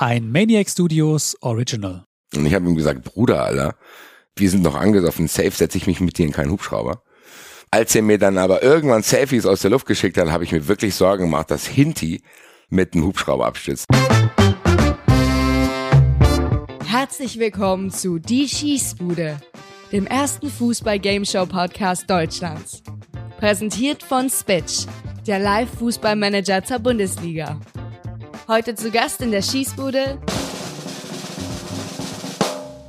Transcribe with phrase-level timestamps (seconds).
[0.00, 2.04] Ein Maniac Studios Original.
[2.32, 3.74] Und ich habe ihm gesagt, Bruder, Alter,
[4.36, 7.02] wir sind noch angesoffen, safe setze ich mich mit dir in keinen Hubschrauber.
[7.72, 10.68] Als er mir dann aber irgendwann Selfies aus der Luft geschickt hat, habe ich mir
[10.68, 12.22] wirklich Sorgen gemacht, dass Hinti
[12.68, 13.86] mit einem Hubschrauber abstürzt.
[16.86, 19.40] Herzlich willkommen zu Die Schießbude,
[19.90, 22.84] dem ersten Fußball-Gameshow-Podcast Deutschlands.
[23.38, 24.86] Präsentiert von Spitch,
[25.26, 27.58] der Live-Fußballmanager zur Bundesliga.
[28.48, 30.16] Heute zu Gast in der Schießbude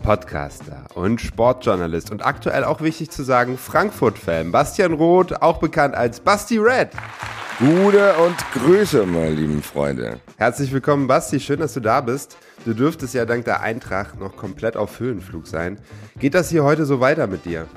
[0.01, 6.21] Podcaster und Sportjournalist und aktuell auch wichtig zu sagen Frankfurt-Fan Bastian Roth, auch bekannt als
[6.21, 6.91] Basti Red.
[7.59, 10.21] Gute und Grüße, meine lieben Freunde.
[10.37, 11.41] Herzlich willkommen, Basti.
[11.41, 12.37] Schön, dass du da bist.
[12.63, 15.77] Du dürftest ja dank der Eintracht noch komplett auf Höhenflug sein.
[16.19, 17.67] Geht das hier heute so weiter mit dir?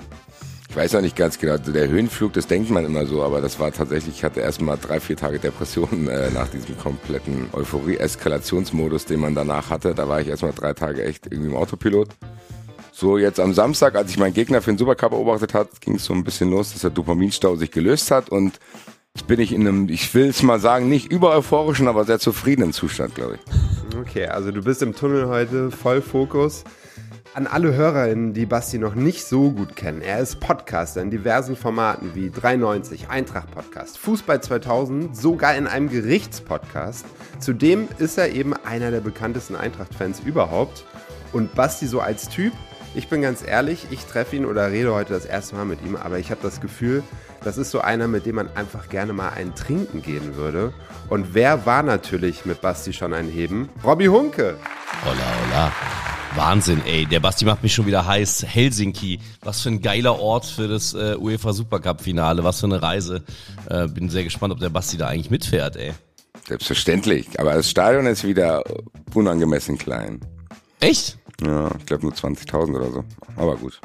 [0.72, 3.60] Ich weiß noch nicht ganz genau, der Höhenflug, das denkt man immer so, aber das
[3.60, 9.20] war tatsächlich, ich hatte erstmal drei, vier Tage Depressionen äh, nach diesem kompletten Euphorie-Eskalationsmodus, den
[9.20, 9.94] man danach hatte.
[9.94, 12.08] Da war ich erstmal drei Tage echt irgendwie im Autopilot.
[12.90, 16.06] So, jetzt am Samstag, als ich meinen Gegner für den Supercup beobachtet hat, ging es
[16.06, 18.58] so ein bisschen los, dass der Dopaminstau sich gelöst hat und
[19.14, 22.18] jetzt bin ich in einem, ich will es mal sagen, nicht über euphorischen, aber sehr
[22.18, 23.98] zufriedenen Zustand, glaube ich.
[23.98, 26.64] Okay, also du bist im Tunnel heute voll Fokus.
[27.34, 31.56] An alle HörerInnen, die Basti noch nicht so gut kennen, er ist Podcaster in diversen
[31.56, 37.06] Formaten wie 93, Eintracht Podcast, Fußball 2000, sogar in einem Gerichtspodcast.
[37.38, 40.84] Zudem ist er eben einer der bekanntesten Eintracht-Fans überhaupt.
[41.32, 42.52] Und Basti so als Typ,
[42.94, 45.96] ich bin ganz ehrlich, ich treffe ihn oder rede heute das erste Mal mit ihm,
[45.96, 47.02] aber ich habe das Gefühl,
[47.42, 50.74] das ist so einer, mit dem man einfach gerne mal ein Trinken gehen würde.
[51.08, 53.70] Und wer war natürlich mit Basti schon ein Heben?
[53.82, 54.58] Robby Hunke.
[55.02, 55.14] Hola,
[55.46, 55.72] hola.
[56.34, 57.04] Wahnsinn, ey.
[57.04, 58.46] Der Basti macht mich schon wieder heiß.
[58.46, 59.20] Helsinki.
[59.42, 62.42] Was für ein geiler Ort für das äh, UEFA Supercup-Finale.
[62.42, 63.22] Was für eine Reise.
[63.68, 65.92] Äh, bin sehr gespannt, ob der Basti da eigentlich mitfährt, ey.
[66.48, 67.38] Selbstverständlich.
[67.38, 68.64] Aber das Stadion ist wieder
[69.12, 70.20] unangemessen klein.
[70.80, 71.18] Echt?
[71.44, 73.04] Ja, ich glaube nur 20.000 oder so.
[73.36, 73.80] Aber gut.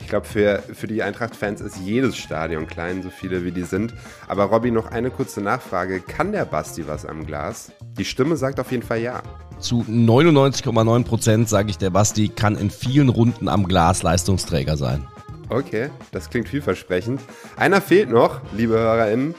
[0.00, 3.94] Ich glaube, für, für die Eintracht-Fans ist jedes Stadion klein, so viele wie die sind.
[4.26, 6.00] Aber Robby, noch eine kurze Nachfrage.
[6.00, 7.72] Kann der Basti was am Glas?
[7.98, 9.22] Die Stimme sagt auf jeden Fall ja.
[9.60, 15.06] Zu 99,9 Prozent sage ich, der Basti kann in vielen Runden am Glas Leistungsträger sein.
[15.48, 17.20] Okay, das klingt vielversprechend.
[17.56, 19.34] Einer fehlt noch, liebe HörerInnen.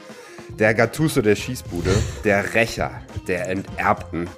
[0.58, 1.90] Der Gattuso der Schießbude,
[2.24, 2.90] der Rächer
[3.28, 4.28] der Enterbten.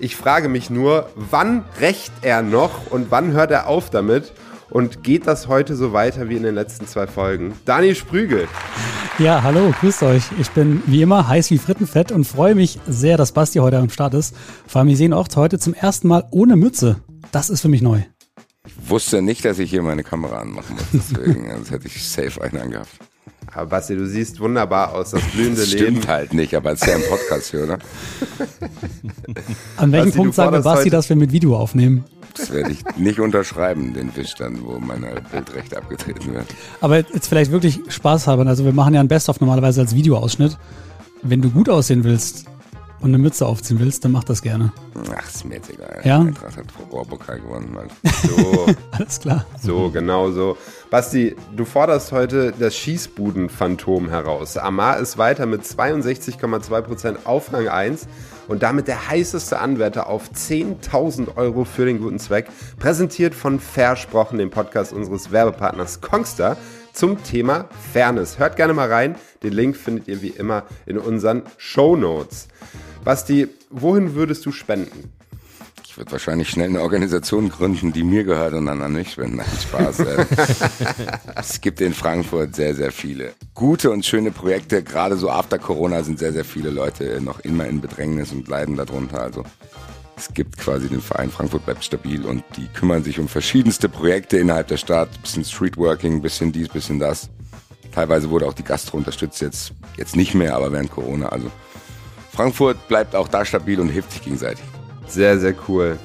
[0.00, 4.32] Ich frage mich nur, wann rächt er noch und wann hört er auf damit?
[4.70, 7.54] Und geht das heute so weiter wie in den letzten zwei Folgen?
[7.64, 8.48] Dani Sprügel.
[9.18, 10.22] Ja, hallo, grüßt euch.
[10.40, 13.90] Ich bin wie immer heiß wie Frittenfett und freue mich sehr, dass Basti heute am
[13.90, 14.34] Start ist.
[14.68, 16.96] Vor allem, wir sehen auch heute zum ersten Mal ohne Mütze.
[17.32, 18.02] Das ist für mich neu.
[18.64, 22.40] Ich wusste nicht, dass ich hier meine Kamera anmachen muss, deswegen sonst hätte ich safe
[22.42, 22.90] einen angehabt.
[23.52, 25.86] Aber Basti, du siehst wunderbar aus, das blühende Das Leben.
[25.96, 27.78] stimmt halt nicht, aber es ist ja ein Podcast hier, oder?
[29.78, 32.04] An welchem Basti, Punkt sagen wir Basti, dass wir mit Video aufnehmen?
[32.38, 36.46] Das werde ich nicht unterschreiben, den Wisch dann, wo meine Bildrechte abgetreten werden.
[36.80, 38.46] Aber jetzt vielleicht wirklich spaßhalber.
[38.46, 40.56] Also wir machen ja ein Best-of normalerweise als Videoausschnitt.
[41.22, 42.46] Wenn du gut aussehen willst
[43.00, 44.72] und eine Mütze aufziehen willst, dann mach das gerne.
[45.16, 46.00] Ach, ist mir jetzt egal.
[46.04, 46.20] Ja?
[46.20, 47.88] Eintracht hat Rohrpokal gewonnen, Mann.
[48.26, 49.46] So, Alles klar.
[49.60, 50.56] so, genau so.
[50.90, 54.56] Basti, du forderst heute das Schießbuden-Phantom heraus.
[54.56, 58.06] Amar ist weiter mit 62,2% auf Rang 1
[58.48, 62.48] und damit der heißeste Anwärter auf 10.000 Euro für den guten Zweck.
[62.78, 66.56] Präsentiert von Versprochen, dem Podcast unseres Werbepartners Kongster
[66.92, 68.38] zum Thema Fairness.
[68.38, 69.14] Hört gerne mal rein.
[69.42, 72.48] Den Link findet ihr wie immer in unseren Show Notes.
[73.04, 75.12] Basti, wohin würdest du spenden?
[75.98, 79.38] Ich würde wahrscheinlich schnell eine Organisation gründen, die mir gehört und dann an mich spenden.
[79.38, 79.98] Nein, Spaß.
[81.34, 84.84] es gibt in Frankfurt sehr, sehr viele gute und schöne Projekte.
[84.84, 88.76] Gerade so after Corona sind sehr, sehr viele Leute noch immer in Bedrängnis und leiden
[88.76, 89.20] darunter.
[89.20, 89.42] Also
[90.16, 94.38] es gibt quasi den Verein Frankfurt bleibt stabil und die kümmern sich um verschiedenste Projekte
[94.38, 95.08] innerhalb der Stadt.
[95.20, 97.28] Bisschen Streetworking, bisschen dies, bisschen das.
[97.92, 101.30] Teilweise wurde auch die Gastro unterstützt, jetzt, jetzt nicht mehr, aber während Corona.
[101.30, 101.50] Also
[102.30, 104.62] Frankfurt bleibt auch da stabil und hilft sich gegenseitig.
[105.08, 105.98] Sehr, sehr cool.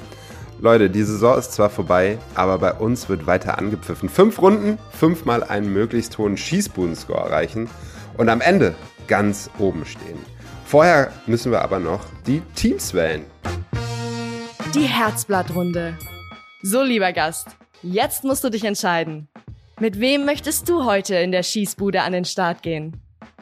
[0.60, 4.08] Leute, die Saison ist zwar vorbei, aber bei uns wird weiter angepfiffen.
[4.08, 7.68] Fünf Runden, fünfmal einen möglichst hohen Schießbuden-Score erreichen
[8.16, 8.74] und am Ende
[9.06, 10.18] ganz oben stehen.
[10.64, 13.24] Vorher müssen wir aber noch die Teams wählen.
[14.74, 15.96] die Herzblattrunde.
[16.62, 17.48] So, lieber Gast,
[17.82, 19.28] jetzt musst du dich entscheiden.
[19.78, 22.96] Mit wem möchtest du heute in der Schießbude an den Start gehen?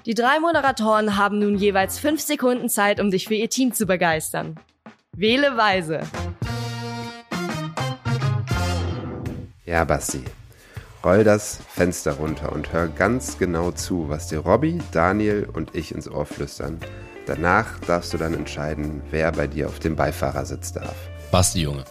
[0.06, 3.86] Die drei Moderatoren haben nun jeweils fünf Sekunden Zeit, um dich für ihr Team zu
[3.86, 4.58] begeistern.
[5.14, 6.00] Wähle weise.
[9.66, 10.24] Ja, Basti,
[11.04, 15.94] roll das Fenster runter und hör ganz genau zu, was dir Robby, Daniel und ich
[15.94, 16.78] ins Ohr flüstern.
[17.26, 20.96] Danach darfst du dann entscheiden, wer bei dir auf dem Beifahrersitz darf.
[21.30, 21.84] Basti, Junge.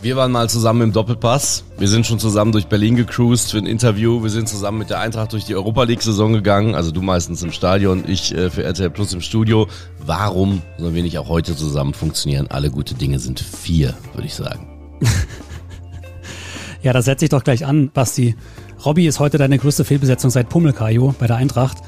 [0.00, 1.64] Wir waren mal zusammen im Doppelpass.
[1.76, 4.22] Wir sind schon zusammen durch Berlin gecruised für ein Interview.
[4.22, 6.76] Wir sind zusammen mit der Eintracht durch die Europa League-Saison gegangen.
[6.76, 9.66] Also du meistens im Stadion, ich äh, für RTL Plus im Studio.
[9.98, 12.46] Warum sollen wir nicht auch heute zusammen funktionieren?
[12.48, 14.68] Alle gute Dinge sind vier, würde ich sagen.
[16.82, 18.36] ja, da setze ich doch gleich an, Basti.
[18.84, 21.78] Robby ist heute deine größte Fehlbesetzung seit Pummelkajo bei der Eintracht.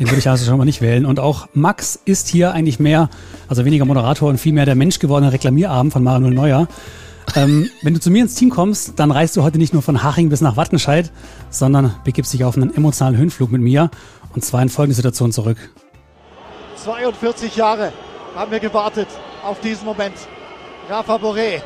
[0.00, 1.04] Den würde ich also schon mal nicht wählen.
[1.04, 3.10] Und auch Max ist hier eigentlich mehr,
[3.46, 6.66] also weniger Moderator und viel mehr der Mensch gewordene Reklamierabend von Manuel Neuer.
[7.36, 10.02] Ähm, wenn du zu mir ins Team kommst, dann reist du heute nicht nur von
[10.02, 11.12] Haching bis nach Wattenscheid,
[11.50, 13.90] sondern begibst dich auf einen emotionalen Höhenflug mit mir.
[14.34, 15.58] Und zwar in folgende Situation zurück.
[16.84, 17.92] 42 Jahre
[18.34, 19.08] haben wir gewartet
[19.44, 20.14] auf diesen Moment.
[20.88, 21.60] Rafa Boré.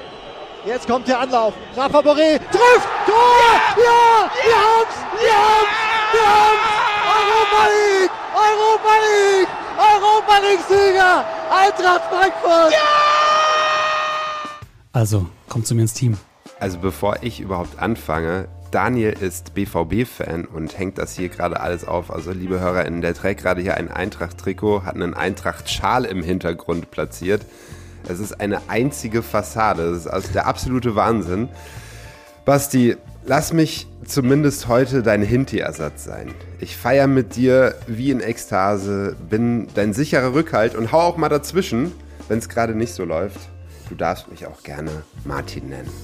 [0.67, 1.55] Jetzt kommt der Anlauf.
[1.76, 2.88] Rafa Boré trifft!
[3.06, 3.61] Tor!
[3.76, 4.31] Ja!
[4.44, 4.97] Wir haben's!
[5.20, 5.75] Wir haben's!
[6.12, 6.69] Wir haben's!
[7.19, 8.11] Europa League!
[8.35, 9.49] Europa League!
[9.79, 11.25] Europa League-Sieger!
[11.50, 12.73] Eintracht Frankfurt!
[12.73, 12.79] Ja!
[14.93, 16.17] Also, komm zu mir ins Team.
[16.61, 22.11] Also bevor ich überhaupt anfange, Daniel ist BVB-Fan und hängt das hier gerade alles auf.
[22.11, 27.43] Also liebe HörerInnen, der trägt gerade hier ein Eintracht-Trikot, hat einen Eintracht-Schal im Hintergrund platziert.
[28.09, 29.91] Es ist eine einzige Fassade.
[29.91, 31.51] Das ist also der absolute Wahnsinn.
[32.47, 32.97] Basti,
[33.27, 36.35] lass mich zumindest heute dein Hinti-Ersatz sein.
[36.61, 41.29] Ich feiere mit dir wie in Ekstase, bin dein sicherer Rückhalt und hau auch mal
[41.29, 41.93] dazwischen,
[42.29, 43.52] wenn es gerade nicht so läuft.
[43.88, 44.90] Du darfst mich auch gerne
[45.25, 45.90] Martin nennen.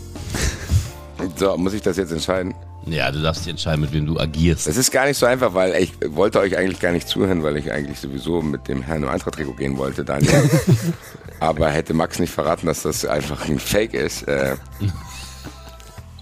[1.35, 2.55] So, muss ich das jetzt entscheiden?
[2.87, 4.69] Ja, du darfst dich entscheiden, mit wem du agierst.
[4.69, 7.57] Es ist gar nicht so einfach, weil ich wollte euch eigentlich gar nicht zuhören, weil
[7.57, 10.49] ich eigentlich sowieso mit dem Herrn im Eintracht-Trikot gehen wollte, Daniel.
[11.41, 14.55] Aber hätte Max nicht verraten, dass das einfach ein Fake ist, äh,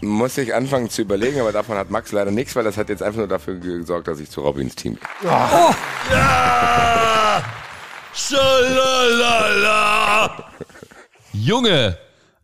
[0.02, 3.02] muss ich anfangen zu überlegen, aber davon hat Max leider nichts, weil das hat jetzt
[3.02, 5.02] einfach nur dafür gesorgt, dass ich zu Robins Team gehe.
[5.30, 5.74] Oh.
[6.12, 7.42] Ja!
[8.12, 9.56] Schalalala!
[11.42, 11.98] Junge!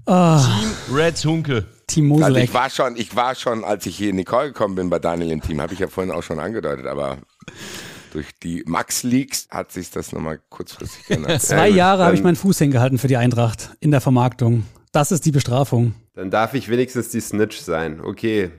[0.06, 0.38] Oh.
[0.38, 1.64] Team Red Hunke.
[1.86, 2.26] Team Moseleck.
[2.26, 4.90] Also ich war schon, ich war schon, als ich hier in die Call gekommen bin
[4.90, 7.18] bei Daniel im Team, habe ich ja vorhin auch schon angedeutet, aber
[8.12, 11.40] durch die Max Leaks hat sich das nochmal kurzfristig geändert.
[11.42, 14.64] Zwei Jahre habe ich meinen Fuß hingehalten für die Eintracht in der Vermarktung.
[14.92, 15.94] Das ist die Bestrafung.
[16.14, 18.00] Dann darf ich wenigstens die Snitch sein.
[18.00, 18.50] Okay.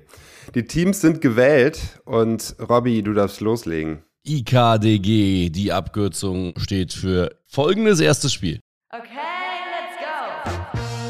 [0.55, 4.03] Die Teams sind gewählt und Robby, du darfst loslegen.
[4.25, 8.59] IKDG, die Abkürzung steht für folgendes erstes Spiel.
[8.89, 9.42] Okay.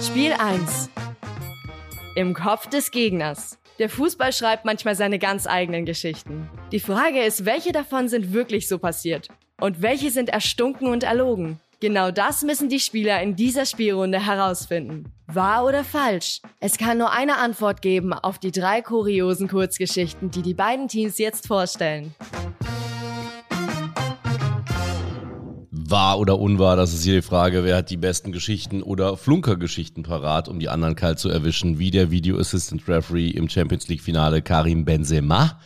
[0.05, 0.89] Spiel 1.
[2.15, 3.57] Im Kopf des Gegners.
[3.79, 6.50] Der Fußball schreibt manchmal seine ganz eigenen Geschichten.
[6.73, 9.29] Die Frage ist, welche davon sind wirklich so passiert?
[9.61, 11.61] Und welche sind erstunken und erlogen?
[11.79, 15.05] Genau das müssen die Spieler in dieser Spielrunde herausfinden.
[15.27, 16.41] Wahr oder falsch?
[16.59, 21.17] Es kann nur eine Antwort geben auf die drei kuriosen Kurzgeschichten, die die beiden Teams
[21.17, 22.13] jetzt vorstellen.
[25.89, 30.03] Wahr oder unwahr, das ist hier die Frage, wer hat die besten Geschichten oder Flunkergeschichten
[30.03, 34.01] parat, um die anderen kalt zu erwischen, wie der Video Assistant Referee im Champions League
[34.01, 35.59] Finale Karim Benzema.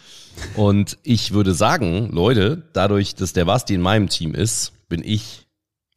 [0.56, 5.48] Und ich würde sagen, Leute, dadurch, dass der Basti in meinem Team ist, bin ich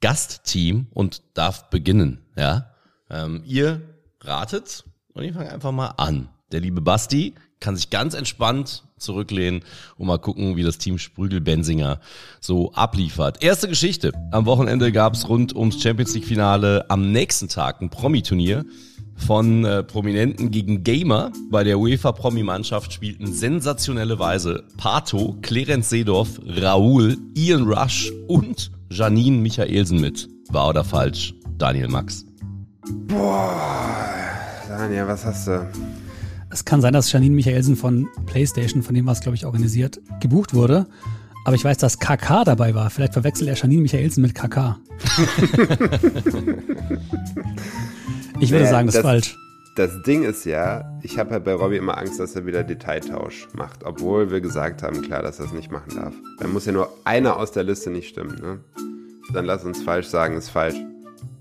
[0.01, 2.21] Gastteam und darf beginnen.
[2.37, 2.71] Ja,
[3.11, 3.83] ähm, ihr
[4.21, 6.29] ratet und ich fange einfach mal an.
[6.53, 9.63] Der liebe Basti kann sich ganz entspannt zurücklehnen
[9.97, 12.01] und mal gucken, wie das Team Sprügel-Bensinger
[12.41, 13.43] so abliefert.
[13.43, 14.13] Erste Geschichte.
[14.31, 18.65] Am Wochenende gab es rund ums Champions League-Finale am nächsten Tag ein Promi-Turnier
[19.17, 21.33] von äh, Prominenten gegen Gamer.
[21.51, 30.01] Bei der UEFA-Promi-Mannschaft spielten sensationelle Weise Pato, Clarence Seedorf, Raoul, Ian Rush und Janine Michaelsen
[30.01, 30.29] mit.
[30.49, 31.35] Wahr oder falsch?
[31.59, 32.25] Daniel Max.
[33.07, 34.09] Boah,
[34.67, 35.67] Daniel, was hast du?
[36.51, 40.53] Es kann sein, dass Janine Michaelsen von PlayStation, von dem was glaube ich organisiert, gebucht
[40.55, 40.87] wurde.
[41.45, 42.91] Aber ich weiß, dass KK dabei war.
[42.91, 44.77] Vielleicht verwechselt er Janine Michaelsen mit KK.
[48.41, 49.37] ich würde Naja, sagen, das ist das- falsch.
[49.77, 53.47] Das Ding ist ja, ich habe halt bei Robbie immer Angst, dass er wieder Detailtausch
[53.55, 56.13] macht, obwohl wir gesagt haben, klar, dass er das nicht machen darf.
[56.41, 58.59] Dann muss ja nur einer aus der Liste nicht stimmen, ne?
[59.33, 60.75] Dann lass uns falsch sagen, ist falsch.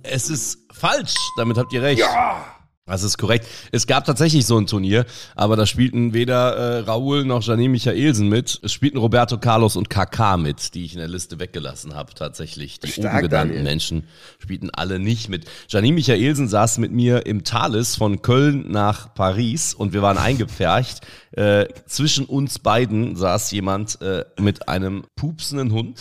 [0.03, 1.99] Es ist falsch, damit habt ihr recht.
[2.01, 2.45] Ja.
[2.89, 3.47] Das ist korrekt.
[3.71, 5.05] Es gab tatsächlich so ein Turnier,
[5.35, 8.59] aber da spielten weder äh, Raoul noch Janine Michaelsen mit.
[8.63, 12.79] Es spielten Roberto Carlos und KK mit, die ich in der Liste weggelassen habe tatsächlich.
[12.79, 13.63] Die Stark, oben genannten Daniel.
[13.63, 14.03] Menschen
[14.39, 15.45] spielten alle nicht mit.
[15.69, 21.01] Janine Michaelsen saß mit mir im Thales von Köln nach Paris und wir waren eingepfercht.
[21.31, 25.99] Äh, zwischen uns beiden saß jemand äh, mit einem pupsenden Hund.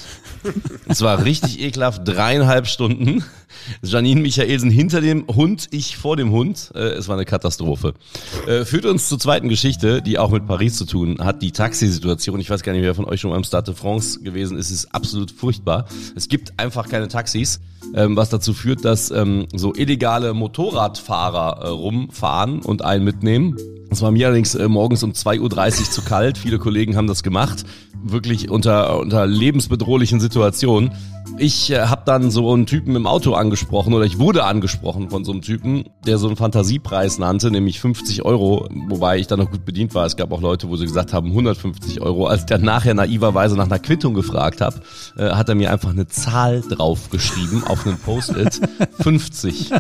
[0.88, 3.23] Es war richtig ekelhaft, dreieinhalb Stunden.
[3.83, 6.71] Janine Michaelsen hinter dem Hund, ich vor dem Hund.
[6.78, 7.94] Äh, es war eine Katastrophe.
[8.47, 11.42] Äh, führt uns zur zweiten Geschichte, die auch mit Paris zu tun hat.
[11.42, 12.40] Die Taxisituation.
[12.40, 14.70] Ich weiß gar nicht, wer von euch schon mal im Stade de France gewesen ist.
[14.70, 15.87] Es ist absolut furchtbar.
[16.14, 17.61] Es gibt einfach keine Taxis,
[17.94, 23.56] ähm, was dazu führt, dass ähm, so illegale Motorradfahrer äh, rumfahren und einen mitnehmen.
[23.90, 25.40] Es war mir allerdings äh, morgens um 2.30
[25.80, 26.37] Uhr zu kalt.
[26.38, 27.64] Viele Kollegen haben das gemacht.
[28.02, 30.92] Wirklich unter, unter lebensbedrohlichen Situationen.
[31.40, 35.25] Ich äh, habe dann so einen Typen im Auto angesprochen oder ich wurde angesprochen von
[35.25, 39.50] so einem Typen, der so einen Fantasiepreis nannte, nämlich 50 Euro, wobei ich dann noch
[39.50, 40.04] gut bedient war.
[40.04, 42.26] Es gab auch Leute, wo sie gesagt haben 150 Euro.
[42.26, 44.80] Als ich dann nachher naiverweise nach einer Quittung gefragt habe,
[45.16, 48.61] äh, hat er mir einfach eine Zahl draufgeschrieben auf einen Post-it.
[49.00, 49.71] 50.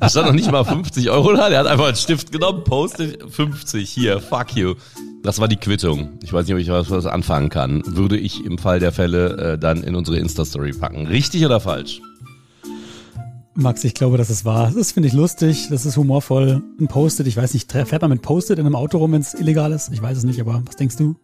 [0.00, 3.18] Da stand noch nicht mal 50 Euro da, der hat einfach einen Stift genommen, Post-it
[3.30, 4.74] 50, hier, fuck you.
[5.22, 6.18] Das war die Quittung.
[6.22, 7.82] Ich weiß nicht, ob ich was, was anfangen kann.
[7.86, 11.06] Würde ich im Fall der Fälle äh, dann in unsere Insta-Story packen.
[11.06, 12.00] Richtig oder falsch?
[13.54, 14.72] Max, ich glaube, dass es wahr.
[14.74, 16.62] Das finde ich lustig, das ist humorvoll.
[16.80, 19.34] Ein Post-it, ich weiß nicht, fährt man mit Post-it in einem Auto rum, wenn es
[19.34, 19.92] illegal ist?
[19.92, 21.16] Ich weiß es nicht, aber was denkst du?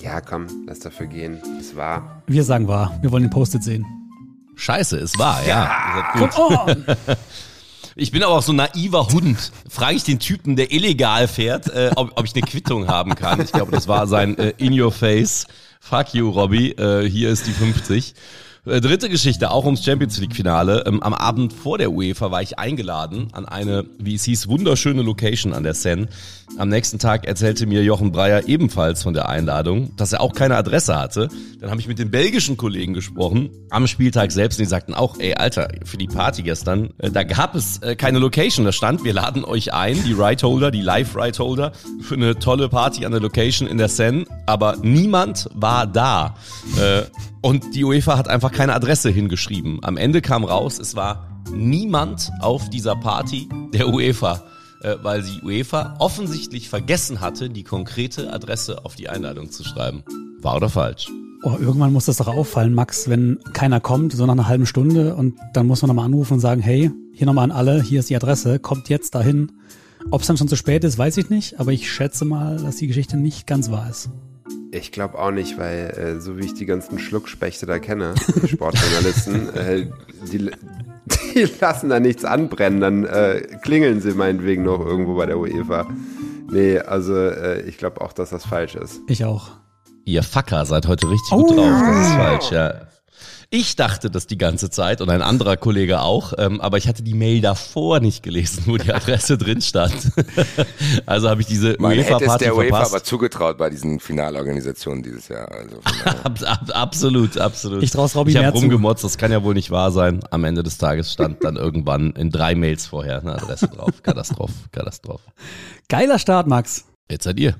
[0.00, 1.38] Ja, komm, lass dafür gehen.
[1.58, 2.22] Es war.
[2.28, 2.96] Wir sagen wahr.
[3.02, 3.84] Wir wollen den Post-it sehen.
[4.54, 5.70] Scheiße, es war, ja.
[6.14, 6.28] ja.
[6.28, 6.84] Come on!
[7.94, 9.52] Ich bin aber auch so ein naiver Hund.
[9.68, 13.40] Frage ich den Typen, der illegal fährt, äh, ob, ob ich eine Quittung haben kann.
[13.40, 15.46] Ich glaube, das war sein äh, In Your Face.
[15.80, 16.70] Fuck you, Robbie.
[16.72, 18.14] Äh, hier ist die 50.
[18.64, 20.84] Äh, dritte Geschichte, auch ums Champions League Finale.
[20.86, 25.02] Ähm, am Abend vor der UEFA war ich eingeladen an eine, wie es hieß, wunderschöne
[25.02, 26.08] Location an der Seine.
[26.58, 30.56] Am nächsten Tag erzählte mir Jochen Breyer ebenfalls von der Einladung, dass er auch keine
[30.56, 31.28] Adresse hatte.
[31.60, 35.18] Dann habe ich mit den belgischen Kollegen gesprochen am Spieltag selbst und die sagten auch,
[35.18, 38.66] ey Alter, für die Party gestern, äh, da gab es äh, keine Location.
[38.66, 42.38] Da stand, wir laden euch ein, die Right Holder, die Live Right Holder, für eine
[42.38, 46.34] tolle Party an der Location in der Seine, aber niemand war da.
[46.78, 47.02] Äh,
[47.40, 49.80] und die UEFA hat einfach keine Adresse hingeschrieben.
[49.82, 54.42] Am Ende kam raus, es war niemand auf dieser Party der UEFA,
[54.82, 60.02] äh, weil die UEFA offensichtlich vergessen hatte, die konkrete Adresse auf die Einladung zu schreiben.
[60.40, 61.08] War oder falsch?
[61.44, 65.16] Oh, irgendwann muss das doch auffallen, Max, wenn keiner kommt, so nach einer halben Stunde
[65.16, 68.10] und dann muss man nochmal anrufen und sagen, hey, hier nochmal an alle, hier ist
[68.10, 69.50] die Adresse, kommt jetzt dahin.
[70.10, 72.76] Ob es dann schon zu spät ist, weiß ich nicht, aber ich schätze mal, dass
[72.76, 74.08] die Geschichte nicht ganz wahr ist.
[74.72, 78.48] Ich glaube auch nicht, weil äh, so wie ich die ganzen Schluckspechte da kenne, die
[78.48, 79.86] Sportjournalisten, äh,
[80.32, 80.50] die,
[81.06, 85.86] die lassen da nichts anbrennen, dann äh, klingeln sie meinetwegen noch irgendwo bei der UEFA.
[86.50, 89.00] Nee, also äh, ich glaube auch, dass das falsch ist.
[89.08, 89.50] Ich auch.
[90.04, 91.42] Ihr Facker seid heute richtig oh.
[91.42, 91.82] gut drauf.
[91.86, 92.74] Das ist falsch, ja.
[93.54, 97.02] Ich dachte das die ganze Zeit und ein anderer Kollege auch, ähm, aber ich hatte
[97.02, 99.92] die Mail davor nicht gelesen, wo die Adresse drin stand.
[101.04, 105.52] also habe ich diese UEFA-Party der UEFA aber zugetraut bei diesen Finalorganisationen dieses Jahr.
[105.52, 105.76] Also
[106.24, 107.82] ab, ab, absolut, absolut.
[107.82, 110.20] Ich traue Robby Ich habe rumgemotzt, das kann ja wohl nicht wahr sein.
[110.30, 114.02] Am Ende des Tages stand dann irgendwann in drei Mails vorher eine Adresse drauf.
[114.02, 115.30] Katastrophe, Katastrophe.
[115.90, 116.86] Geiler Start, Max.
[117.10, 117.54] Jetzt seid ihr.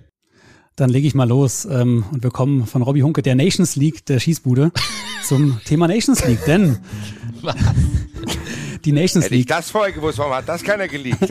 [0.76, 4.06] Dann lege ich mal los ähm, und wir kommen von Robbie Hunke, der Nations League
[4.06, 4.72] der Schießbude,
[5.24, 6.44] zum Thema Nations League.
[6.46, 6.78] Denn
[7.42, 7.54] Was?
[8.84, 9.42] die Nations Hätte League.
[9.42, 11.28] ich das vorher gewusst, warum hat das keiner geleakt?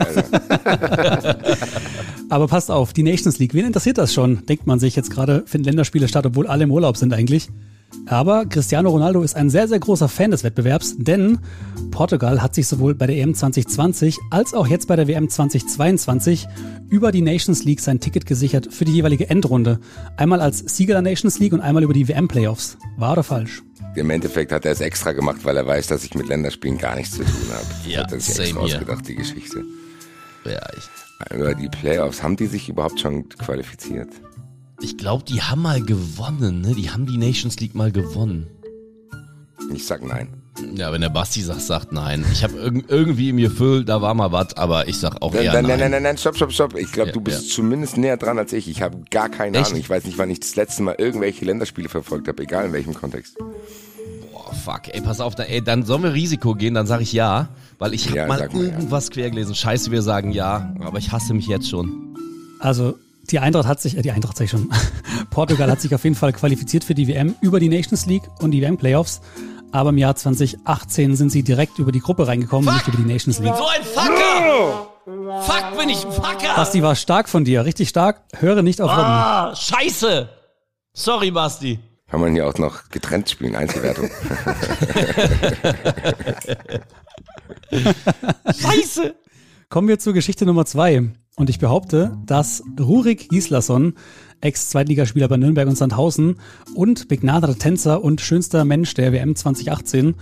[2.28, 4.46] Aber passt auf, die Nations League, wen interessiert das schon?
[4.46, 7.48] Denkt man sich jetzt gerade, finden Länderspiele statt, obwohl alle im Urlaub sind eigentlich.
[8.06, 11.38] Aber Cristiano Ronaldo ist ein sehr, sehr großer Fan des Wettbewerbs, denn
[11.90, 16.48] Portugal hat sich sowohl bei der EM 2020 als auch jetzt bei der WM 2022
[16.88, 19.78] über die Nations League sein Ticket gesichert für die jeweilige Endrunde.
[20.16, 22.76] Einmal als Sieger der Nations League und einmal über die WM-Playoffs.
[22.96, 23.62] War oder falsch?
[23.94, 26.96] Im Endeffekt hat er es extra gemacht, weil er weiß, dass ich mit Länderspielen gar
[26.96, 27.90] nichts zu tun habe.
[27.90, 29.64] Ja, hat er sich extra ausgedacht, die Geschichte.
[30.44, 31.36] Ja, ich.
[31.36, 34.08] Über die Playoffs, haben die sich überhaupt schon qualifiziert?
[34.82, 36.74] Ich glaube, die haben mal gewonnen, ne?
[36.74, 38.48] Die haben die Nations League mal gewonnen.
[39.72, 40.28] Ich sag nein.
[40.74, 42.24] Ja, wenn der Basti sagt, sagt nein.
[42.32, 45.52] Ich habe irg irgendwie im Gefühl, da war mal was, aber ich sag auch eher
[45.54, 45.66] nein.
[45.66, 46.76] Nein, nein, nein, nein, stopp, stopp, stopp.
[46.76, 47.54] Ich glaube, ja, du bist ja.
[47.54, 48.68] zumindest näher dran als ich.
[48.68, 49.68] Ich habe gar keine Echt?
[49.68, 49.80] Ahnung.
[49.80, 52.92] Ich weiß nicht, wann ich das letzte Mal irgendwelche Länderspiele verfolgt habe, egal in welchem
[52.92, 53.38] Kontext.
[53.38, 57.12] Boah, fuck, ey, pass auf, da, ey, dann sollen wir Risiko gehen, dann sage ich
[57.12, 57.48] ja,
[57.78, 59.14] weil ich habe ja, mal irgendwas ja.
[59.14, 59.54] quer gelesen.
[59.54, 62.16] Scheiße, wir sagen ja, aber ich hasse mich jetzt schon.
[62.58, 62.98] Also
[63.30, 64.68] die Eintracht hat sich, äh, die Eintracht sag ich schon,
[65.30, 68.50] Portugal hat sich auf jeden Fall qualifiziert für die WM über die Nations League und
[68.50, 69.20] die WM-Playoffs.
[69.70, 72.74] Aber im Jahr 2018 sind sie direkt über die Gruppe reingekommen, Fuck.
[72.74, 73.54] nicht über die Nations League.
[73.56, 74.88] So ein Fucker!
[75.42, 76.54] Fuck, bin ich ein Fucker!
[76.54, 78.20] Basti war stark von dir, richtig stark.
[78.38, 79.02] Höre nicht auf Robben.
[79.02, 80.28] Ah, scheiße!
[80.92, 81.80] Sorry, Basti.
[82.10, 84.10] Kann man hier auch noch getrennt spielen, Einzelwertung.
[87.70, 89.14] scheiße!
[89.70, 91.12] Kommen wir zur Geschichte Nummer zwei.
[91.36, 93.94] Und ich behaupte, dass Rurik Gislason,
[94.42, 96.36] Ex-Zweitligaspieler bei Nürnberg und Sandhausen
[96.74, 100.14] und begnadeter Tänzer und schönster Mensch der WM 2018,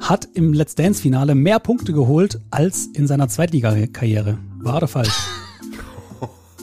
[0.00, 4.38] hat im Let's Dance-Finale mehr Punkte geholt als in seiner Zweitligakarriere.
[4.58, 5.16] Wahr oder falsch?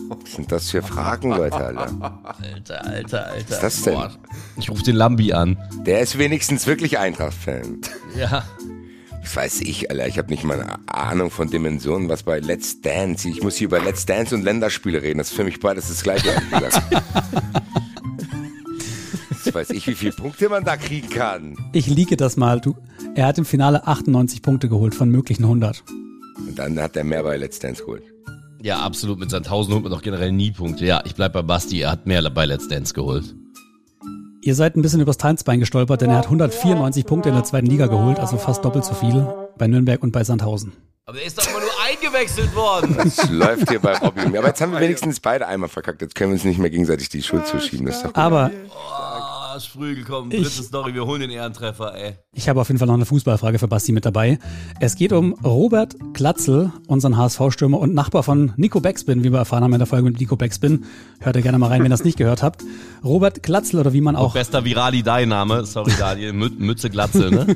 [0.07, 1.79] Was sind das für Fragen, Leute, Alter?
[1.81, 3.27] Alter, Alter, Alter.
[3.31, 3.93] Was ist das denn?
[3.95, 4.11] Boah.
[4.57, 5.57] Ich rufe den Lambi an.
[5.85, 7.79] Der ist wenigstens wirklich Eintracht-Fan.
[8.15, 8.43] Ja.
[9.33, 10.07] Weiß ich, Alter.
[10.07, 13.27] Ich habe nicht mal eine Ahnung von Dimensionen, was bei Let's Dance.
[13.27, 15.17] Ich muss hier über Let's Dance und Länderspiele reden.
[15.17, 16.29] Das ist für mich beides das gleiche.
[16.51, 16.81] Das
[19.53, 21.57] weiß ich, wie viele Punkte man da kriegen kann.
[21.73, 22.61] Ich liege das mal.
[22.61, 22.75] Du,
[23.15, 25.83] er hat im Finale 98 Punkte geholt von möglichen 100.
[26.37, 28.03] Und dann hat er mehr bei Let's Dance geholt.
[28.61, 29.19] Ja, absolut.
[29.19, 30.85] Mit seinen 1000 holt man doch generell nie Punkte.
[30.85, 31.81] Ja, ich bleib bei Basti.
[31.81, 33.35] Er hat mehr bei Let's Dance geholt.
[34.45, 37.65] Ihr seid ein bisschen übers Tanzbein gestolpert, denn er hat 194 Punkte in der zweiten
[37.65, 39.25] Liga geholt, also fast doppelt so viel
[39.57, 40.71] bei Nürnberg und bei Sandhausen.
[41.07, 42.95] Aber er ist doch immer nur eingewechselt worden.
[43.03, 44.37] Das läuft hier bei Robby.
[44.37, 46.03] Aber jetzt haben wir wenigstens beide einmal verkackt.
[46.03, 47.87] Jetzt können wir uns nicht mehr gegenseitig die Schuld zuschieben.
[47.87, 48.17] Das ist doch gut.
[48.17, 48.51] Aber
[49.55, 50.93] Oh, Sprügel, komm, Ich- dritte Story.
[50.93, 52.15] Wir holen den Ehrentreffer, ey.
[52.33, 54.37] ich habe auf jeden Fall noch eine Fußballfrage für Basti mit dabei.
[54.81, 59.63] Es geht um Robert Glatzel, unseren HSV-Stürmer und Nachbar von Nico Beckspin, wie wir erfahren
[59.63, 60.83] haben in der Folge mit Nico Beckspin.
[61.21, 62.63] Hört ihr gerne mal rein, wenn ihr das nicht gehört habt.
[63.03, 65.63] Robert Glatzel oder wie man auch Bester Virali dein Name.
[65.65, 66.33] Sorry, Daniel.
[66.33, 67.55] Mü Mütze Glatze, ne?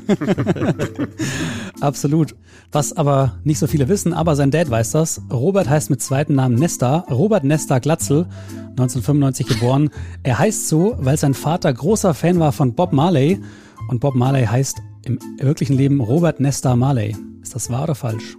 [1.80, 2.34] Absolut.
[2.72, 5.20] Was aber nicht so viele wissen, aber sein Dad weiß das.
[5.30, 7.04] Robert heißt mit zweiten Namen Nesta.
[7.10, 8.26] Robert Nesta Glatzel,
[8.70, 9.90] 1995 geboren.
[10.22, 13.40] Er heißt so, weil sein Vater großer Fan war von Bob Marley.
[13.88, 17.16] Und Bob Marley heißt im wirklichen Leben Robert Nesta Marley.
[17.42, 18.36] Ist das wahr oder falsch?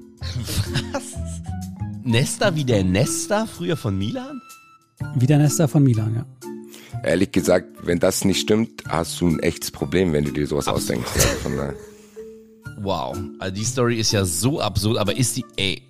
[2.05, 4.41] Nesta wie der Nesta, früher von Milan?
[5.15, 6.25] Wie der Nesta von Milan, ja.
[7.03, 10.69] Ehrlich gesagt, wenn das nicht stimmt, hast du ein echtes Problem, wenn du dir sowas
[10.69, 11.11] ausdenkst.
[11.43, 11.73] Also.
[12.79, 13.17] Wow.
[13.39, 15.81] Also die Story ist ja so absurd, aber ist die, ey.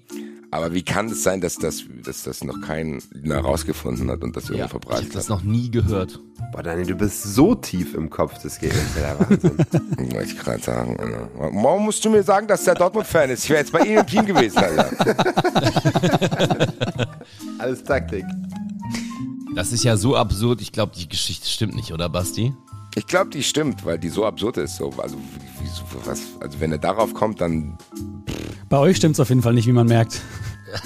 [0.49, 4.45] Aber wie kann es sein, dass das, dass das noch keiner herausgefunden hat und das
[4.45, 5.29] irgendwo Ja, ich verbreitet hab das hat?
[5.29, 6.19] noch nie gehört.
[6.51, 8.93] Boah, Daniel, du bist so tief im Kopf des Gegners.
[8.95, 9.57] Der Wahnsinn.
[10.13, 10.97] Wollte ich gerade sagen.
[10.99, 11.29] Alter.
[11.33, 13.45] Warum musst du mir sagen, dass der Dortmund-Fan ist?
[13.45, 14.89] Ich wäre jetzt bei ihm im Team gewesen, Alter.
[17.59, 18.25] Alles Taktik.
[19.55, 20.61] Das ist ja so absurd.
[20.61, 22.53] Ich glaube, die Geschichte stimmt nicht, oder Basti?
[22.95, 24.75] Ich glaube, die stimmt, weil die so absurd ist.
[24.75, 25.15] So, also,
[25.61, 27.77] wie, so, was, also wenn er darauf kommt, dann
[28.67, 30.19] Bei euch stimmt's auf jeden Fall nicht, wie man merkt.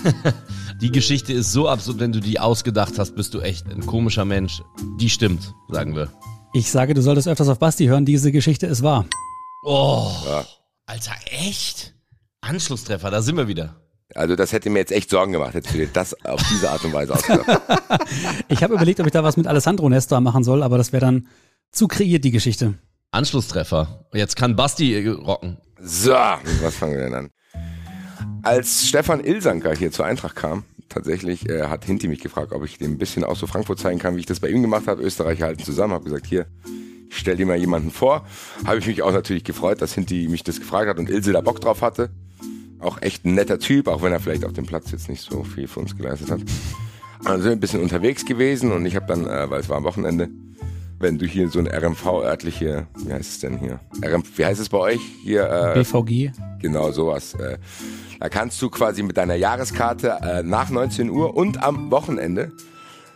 [0.82, 4.26] Die Geschichte ist so absurd, wenn du die ausgedacht hast, bist du echt ein komischer
[4.26, 4.62] Mensch.
[5.00, 6.12] Die stimmt, sagen wir.
[6.54, 8.06] Ich sage, du solltest öfters auf Basti hören.
[8.06, 9.06] Diese Geschichte ist wahr.
[9.64, 10.46] Oh, Ja.
[10.88, 11.96] Alter, echt?
[12.42, 13.76] Anschlusstreffer, da sind wir wieder.
[14.14, 16.84] Also das hätte mir jetzt echt Sorgen gemacht, hättest du dir das auf diese Art
[16.86, 17.62] und Weise ausgedacht.
[18.50, 21.04] Ich habe überlegt, ob ich da was mit Alessandro Nesta machen soll, aber das wäre
[21.04, 21.28] dann
[21.72, 22.76] zu kreiert, die Geschichte.
[23.12, 24.06] Anschlusstreffer.
[24.14, 25.58] Jetzt kann Basti äh, rocken.
[25.80, 27.30] So, was fangen wir denn an?
[28.46, 32.78] Als Stefan Ilsanker hier zur Eintracht kam, tatsächlich äh, hat Hinti mich gefragt, ob ich
[32.78, 35.02] dem ein bisschen auch so Frankfurt zeigen kann, wie ich das bei ihm gemacht habe.
[35.02, 36.46] Österreicher halten zusammen, habe gesagt, hier,
[37.10, 38.24] stell dir mal jemanden vor.
[38.64, 41.42] Habe ich mich auch natürlich gefreut, dass Hinti mich das gefragt hat und Ilse da
[41.42, 42.12] Bock drauf hatte.
[42.78, 45.44] Auch echt ein netter Typ, auch wenn er vielleicht auf dem Platz jetzt nicht so
[45.44, 46.42] viel für uns geleistet hat.
[47.24, 50.30] Wir ein bisschen unterwegs gewesen und ich habe dann, äh, weil es war am Wochenende,
[51.06, 53.80] wenn du hier so eine RMV-örtliche, wie heißt es denn hier?
[54.04, 55.02] RM, wie heißt es bei euch?
[55.24, 56.32] Hier, äh, BVG.
[56.60, 57.36] Genau, sowas.
[57.36, 57.58] Äh,
[58.20, 62.52] Da kannst du quasi mit deiner Jahreskarte äh, nach 19 Uhr und am Wochenende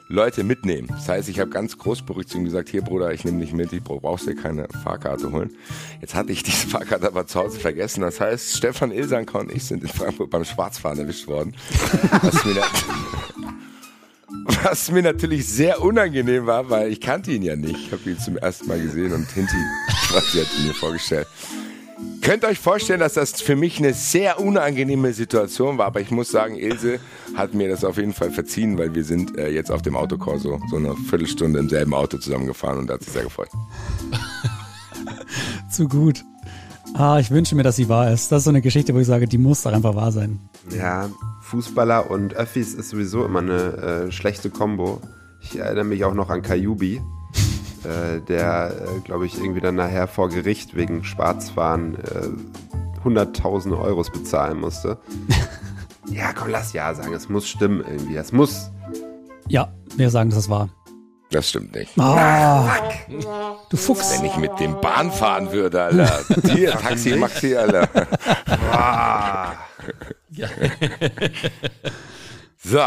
[0.08, 0.88] Leute mitnehmen.
[0.90, 3.72] Das heißt, ich habe ganz großberuhigt zu ihm gesagt, hier Bruder, ich nehme dich mit,
[3.74, 5.52] ich brauch- brauchst dir keine Fahrkarte holen.
[6.02, 8.02] Jetzt hatte ich diese Fahrkarte aber zu Hause vergessen.
[8.02, 11.56] Das heißt, Stefan Ilsanker und ich sind in Frankfurt beim Schwarzfahren erwischt worden.
[14.64, 17.78] Was mir, was natürlich sehr unangenehm war, weil ich kannte ihn ja nicht.
[17.86, 19.56] Ich habe ihn zum ersten Mal gesehen und Hinti
[20.08, 21.28] quasi hat ihn mir vorgestellt.
[22.22, 26.30] Könnt euch vorstellen, dass das für mich eine sehr unangenehme Situation war, aber ich muss
[26.30, 27.00] sagen, Ilse
[27.36, 30.60] hat mir das auf jeden Fall verziehen, weil wir sind äh, jetzt auf dem Autokorso
[30.70, 33.50] so eine Viertelstunde im selben Auto zusammengefahren und da hat sich sehr gefreut.
[35.70, 36.24] Zu gut.
[36.94, 38.32] Ah, ich wünsche mir, dass sie wahr ist.
[38.32, 40.40] Das ist so eine Geschichte, wo ich sage, die muss doch einfach wahr sein.
[40.70, 41.10] Ja,
[41.42, 45.02] Fußballer und Öffis ist sowieso immer eine äh, schlechte Kombo.
[45.42, 47.02] Ich erinnere mich auch noch an Kajubi,
[47.84, 54.12] äh, der, äh, glaube ich, irgendwie dann nachher vor Gericht wegen Schwarzfahren äh, 100.000 Euros
[54.12, 54.98] bezahlen musste.
[56.12, 58.18] ja, komm, lass ja sagen, es muss stimmen irgendwie.
[58.18, 58.70] Es muss.
[59.48, 60.70] Ja, wir sagen, das ist wahr.
[61.32, 61.98] Das stimmt nicht.
[62.00, 62.76] Ah,
[63.70, 64.18] du Fuchs.
[64.18, 66.26] Wenn ich mit dem Bahn fahren würde, Alter.
[66.54, 67.88] Hier, Taxi, Maxi, Alter.
[72.62, 72.82] So,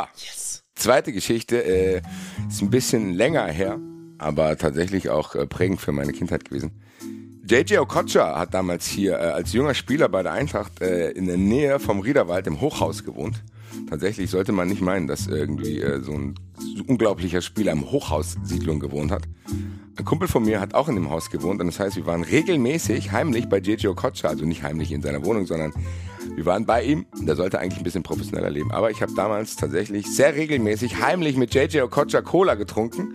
[0.75, 2.03] zweite Geschichte äh,
[2.49, 3.79] ist ein bisschen länger her,
[4.19, 6.83] aber tatsächlich auch äh, prägend für meine Kindheit gewesen.
[7.49, 11.39] JJ Okocha hat damals hier äh, als junger Spieler bei der Eintracht äh, in der
[11.39, 13.43] Nähe vom Riederwald im Hochhaus gewohnt.
[13.89, 16.35] Tatsächlich sollte man nicht meinen, dass irgendwie äh, so ein
[16.87, 19.25] unglaublicher Spieler im Hochhaussiedlung gewohnt hat.
[19.97, 22.23] Ein Kumpel von mir hat auch in dem Haus gewohnt und das heißt, wir waren
[22.23, 25.73] regelmäßig heimlich bei JJ Okocha, also nicht heimlich in seiner Wohnung, sondern
[26.35, 27.07] wir waren bei ihm.
[27.21, 28.73] Der sollte eigentlich ein bisschen professioneller leben.
[28.73, 33.15] Aber ich habe damals tatsächlich sehr regelmäßig heimlich mit JJ Okocha Cola getrunken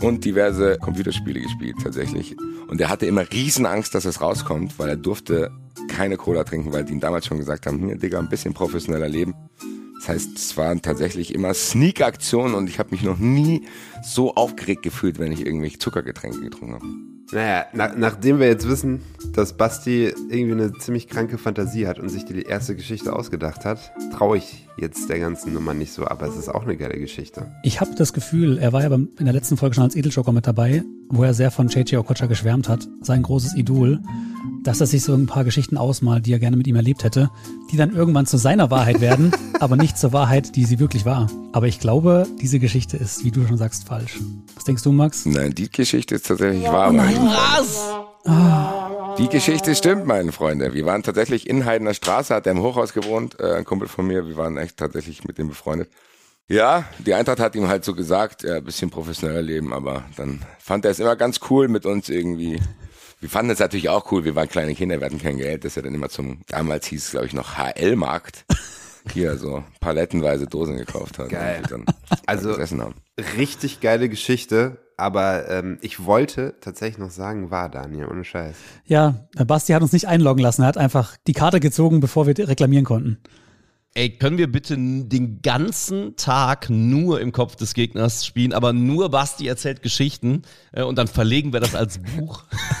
[0.00, 2.36] und diverse Computerspiele gespielt tatsächlich.
[2.68, 5.50] Und er hatte immer Riesenangst, dass es rauskommt, weil er durfte
[5.88, 9.08] keine Cola trinken, weil die ihm damals schon gesagt haben, hier Digga, ein bisschen professioneller
[9.08, 9.34] leben.
[9.98, 13.66] Das heißt, es waren tatsächlich immer Sneak-Aktionen und ich habe mich noch nie
[14.02, 17.13] so aufgeregt gefühlt, wenn ich irgendwelche Zuckergetränke getrunken habe.
[17.32, 19.00] Naja, na, nachdem wir jetzt wissen,
[19.32, 23.92] dass Basti irgendwie eine ziemlich kranke Fantasie hat und sich die erste Geschichte ausgedacht hat,
[24.12, 27.50] traue ich jetzt der ganzen Nummer nicht so, aber es ist auch eine geile Geschichte.
[27.62, 30.46] Ich habe das Gefühl, er war ja in der letzten Folge schon als Edeljoker mit
[30.46, 34.00] dabei, wo er sehr von JJ Okocha geschwärmt hat, sein großes Idol,
[34.64, 37.30] dass er sich so ein paar Geschichten ausmalt, die er gerne mit ihm erlebt hätte,
[37.70, 41.28] die dann irgendwann zu seiner Wahrheit werden, aber nicht zur Wahrheit, die sie wirklich war.
[41.52, 44.18] Aber ich glaube, diese Geschichte ist, wie du schon sagst, falsch.
[44.54, 45.26] Was denkst du, Max?
[45.26, 46.92] Nein, die Geschichte ist tatsächlich wahr.
[46.92, 47.84] Nein, was?
[49.18, 50.72] Die Geschichte stimmt, meine Freunde.
[50.72, 54.06] Wir waren tatsächlich in Heidener Straße, hat er im Hochhaus gewohnt, äh, ein Kumpel von
[54.06, 55.90] mir, wir waren echt tatsächlich mit dem befreundet.
[56.48, 60.84] Ja, die Eintracht hat ihm halt so gesagt, ja, bisschen professioneller leben, aber dann fand
[60.84, 62.60] er es immer ganz cool mit uns irgendwie.
[63.24, 65.78] Wir fanden es natürlich auch cool, wir waren kleine Kinder, wir hatten kein Geld, dass
[65.78, 68.44] er dann immer zum, damals hieß es glaube ich noch HL-Markt,
[69.14, 71.30] hier so palettenweise Dosen gekauft hat.
[71.30, 71.62] Geil.
[71.62, 71.86] Und dann
[72.26, 72.96] Also gesessen haben.
[73.38, 78.56] richtig geile Geschichte, aber ähm, ich wollte tatsächlich noch sagen, war Daniel, ohne Scheiß.
[78.84, 79.14] Ja,
[79.46, 80.60] Basti hat uns nicht einloggen lassen.
[80.60, 83.22] Er hat einfach die Karte gezogen, bevor wir reklamieren konnten.
[83.96, 89.08] Ey, können wir bitte den ganzen Tag nur im Kopf des Gegners spielen, aber nur
[89.08, 92.42] Basti erzählt Geschichten äh, und dann verlegen wir das als Buch?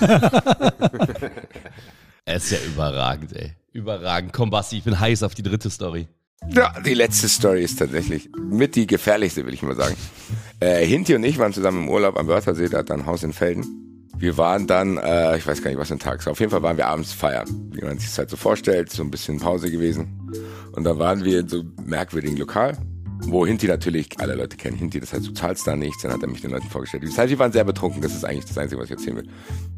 [2.24, 3.52] er ist ja überragend, ey.
[3.72, 4.32] Überragend.
[4.32, 6.08] Komm, Basti, ich bin heiß auf die dritte Story.
[6.50, 9.94] Ja, die letzte Story ist tatsächlich mit die gefährlichste, will ich mal sagen.
[10.58, 13.32] Äh, Hinti und ich waren zusammen im Urlaub am Wörthersee, da hat ein Haus in
[13.32, 13.64] Felden.
[14.16, 16.32] Wir waren dann, äh, ich weiß gar nicht, was für ein Tag es war.
[16.32, 19.02] Auf jeden Fall waren wir abends feiern, wie man sich das halt so vorstellt, so
[19.02, 20.30] ein bisschen Pause gewesen.
[20.74, 22.76] Und da waren wir in so einem merkwürdigen Lokal,
[23.26, 26.22] wo Hinti natürlich, alle Leute kennen Hinti, das heißt, du zahlst da nichts, dann hat
[26.22, 27.04] er mich den Leuten vorgestellt.
[27.04, 29.28] Das heißt, wir waren sehr betrunken, das ist eigentlich das Einzige, was ich erzählen will.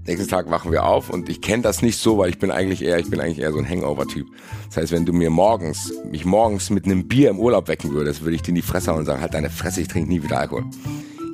[0.06, 2.82] Nächsten Tag wachen wir auf und ich kenne das nicht so, weil ich bin eigentlich
[2.82, 4.26] eher, ich bin eigentlich eher so ein Hangover-Typ.
[4.68, 8.22] Das heißt, wenn du mir morgens, mich morgens mit einem Bier im Urlaub wecken würdest,
[8.22, 10.22] würde ich dir in die Fresse hauen und sagen, halt deine Fresse, ich trinke nie
[10.22, 10.64] wieder Alkohol.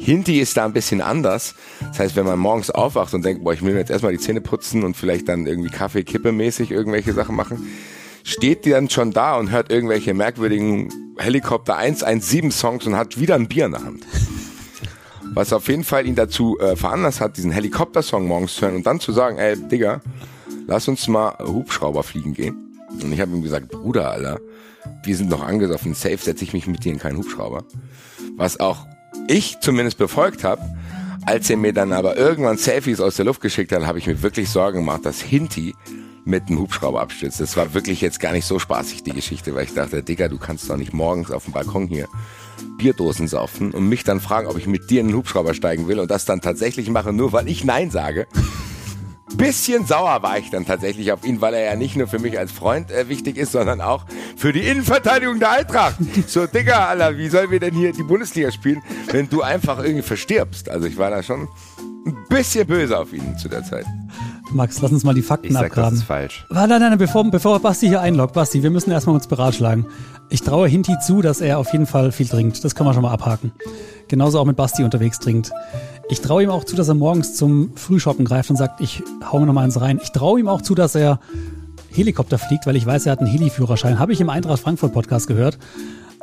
[0.00, 1.54] Hinti ist da ein bisschen anders.
[1.78, 4.18] Das heißt, wenn man morgens aufwacht und denkt, boah, ich will mir jetzt erstmal die
[4.18, 7.68] Zähne putzen und vielleicht dann irgendwie Kaffee, Kippe mäßig irgendwelche Sachen machen,
[8.24, 13.34] steht die dann schon da und hört irgendwelche merkwürdigen Helikopter 117 Songs und hat wieder
[13.34, 14.06] ein Bier in der Hand.
[15.34, 18.86] Was auf jeden Fall ihn dazu äh, veranlasst hat, diesen Helikopter-Song morgens zu hören und
[18.86, 20.02] dann zu sagen, ey, Digga,
[20.66, 22.78] lass uns mal Hubschrauber fliegen gehen.
[23.02, 24.40] Und ich habe ihm gesagt, Bruder, Alter,
[25.04, 27.64] wir sind noch angesoffen, safe setze ich mich mit dir in keinen Hubschrauber.
[28.36, 28.86] Was auch
[29.28, 30.62] ich zumindest befolgt habe.
[31.24, 34.22] Als er mir dann aber irgendwann Selfies aus der Luft geschickt hat, habe ich mir
[34.22, 35.74] wirklich Sorgen gemacht, dass Hinti
[36.24, 37.40] mit einem Hubschrauber abstürzt.
[37.40, 40.38] Das war wirklich jetzt gar nicht so spaßig, die Geschichte, weil ich dachte, Digga, du
[40.38, 42.08] kannst doch nicht morgens auf dem Balkon hier
[42.78, 45.98] Bierdosen saufen und mich dann fragen, ob ich mit dir in den Hubschrauber steigen will
[45.98, 48.26] und das dann tatsächlich mache, nur weil ich Nein sage.
[49.36, 52.38] Bisschen sauer war ich dann tatsächlich auf ihn, weil er ja nicht nur für mich
[52.38, 54.04] als Freund äh, wichtig ist, sondern auch
[54.36, 55.96] für die Innenverteidigung der Eintracht.
[56.26, 60.02] So, Digga, Alter, wie sollen wir denn hier die Bundesliga spielen, wenn du einfach irgendwie
[60.02, 60.68] verstirbst?
[60.68, 61.48] Also ich war da schon
[62.06, 63.86] ein bisschen böse auf ihn zu der Zeit.
[64.54, 65.96] Max, lass uns mal die Fakten Ich sag, das abgraben.
[65.96, 66.46] ist falsch.
[66.48, 69.86] Warte, nein, nein, bevor, bevor Basti hier einloggt, Basti, wir müssen erstmal uns beratschlagen.
[70.28, 72.64] Ich traue Hinti zu, dass er auf jeden Fall viel trinkt.
[72.64, 73.52] Das kann man schon mal abhaken.
[74.08, 75.52] Genauso auch mit Basti unterwegs trinkt.
[76.08, 79.38] Ich traue ihm auch zu, dass er morgens zum Frühshoppen greift und sagt, ich hau
[79.38, 79.98] mir noch mal eins rein.
[80.02, 81.20] Ich traue ihm auch zu, dass er
[81.90, 83.98] Helikopter fliegt, weil ich weiß, er hat einen Heli-Führerschein.
[83.98, 85.58] Habe ich im Eintracht Frankfurt Podcast gehört.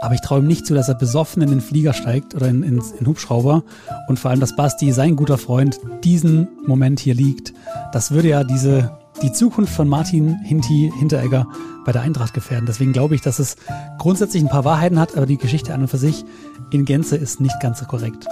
[0.02, 2.64] Aber ich traue ihm nicht zu, dass er besoffen in den Flieger steigt oder in,
[2.64, 3.64] in, in Hubschrauber.
[4.08, 7.54] Und vor allem, dass Basti, sein guter Freund, diesen Moment hier liegt.
[7.92, 11.48] Das würde ja diese, die Zukunft von Martin Hinti Hinteregger
[11.86, 12.66] bei der Eintracht gefährden.
[12.66, 13.56] Deswegen glaube ich, dass es
[13.98, 16.24] grundsätzlich ein paar Wahrheiten hat, aber die Geschichte an und für sich
[16.72, 18.28] in Gänze ist nicht ganz so korrekt.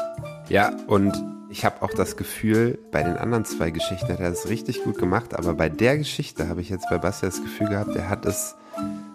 [0.50, 1.14] Ja, und
[1.50, 4.98] ich habe auch das Gefühl, bei den anderen zwei Geschichten hat er es richtig gut
[4.98, 8.26] gemacht, aber bei der Geschichte habe ich jetzt bei Basti das Gefühl gehabt, er hat
[8.26, 8.56] es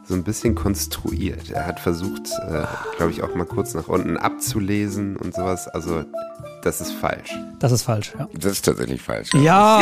[0.04, 1.50] so ein bisschen konstruiert.
[1.50, 2.64] Er hat versucht, äh,
[2.96, 5.68] glaube ich, auch mal kurz nach unten abzulesen und sowas.
[5.68, 6.04] Also,
[6.62, 7.34] das ist falsch.
[7.58, 8.28] Das ist falsch, ja.
[8.34, 9.32] Das ist tatsächlich falsch.
[9.34, 9.80] Ja,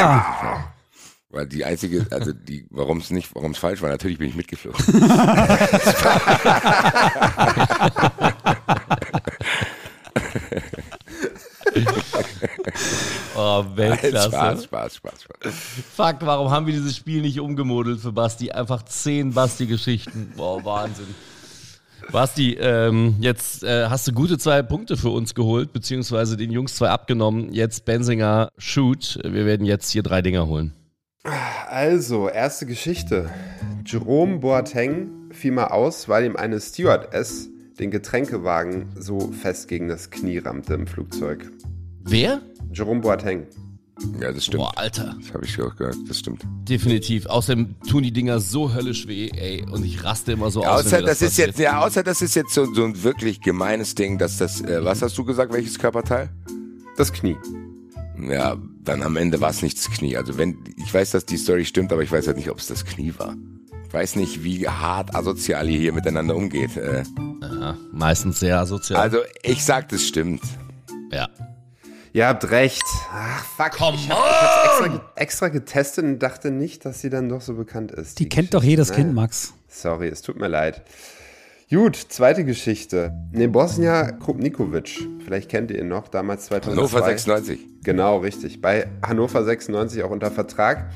[1.31, 4.35] Weil die einzige, also die, warum es nicht, warum es falsch war, natürlich bin ich
[4.35, 4.85] mitgeflogen.
[13.37, 14.29] Oh, Weltklasse.
[14.29, 15.55] Spaß, Spaß, Spaß, Spaß.
[15.95, 18.51] Fuck, warum haben wir dieses Spiel nicht umgemodelt für Basti?
[18.51, 20.33] Einfach zehn Basti-Geschichten.
[20.37, 21.15] Boah, Wahnsinn.
[22.11, 26.75] Basti, ähm, jetzt äh, hast du gute zwei Punkte für uns geholt, beziehungsweise den Jungs
[26.75, 27.53] zwei abgenommen.
[27.53, 29.19] Jetzt Benzinger, shoot.
[29.23, 30.73] Wir werden jetzt hier drei Dinger holen.
[31.69, 33.31] Also, erste Geschichte.
[33.87, 37.49] Jerome Boateng fiel mal aus, weil ihm eine Stewardess
[37.79, 41.51] den Getränkewagen so fest gegen das Knie rammte im Flugzeug.
[42.05, 42.41] Wer?
[42.73, 43.47] Jerome Boateng.
[44.19, 44.63] Ja, das stimmt.
[44.63, 45.15] Boah, Alter.
[45.21, 46.41] Das habe ich auch gehört, das stimmt.
[46.67, 47.27] Definitiv.
[47.27, 49.67] Außerdem tun die Dinger so höllisch weh, ey.
[49.71, 50.87] Und ich raste immer so Ja, aus.
[50.87, 53.95] außer mir das, ist jetzt, ja, außer das ist jetzt so, so ein wirklich gemeines
[53.95, 56.31] Ding, dass das, äh, was hast du gesagt, welches Körperteil?
[56.97, 57.37] Das Knie.
[58.19, 60.17] Ja, dann am Ende war es nicht das Knie.
[60.17, 62.69] Also wenn, ich weiß, dass die Story stimmt, aber ich weiß halt nicht, ob es
[62.69, 63.35] das Knie war.
[63.87, 66.75] Ich weiß nicht, wie hart asozial ihr hier miteinander umgeht.
[66.77, 67.03] Äh,
[67.43, 68.99] Ja, meistens sehr asozial.
[69.01, 70.41] also ich sag, das stimmt.
[71.13, 71.29] ja.
[72.13, 72.83] Ihr habt recht.
[73.13, 73.73] Ach, fuck.
[73.73, 77.41] Come ich hab, ich hab's extra, extra getestet und dachte nicht, dass sie dann doch
[77.41, 78.19] so bekannt ist.
[78.19, 78.71] Die kennt doch Geschichte.
[78.71, 79.03] jedes Naja.
[79.03, 79.55] Kind, Max.
[79.69, 80.83] Sorry, es tut mir leid.
[81.71, 83.13] Gut, zweite Geschichte.
[83.31, 85.07] Nebosnia Krupnikovic.
[85.25, 86.77] Vielleicht kennt ihr ihn noch, damals 2002.
[86.77, 87.61] Hannover 96.
[87.85, 88.61] Genau, richtig.
[88.61, 90.91] Bei Hannover 96 auch unter Vertrag.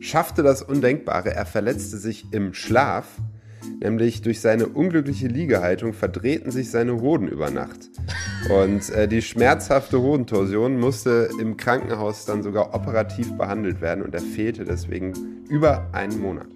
[0.00, 1.32] Schaffte das Undenkbare.
[1.34, 3.06] Er verletzte sich im Schlaf.
[3.80, 7.90] Nämlich durch seine unglückliche Liegehaltung verdrehten sich seine Hoden über Nacht.
[8.50, 14.20] Und äh, die schmerzhafte Hodentorsion musste im Krankenhaus dann sogar operativ behandelt werden und er
[14.20, 15.12] fehlte deswegen
[15.48, 16.48] über einen Monat.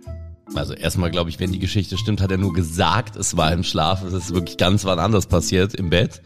[0.55, 3.63] Also erstmal glaube ich, wenn die Geschichte stimmt, hat er nur gesagt, es war im
[3.63, 4.05] Schlaf.
[4.05, 6.23] Es ist wirklich ganz wann anders passiert im Bett.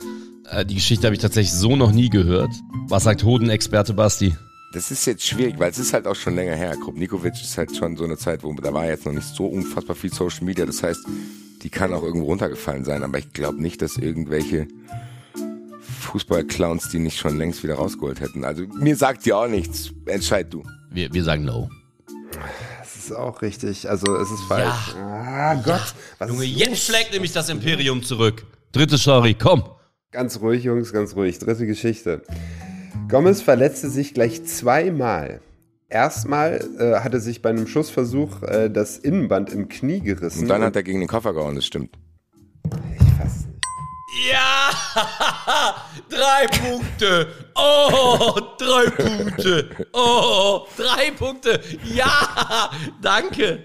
[0.51, 2.51] Äh, die Geschichte habe ich tatsächlich so noch nie gehört.
[2.89, 4.35] Was sagt Hodenexperte Basti?
[4.73, 6.77] Das ist jetzt schwierig, weil es ist halt auch schon länger her.
[6.77, 9.97] Krupnikovic ist halt schon so eine Zeit, wo da war jetzt noch nicht so unfassbar
[9.97, 10.67] viel Social Media.
[10.67, 11.01] Das heißt,
[11.63, 13.03] die kann auch irgendwo runtergefallen sein.
[13.03, 14.69] Aber ich glaube nicht, dass irgendwelche
[16.01, 18.45] Fußballclowns die nicht schon längst wieder rausgeholt hätten.
[18.45, 19.93] Also mir sagt die auch nichts.
[20.07, 20.63] Entscheid du.
[20.91, 21.71] Wir, wir sagen no.
[22.81, 23.89] Das ist auch richtig.
[23.89, 24.95] Also es ist falsch.
[24.97, 25.95] Ah Gott.
[26.19, 28.45] Was Junge, jetzt schlägt nämlich das Imperium zurück.
[28.73, 29.65] Dritte Story, komm.
[30.11, 31.39] Ganz ruhig, Jungs, ganz ruhig.
[31.39, 32.23] Dritte Geschichte.
[33.09, 35.41] Gomez verletzte sich gleich zweimal.
[35.89, 40.43] Erstmal äh, hatte sich bei einem Schussversuch äh, das Innenband im Knie gerissen.
[40.43, 41.97] Und dann hat er gegen den Koffer gehauen, das stimmt.
[42.65, 44.31] ich fass nicht.
[44.33, 44.71] Ja,
[46.09, 47.29] drei Punkte.
[47.55, 49.69] Oh, drei Punkte.
[49.93, 51.61] Oh, drei Punkte.
[51.85, 53.63] Ja, danke.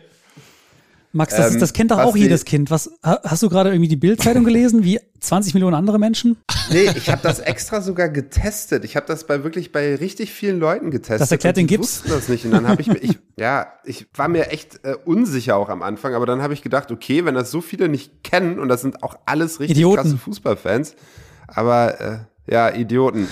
[1.14, 2.72] Max, das, Ähm, ist, das kennt doch auch jedes Kind.
[2.72, 6.38] Was, ha- hast du gerade irgendwie die Bildzeitung gelesen, wie 20 Millionen andere Menschen?
[6.72, 8.86] Nee, ich habe das extra sogar getestet.
[8.86, 11.20] Ich habe das bei wirklich bei richtig vielen Leuten getestet.
[11.22, 11.82] Das erklärt den Gips.
[12.04, 12.46] wussten das nicht.
[12.46, 15.82] Und dann habe ich mir, ich, ja, ich war mir echt äh, unsicher auch am
[15.84, 18.82] Anfang, aber dann habe ich gedacht, okay, wenn das so viele nicht kennen und das
[18.82, 20.02] sind auch alles richtig Idioten.
[20.04, 20.96] krasse Fußballfans,
[21.48, 22.18] aber äh,
[22.52, 23.28] ja, Idioten.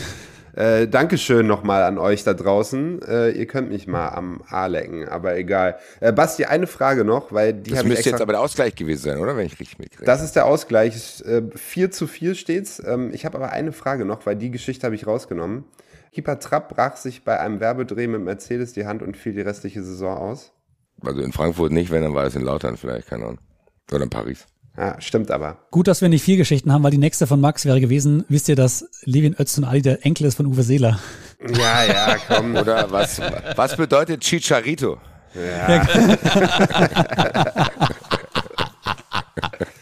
[0.53, 3.01] Äh, Dankeschön nochmal an euch da draußen.
[3.01, 5.77] Äh, ihr könnt mich mal am A lecken, aber egal.
[5.99, 9.17] Äh, Basti, eine Frage noch, weil die Das müsste jetzt aber der Ausgleich gewesen sein,
[9.19, 9.37] oder?
[9.37, 10.05] Wenn ich richtig mitkriege.
[10.05, 11.21] das ist der Ausgleich.
[11.25, 12.81] Äh, 4 zu 4 steht's.
[12.85, 15.65] Ähm, ich habe aber eine Frage noch, weil die Geschichte habe ich rausgenommen.
[16.11, 19.83] Keeper Trapp brach sich bei einem Werbedreh mit Mercedes die Hand und fiel die restliche
[19.83, 20.51] Saison aus.
[21.01, 23.39] Also in Frankfurt nicht, wenn, dann war es in Lautern vielleicht, keine Ahnung.
[23.91, 24.45] Oder in Paris.
[24.79, 25.57] Ja, stimmt aber.
[25.71, 28.47] Gut, dass wir nicht vier Geschichten haben, weil die nächste von Max wäre gewesen, wisst
[28.47, 30.97] ihr, dass Levin Öztun Ali der Enkel ist von Uwe Seeler?
[31.45, 32.55] Ja, ja, komm.
[32.55, 33.19] Oder was,
[33.57, 34.97] was bedeutet Chicharito?
[35.35, 35.85] Ja,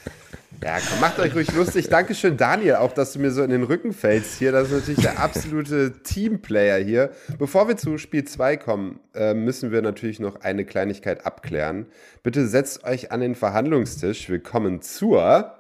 [0.75, 1.87] komm, macht euch ruhig lustig.
[1.87, 4.51] Dankeschön, Daniel, auch, dass du mir so in den Rücken fällst hier.
[4.51, 7.11] Das ist natürlich der absolute Teamplayer hier.
[7.39, 11.85] Bevor wir zu Spiel 2 kommen, äh, müssen wir natürlich noch eine Kleinigkeit abklären.
[12.23, 14.29] Bitte setzt euch an den Verhandlungstisch.
[14.29, 15.53] Wir kommen zur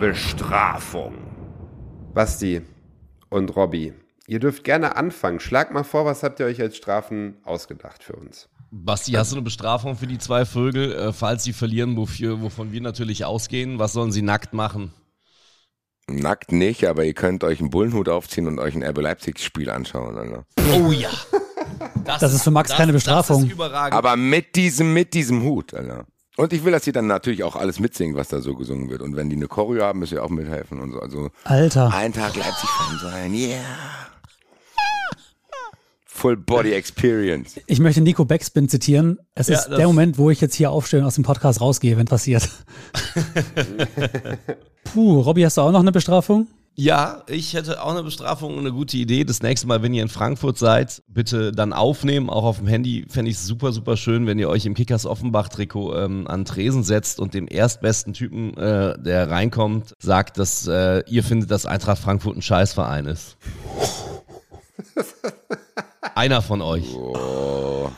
[0.00, 1.18] Bestrafung.
[2.14, 2.62] Basti
[3.28, 3.92] und Robby,
[4.30, 5.40] ihr dürft gerne anfangen.
[5.40, 8.48] Schlag mal vor, was habt ihr euch als Strafen ausgedacht für uns?
[8.70, 12.70] Basti, hast du eine Bestrafung für die zwei Vögel, äh, falls sie verlieren, wofür, wovon
[12.70, 13.80] wir natürlich ausgehen?
[13.80, 14.92] Was sollen sie nackt machen?
[16.08, 20.16] Nackt nicht, aber ihr könnt euch einen Bullenhut aufziehen und euch ein RB Leipzig-Spiel anschauen.
[20.16, 20.46] Alter.
[20.74, 21.10] Oh ja.
[22.04, 23.42] Das ist für Max keine Bestrafung.
[23.42, 23.96] Das ist überragend.
[23.96, 26.06] Aber mit diesem, mit diesem Hut, Alter.
[26.36, 29.02] Und ich will, dass ihr dann natürlich auch alles mitsingen, was da so gesungen wird.
[29.02, 30.98] Und wenn die eine Choreo haben, müsst ihr auch mithelfen und so.
[30.98, 31.92] Also Alter.
[31.94, 33.58] ein Tag Leipzig-Fan sein, yeah.
[36.20, 37.58] Full Body Experience.
[37.66, 39.18] Ich möchte Nico Backspin zitieren.
[39.34, 41.96] Es Ja, ist der Moment, wo ich jetzt hier aufstehe und aus dem Podcast rausgehe,
[41.96, 42.46] wenn passiert.
[44.92, 46.46] Puh, Robby, hast du auch noch eine Bestrafung?
[46.74, 49.24] Ja, ich hätte auch eine Bestrafung und eine gute Idee.
[49.24, 53.06] Das nächste Mal, wenn ihr in Frankfurt seid, bitte dann aufnehmen, auch auf dem Handy.
[53.08, 57.18] Fände ich super, super schön, wenn ihr euch im Kickers Offenbach-Trikot ähm, an Tresen setzt
[57.18, 62.36] und dem erstbesten Typen, äh, der reinkommt, sagt, dass äh, ihr findet, dass Eintracht Frankfurt
[62.36, 63.38] ein Scheißverein ist.
[66.20, 66.94] Einer von euch.
[66.94, 67.90] Oh.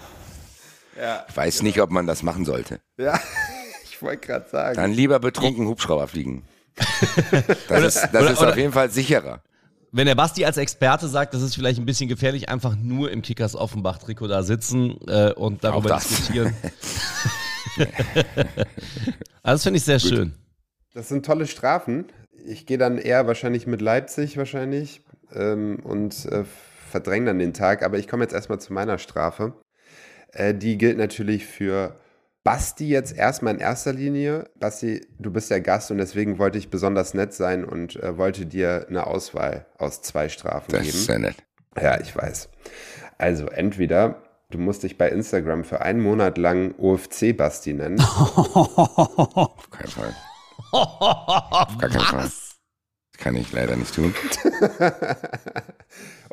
[0.96, 1.26] Ja.
[1.28, 2.78] Ich weiß nicht, ob man das machen sollte.
[2.96, 3.18] Ja,
[3.84, 4.76] ich wollte gerade sagen.
[4.76, 6.44] Dann lieber betrunken Hubschrauber fliegen.
[7.68, 9.42] Das ist, das oder- ist oder- auf jeden Fall sicherer.
[9.90, 13.22] Wenn der Basti als Experte sagt, das ist vielleicht ein bisschen gefährlich, einfach nur im
[13.22, 16.54] Kickers Offenbach-Trikot da sitzen äh, und darüber diskutieren.
[17.76, 18.36] also
[19.42, 20.32] das finde ich sehr schön.
[20.94, 22.04] Das sind tolle Strafen.
[22.46, 25.02] Ich gehe dann eher wahrscheinlich mit Leipzig wahrscheinlich
[25.34, 26.44] ähm, und äh,
[26.92, 27.82] verdränge dann den Tag.
[27.82, 29.54] Aber ich komme jetzt erstmal zu meiner Strafe.
[30.32, 31.96] Äh, die gilt natürlich für
[32.44, 34.48] Basti jetzt erstmal in erster Linie.
[34.58, 38.46] Basti, du bist der Gast und deswegen wollte ich besonders nett sein und äh, wollte
[38.46, 40.94] dir eine Auswahl aus zwei Strafen Das geben.
[40.94, 41.36] ist sehr nett.
[41.80, 42.48] Ja, ich weiß.
[43.18, 48.00] Also entweder du musst dich bei Instagram für einen Monat lang OFC Basti nennen.
[48.00, 50.14] Auf keinen Fall.
[50.72, 52.30] Auf gar keinen Fall.
[53.22, 54.14] Kann ich leider nicht tun.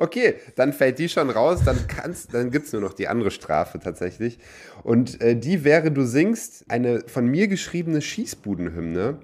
[0.02, 3.80] Okay, dann fällt die schon raus, dann kannst, dann gibt's nur noch die andere Strafe
[3.80, 4.39] tatsächlich.
[4.82, 9.17] Und äh, die wäre, du singst eine von mir geschriebene Schießbudenhymne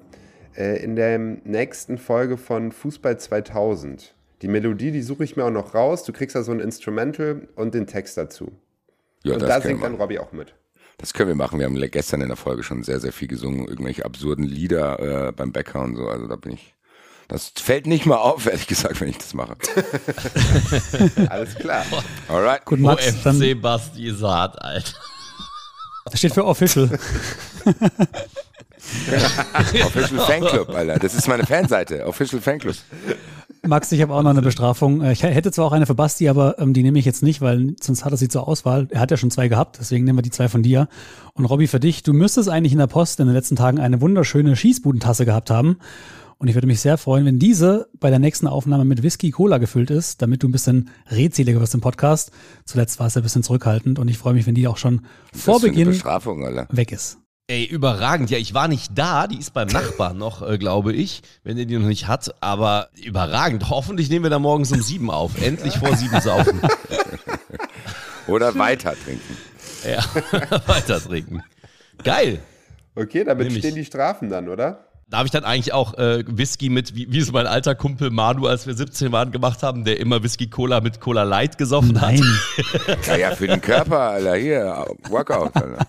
[0.58, 4.13] äh, in der nächsten Folge von Fußball 2000.
[4.41, 6.04] Die Melodie, die suche ich mir auch noch raus.
[6.04, 8.51] Du kriegst da so ein Instrumental und den Text dazu.
[9.23, 9.95] Ja, und da singt dann.
[9.95, 10.56] Robbie auch mit.
[10.97, 11.58] das können wir machen.
[11.58, 13.65] Wir haben gestern in der Folge schon sehr, sehr viel gesungen.
[13.65, 16.10] Irgendwelche absurden Lieder äh, beim Bäcker und so.
[16.10, 16.75] Also da bin ich.
[17.28, 19.56] Das fällt nicht mal auf, ehrlich gesagt, wenn ich das mache.
[21.30, 21.84] Alles klar.
[22.28, 22.64] Alright.
[22.66, 24.92] Gut, Max, dann OFC Basti Saat, Alter.
[26.06, 26.90] das steht für Official.
[29.86, 31.00] Official Fanclub, Alter.
[31.00, 32.06] Das ist meine Fanseite.
[32.06, 32.76] Official Fanclub.
[33.66, 35.02] Max, ich habe auch noch eine Bestrafung.
[35.02, 37.42] Äh, Ich hätte zwar auch eine für Basti, aber ähm, die nehme ich jetzt nicht,
[37.42, 38.88] weil sonst hat er sie zur Auswahl.
[38.92, 40.88] Er hat ja schon zwei gehabt, deswegen nehmen wir die zwei von dir.
[41.34, 44.02] Und Robby, für dich, du müsstest eigentlich in der Post in den letzten Tagen eine
[44.02, 45.78] wunderschöne Schießbudentasse gehabt haben.
[46.38, 49.58] Und ich würde mich sehr freuen, wenn diese bei der nächsten Aufnahme mit Whisky Cola
[49.58, 52.32] gefüllt ist, damit du ein bisschen redseliger wirst im Podcast.
[52.65, 55.06] Zuletzt war es ja ein bisschen zurückhaltend und ich freue mich, wenn die auch schon
[55.34, 57.17] vor das Beginn weg ist.
[57.48, 58.32] Ey, überragend.
[58.32, 59.28] Ja, ich war nicht da.
[59.28, 62.34] Die ist beim Nachbarn noch, äh, glaube ich, wenn der die noch nicht hat.
[62.41, 63.69] Aber überragend.
[63.69, 65.39] Hoffentlich nehmen wir da morgens um sieben auf.
[65.39, 66.60] Endlich vor sieben saufen.
[68.28, 69.38] Oder weiter trinken.
[69.88, 70.04] ja,
[70.67, 71.43] weiter trinken.
[72.04, 72.39] Geil.
[72.95, 73.60] Okay, damit Nehm ich.
[73.63, 74.88] stehen die Strafen dann, oder?
[75.08, 78.48] Darf ich dann eigentlich auch äh, Whisky mit, wie, wie es mein alter Kumpel Manu,
[78.48, 82.24] als wir 17 waren, gemacht haben, der immer Whisky Cola mit Cola Light gesoffen Nein.
[83.08, 84.36] Ja, ja, für den Körper, Alter.
[84.36, 85.78] Hier, Workout, Alter.
[85.78, 85.88] hat?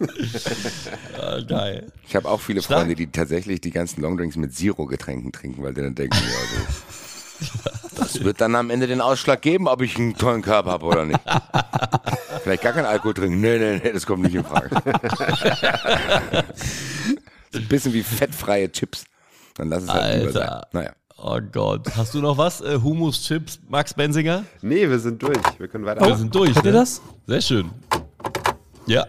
[1.18, 1.87] Ah, geil.
[2.07, 2.81] Ich habe auch viele Stark.
[2.81, 7.57] Freunde, die tatsächlich die ganzen Longdrinks mit Zero-Getränken trinken, weil die dann denken, ja, so,
[7.96, 11.07] das wird dann am Ende den Ausschlag geben, ob ich einen tollen Körper habe oder
[11.07, 11.20] nicht.
[12.42, 13.40] Vielleicht gar keinen Alkohol trinken.
[13.40, 14.68] Nee, nee, nee, das kommt nicht in Frage.
[17.52, 19.04] so ein bisschen wie fettfreie Chips.
[19.54, 20.42] Dann lass es halt lieber sein.
[20.42, 20.68] Alter.
[20.72, 20.92] Naja.
[21.18, 21.96] Oh Gott.
[21.96, 22.61] Hast du noch was?
[22.61, 24.44] Äh, Humus, Chips, Max Benzinger?
[24.61, 25.38] Nee, wir sind durch.
[25.59, 26.06] Wir können weiter.
[26.06, 26.54] Wir sind durch.
[26.54, 26.78] Hört ihr ne?
[26.78, 27.00] das?
[27.26, 27.70] Sehr schön.
[28.87, 29.06] Ja.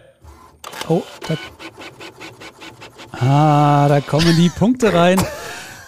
[0.88, 1.36] Oh, da.
[3.12, 5.20] Ah, da kommen die Punkte rein.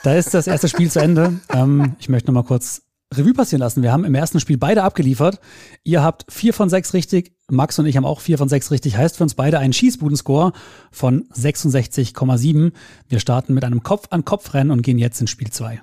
[0.02, 1.40] Da ist das erste Spiel zu Ende.
[1.50, 3.82] Ähm, ich möchte noch mal kurz Revue passieren lassen.
[3.82, 5.40] Wir haben im ersten Spiel beide abgeliefert.
[5.82, 7.32] Ihr habt vier von sechs richtig.
[7.50, 8.96] Max und ich haben auch vier von sechs richtig.
[8.96, 10.52] Heißt für uns beide einen Schießbudenscore
[10.92, 12.72] von 66,7.
[13.08, 15.82] Wir starten mit einem Kopf-an-Kopf-Rennen und gehen jetzt in Spiel zwei.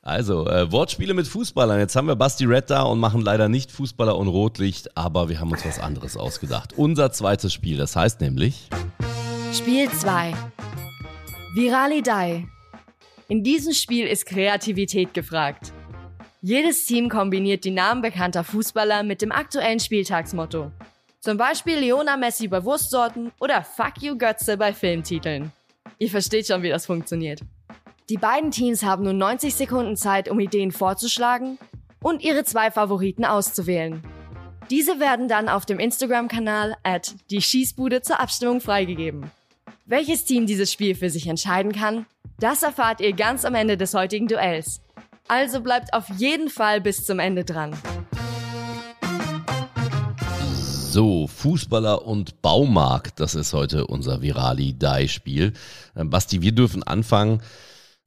[0.00, 1.78] Also, äh, Wortspiele mit Fußballern.
[1.78, 5.40] Jetzt haben wir Basti Red da und machen leider nicht Fußballer und Rotlicht, aber wir
[5.40, 6.72] haben uns was anderes ausgedacht.
[6.76, 8.70] Unser zweites Spiel, das heißt nämlich.
[9.52, 10.32] Spiel 2.
[11.54, 12.46] Viralidei.
[13.28, 15.72] In diesem Spiel ist Kreativität gefragt.
[16.42, 20.70] Jedes Team kombiniert die Namen bekannter Fußballer mit dem aktuellen Spieltagsmotto.
[21.20, 25.50] Zum Beispiel Leona Messi bei Wurstsorten oder Fuck You Götze bei Filmtiteln.
[25.98, 27.40] Ihr versteht schon, wie das funktioniert.
[28.08, 31.58] Die beiden Teams haben nun 90 Sekunden Zeit, um Ideen vorzuschlagen
[32.00, 34.02] und ihre zwei Favoriten auszuwählen.
[34.70, 39.30] Diese werden dann auf dem Instagram-Kanal at die Schießbude zur Abstimmung freigegeben.
[39.86, 42.06] Welches Team dieses Spiel für sich entscheiden kann,
[42.38, 44.80] das erfahrt ihr ganz am Ende des heutigen Duells.
[45.28, 47.76] Also bleibt auf jeden Fall bis zum Ende dran.
[50.62, 55.52] So, Fußballer und Baumarkt, das ist heute unser Virali-Dai-Spiel.
[55.94, 57.42] Äh, Basti, wir dürfen anfangen.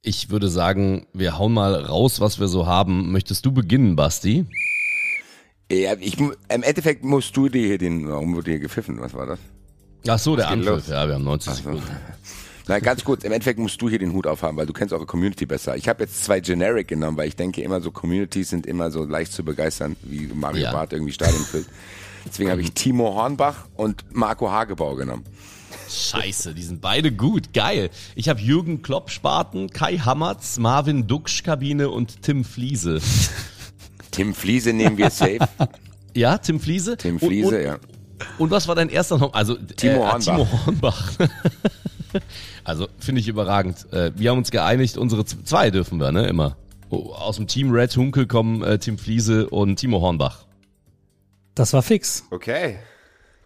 [0.02, 3.12] Ich würde sagen, wir hauen mal raus, was wir so haben.
[3.12, 4.46] Möchtest du beginnen, Basti?
[5.70, 8.98] Ja, ich, Im Endeffekt musst du dir hier den, warum wurde hier gepfiffen?
[9.00, 9.38] Was war das?
[10.08, 10.68] Ach so, der Anpfiff.
[10.68, 10.88] los.
[10.88, 11.70] Ja, wir haben 90 Ach so.
[12.68, 15.06] Na, ganz kurz, im Endeffekt musst du hier den Hut aufhaben, weil du kennst eure
[15.06, 15.76] Community besser.
[15.76, 19.04] Ich habe jetzt zwei Generic genommen, weil ich denke immer so, Communities sind immer so
[19.04, 20.72] leicht zu begeistern, wie Mario Ja.
[20.72, 21.66] Barth irgendwie Stadion füllt.
[22.26, 25.24] Deswegen habe ich Timo Hornbach und Marco Hagebau genommen.
[25.88, 27.90] Scheiße, die sind beide gut, geil.
[28.14, 33.00] Ich habe Jürgen Klopp Spaten, Kai Hammertz, Marvin Duksch Kabine und Tim Fliese.
[34.12, 35.38] Tim Fliese nehmen wir safe.
[36.14, 36.96] Ja, Tim Fliese.
[36.96, 37.78] Tim Und- Fliese, und, ja.
[38.38, 39.32] Und was war dein erster Name?
[39.34, 40.24] Also Timo äh, Hornbach.
[40.24, 41.12] Timo Hornbach.
[42.64, 43.92] also finde ich überragend.
[43.92, 46.26] Äh, wir haben uns geeinigt, unsere zwei dürfen wir, ne?
[46.26, 46.56] Immer.
[46.90, 50.46] Aus dem Team Red Hunkel kommen äh, Tim Fliese und Timo Hornbach.
[51.54, 52.24] Das war fix.
[52.30, 52.78] Okay.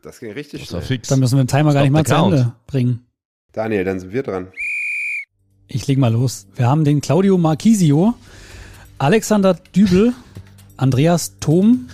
[0.03, 0.99] Das ging richtig Das war schnell.
[0.99, 1.09] fix.
[1.09, 2.37] Dann müssen wir den Timer gar nicht Stop mal zu.
[2.37, 3.07] Ende bringen.
[3.53, 4.49] Daniel, dann sind wir dran.
[5.67, 6.47] Ich leg mal los.
[6.57, 8.15] Wir haben den Claudio Marquisio,
[8.99, 10.13] Alexander Dübel,
[10.77, 11.89] Andreas Thom,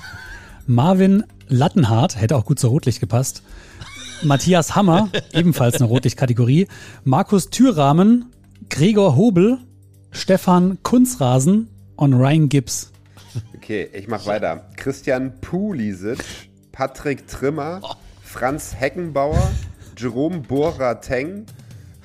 [0.66, 3.42] Marvin Lattenhardt, hätte auch gut zur Rotlicht gepasst,
[4.22, 6.68] Matthias Hammer, ebenfalls eine Rotlichtkategorie,
[7.04, 8.26] Markus Thürrahmen,
[8.68, 9.58] Gregor Hobel,
[10.10, 12.92] Stefan Kunzrasen und Ryan Gibbs.
[13.56, 14.68] Okay, ich mach weiter.
[14.76, 16.18] Christian Pulisic,
[16.72, 17.80] Patrick Trimmer,
[18.22, 19.50] Franz Heckenbauer,
[19.96, 21.46] Jerome Borateng,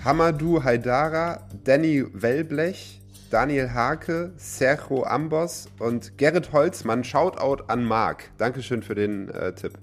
[0.04, 7.04] Hamadou Haidara, Danny Wellblech, Daniel Hake, Sergio Ambos und Gerrit Holzmann.
[7.04, 8.32] Shoutout an Marc.
[8.38, 9.74] Dankeschön für den äh, Tipp.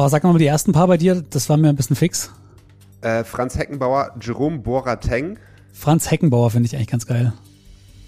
[0.00, 2.30] Oh, sag mal die ersten paar bei dir, das war mir ein bisschen fix.
[3.00, 5.40] Äh, Franz Heckenbauer, Jerome Borateng.
[5.72, 7.32] Franz Heckenbauer finde ich eigentlich ganz geil.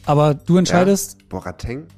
[0.06, 1.88] Aber du entscheidest, Ja, Borateng?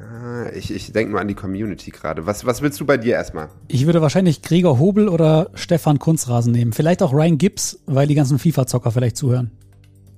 [0.00, 2.26] Ah, ich ich denke nur an die Community gerade.
[2.26, 3.48] Was, was willst du bei dir erstmal?
[3.68, 6.72] Ich würde wahrscheinlich Gregor Hobel oder Stefan Kunzrasen nehmen.
[6.72, 9.52] Vielleicht auch Ryan Gibbs, weil die ganzen FIFA-Zocker vielleicht zuhören.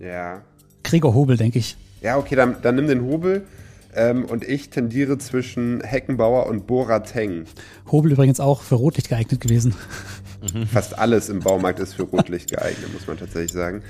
[0.01, 0.41] Ja.
[0.85, 1.77] Gregor Hobel, denke ich.
[2.01, 3.47] Ja, okay, dann, dann nimm den Hobel.
[3.99, 7.47] Ähm, und ich tendiere zwischen Heckenbauer und Borateng.
[7.91, 9.75] Hobel übrigens auch für Rotlicht geeignet gewesen.
[10.73, 13.83] Fast alles im Baumarkt ist für Rotlicht geeignet, muss man tatsächlich sagen.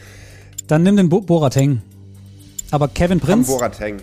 [0.67, 1.83] Dann nimm den Bo Borateng.
[2.71, 3.99] Aber Kevin Komm, Prinz, Borateng.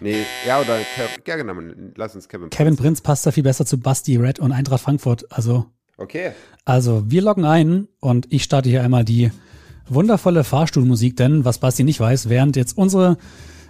[0.00, 1.54] Nee, ja, oder ja, genau,
[1.96, 2.48] lass uns Kevin.
[2.48, 5.30] Kevin Prinz passt da viel besser zu Basti Red und Eintracht Frankfurt.
[5.30, 5.66] Also,
[5.98, 6.32] Okay.
[6.64, 9.30] also wir loggen ein und ich starte hier einmal die
[9.86, 13.16] wundervolle Fahrstuhlmusik, denn was Basti nicht weiß, während jetzt unsere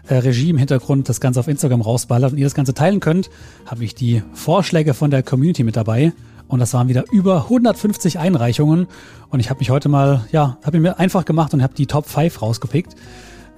[0.09, 3.31] äh, Regie im Hintergrund das Ganze auf Instagram rausballert und ihr das Ganze teilen könnt,
[3.67, 6.13] habe ich die Vorschläge von der Community mit dabei.
[6.47, 8.87] Und das waren wieder über 150 Einreichungen.
[9.31, 12.07] Und ich habe mich heute mal, ja, habe mir einfach gemacht und habe die Top
[12.07, 12.95] 5 rausgepickt.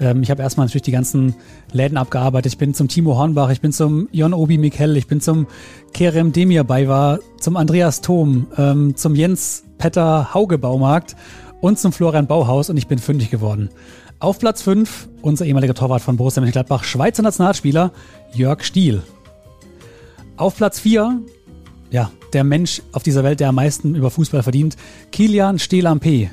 [0.01, 1.35] Ähm, ich habe erstmal natürlich die ganzen
[1.73, 2.53] Läden abgearbeitet.
[2.53, 5.47] Ich bin zum Timo Hornbach, ich bin zum Jon Obi Mikel, ich bin zum
[5.93, 11.17] Kerem Demir Baiwa, zum Andreas Thom, ähm, zum Jens Petter Hauge Baumarkt
[11.61, 13.71] und zum Florian Bauhaus und ich bin fündig geworden.
[14.19, 17.93] Auf Platz 5 unser ehemaliger Torwart von Borussia Mönchengladbach, Schweizer Nationalspieler
[18.33, 19.03] Jörg Stiel.
[20.39, 21.21] Auf Platz 4,
[21.91, 24.77] ja, der Mensch auf dieser Welt, der am meisten über Fußball verdient,
[25.13, 26.31] Kilian Stelampe.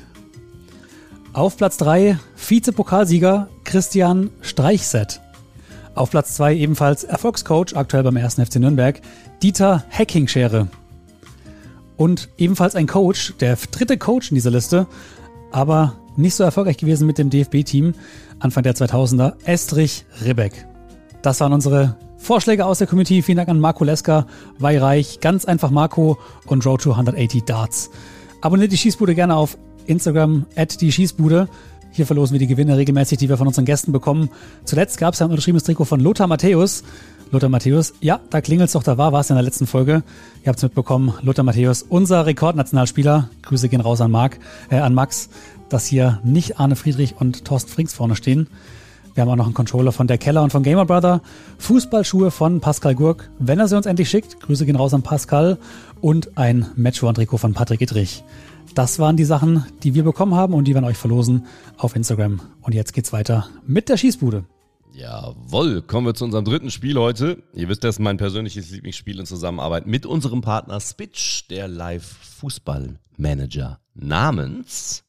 [1.34, 2.18] Auf Platz 3
[2.48, 5.20] Vizepokalsieger Christian Streichset.
[5.94, 8.36] Auf Platz 2 ebenfalls Erfolgscoach, aktuell beim 1.
[8.36, 9.00] FC Nürnberg,
[9.42, 10.68] Dieter Heckingschere.
[11.98, 14.86] Und ebenfalls ein Coach, der dritte Coach in dieser Liste,
[15.52, 17.94] aber nicht so erfolgreich gewesen mit dem DFB-Team
[18.38, 20.66] Anfang der 2000er, Estrich Ribbeck.
[21.22, 23.22] Das waren unsere Vorschläge aus der Community.
[23.22, 24.26] Vielen Dank an Marco Leska,
[24.58, 27.90] Weihreich, ganz einfach Marco und Road to 180 Darts.
[28.40, 29.56] Abonniert die Schießbude gerne auf
[29.86, 31.48] Instagram, at die Schießbude.
[31.92, 34.30] Hier verlosen wir die Gewinne regelmäßig, die wir von unseren Gästen bekommen.
[34.64, 36.82] Zuletzt gab es ein unterschriebenes Trikot von Lothar Matthäus.
[37.34, 40.04] Lothar Matthäus, ja, da klingelt's doch, da war was in der letzten Folge.
[40.42, 43.28] Ihr habt's mitbekommen, Lothar Matthäus, unser Rekordnationalspieler.
[43.42, 44.38] Grüße gehen raus an Marc,
[44.70, 45.28] äh, an Max,
[45.68, 48.46] dass hier nicht Arne Friedrich und Thorsten Frings vorne stehen.
[49.14, 51.22] Wir haben auch noch einen Controller von der Keller und von Gamer Brother.
[51.58, 54.40] Fußballschuhe von Pascal Gurk, wenn er sie uns endlich schickt.
[54.40, 55.58] Grüße gehen raus an Pascal.
[56.00, 58.22] Und ein Matchworn-Trikot von Patrick Ittrich.
[58.76, 61.46] Das waren die Sachen, die wir bekommen haben und die wir an euch verlosen
[61.78, 62.40] auf Instagram.
[62.62, 64.44] Und jetzt geht's weiter mit der Schießbude.
[64.94, 67.42] Jawohl, kommen wir zu unserem dritten Spiel heute.
[67.52, 73.80] Ihr wisst, das ist mein persönliches Lieblingsspiel in Zusammenarbeit mit unserem Partner Spitch, der Live-Fußball-Manager
[73.94, 75.02] namens.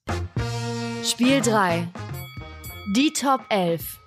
[1.04, 1.88] Spiel 3.
[2.96, 4.00] Die Top 11.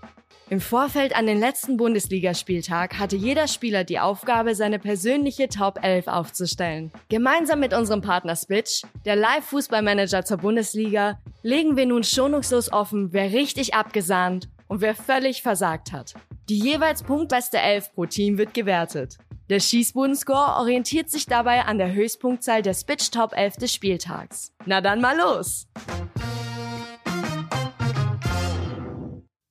[0.50, 6.08] Im Vorfeld an den letzten Bundesligaspieltag hatte jeder Spieler die Aufgabe, seine persönliche Top 11
[6.08, 6.90] aufzustellen.
[7.08, 13.32] Gemeinsam mit unserem Partner Spitch, der Live-Fußballmanager zur Bundesliga, legen wir nun schonungslos offen, wer
[13.32, 16.14] richtig abgesahnt und wer völlig versagt hat.
[16.48, 19.18] Die jeweils punktbeste 11 pro Team wird gewertet.
[19.50, 24.52] Der Schießbodenscore orientiert sich dabei an der Höchstpunktzahl der Spitch Top 11 des Spieltags.
[24.66, 25.66] Na dann mal los!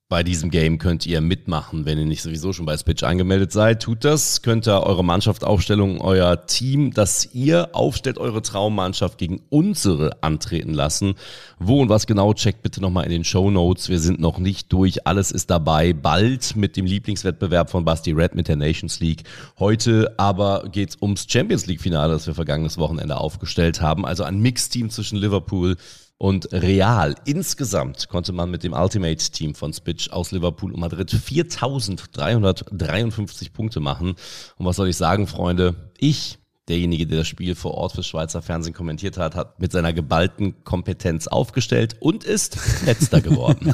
[0.09, 3.81] Bei diesem Game könnt ihr mitmachen, wenn ihr nicht sowieso schon bei Spitch angemeldet seid.
[3.81, 10.23] Tut das, könnt ihr eure Mannschaftsaufstellung, euer Team, das ihr aufstellt, eure Traummannschaft gegen unsere
[10.23, 11.15] antreten lassen.
[11.59, 13.89] Wo und was genau, checkt bitte nochmal in den Show Notes.
[13.89, 15.91] Wir sind noch nicht durch, alles ist dabei.
[15.91, 19.23] Bald mit dem Lieblingswettbewerb von Basti Red mit der Nations League.
[19.59, 24.05] Heute aber geht's ums Champions League Finale, das wir vergangenes Wochenende aufgestellt haben.
[24.05, 25.75] Also ein Mixteam zwischen Liverpool
[26.19, 33.53] Und real, insgesamt konnte man mit dem Ultimate-Team von Spitch aus Liverpool und Madrid 4353
[33.53, 34.15] Punkte machen.
[34.57, 35.91] Und was soll ich sagen, Freunde?
[35.99, 39.93] Ich derjenige, der das Spiel vor Ort fürs Schweizer Fernsehen kommentiert hat, hat mit seiner
[39.93, 43.73] geballten Kompetenz aufgestellt und ist letzter geworden.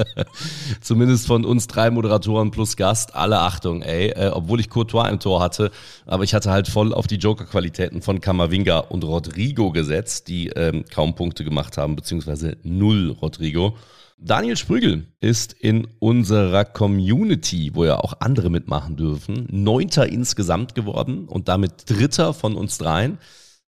[0.80, 5.20] Zumindest von uns drei Moderatoren plus Gast, alle Achtung, ey, äh, obwohl ich Courtois im
[5.20, 5.70] Tor hatte,
[6.04, 10.84] aber ich hatte halt voll auf die Joker-Qualitäten von Kamavinga und Rodrigo gesetzt, die ähm,
[10.92, 13.74] kaum Punkte gemacht haben, beziehungsweise null Rodrigo.
[14.24, 21.26] Daniel Sprügel ist in unserer Community, wo ja auch andere mitmachen dürfen, neunter insgesamt geworden
[21.26, 23.18] und damit dritter von uns dreien.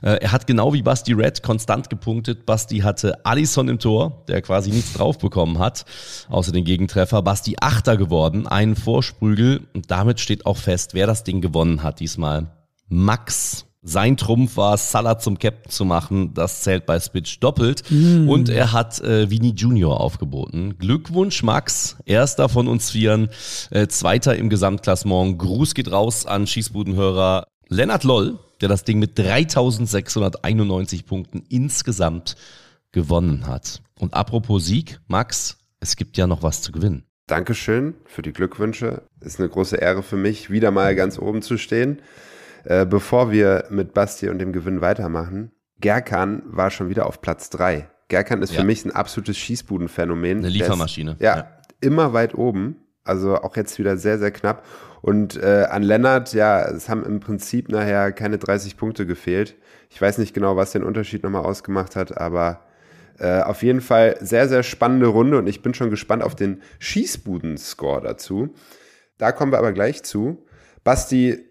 [0.01, 2.47] Äh, er hat genau wie Basti Red konstant gepunktet.
[2.47, 5.87] Basti hatte Allison im Tor, der quasi nichts drauf bekommen hat,
[6.29, 7.21] außer den Gegentreffer.
[7.23, 9.67] Basti Achter geworden, einen Vorsprügel.
[9.75, 12.47] Und damit steht auch fest, wer das Ding gewonnen hat diesmal.
[12.87, 16.33] Max sein Trumpf war, Salah zum Captain zu machen.
[16.33, 17.83] Das zählt bei Spitch doppelt.
[17.91, 18.29] Mm.
[18.29, 20.79] Und er hat äh, Vini Junior aufgeboten.
[20.79, 21.97] Glückwunsch, Max.
[22.07, 23.29] Erster von uns Vieren.
[23.71, 25.39] Äh, Zweiter im Gesamtklassement.
[25.39, 32.37] Gruß geht raus an Schießbudenhörer Lennart Loll, der das Ding mit 3691 Punkten insgesamt
[32.91, 33.83] gewonnen hat.
[33.99, 37.05] Und apropos Sieg, Max, es gibt ja noch was zu gewinnen.
[37.27, 39.03] Dankeschön für die Glückwünsche.
[39.21, 42.01] Ist eine große Ehre für mich, wieder mal ganz oben zu stehen.
[42.65, 47.51] Äh, bevor wir mit Basti und dem Gewinn weitermachen, Gerkan war schon wieder auf Platz
[47.51, 47.89] 3.
[48.09, 48.61] Gerkan ist ja.
[48.61, 50.39] für mich ein absolutes Schießbudenphänomen.
[50.39, 51.13] Eine Liefermaschine.
[51.13, 51.49] Ist, ja, ja,
[51.81, 52.77] immer weit oben.
[53.03, 54.65] Also auch jetzt wieder sehr, sehr knapp.
[55.03, 59.57] Und äh, an Lennart, ja, es haben im Prinzip nachher keine 30 Punkte gefehlt.
[59.91, 62.63] Ich weiß nicht genau, was den Unterschied nochmal ausgemacht hat, aber
[63.19, 66.63] äh, auf jeden Fall sehr, sehr spannende Runde und ich bin schon gespannt auf den
[66.79, 68.55] Schießbuden-Score dazu.
[69.19, 70.47] Da kommen wir aber gleich zu.
[70.83, 71.45] Basti,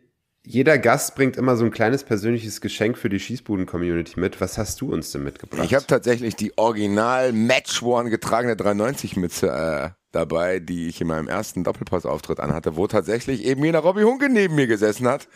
[0.46, 4.42] jeder Gast bringt immer so ein kleines persönliches Geschenk für die Schießbuden-Community mit.
[4.42, 5.64] Was hast du uns denn mitgebracht?
[5.64, 11.30] Ich habe tatsächlich die original Match One getragene 390-Mütze äh, dabei, die ich in meinem
[11.30, 15.30] ersten Doppelpass-Auftritt anhatte, wo tatsächlich eben jener Robby Hunke neben mir gesessen hat.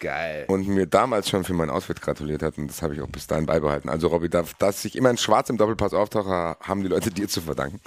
[0.00, 0.46] Geil.
[0.48, 3.26] Und mir damals schon für meinen Ausfit gratuliert hat und das habe ich auch bis
[3.26, 3.90] dahin beibehalten.
[3.90, 7.42] Also Robby, dass ich immer in Schwarz im Doppelpass auftauche, haben die Leute dir zu
[7.42, 7.80] verdanken.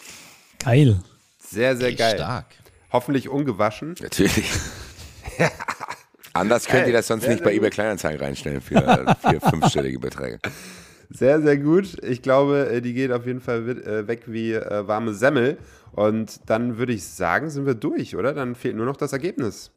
[0.63, 1.01] Geil.
[1.39, 2.15] Sehr, sehr geil.
[2.15, 2.45] Stark.
[2.91, 3.95] Hoffentlich ungewaschen.
[3.99, 4.49] Natürlich.
[6.35, 10.39] Anders könnt ihr das sonst sehr, nicht bei eBay Kleinanzeigen reinstellen für, für fünfstellige Beträge.
[11.09, 12.03] Sehr, sehr gut.
[12.03, 15.57] Ich glaube, äh, die geht auf jeden Fall äh, weg wie äh, warme Semmel.
[15.93, 18.33] Und dann würde ich sagen, sind wir durch, oder?
[18.33, 19.71] Dann fehlt nur noch das Ergebnis.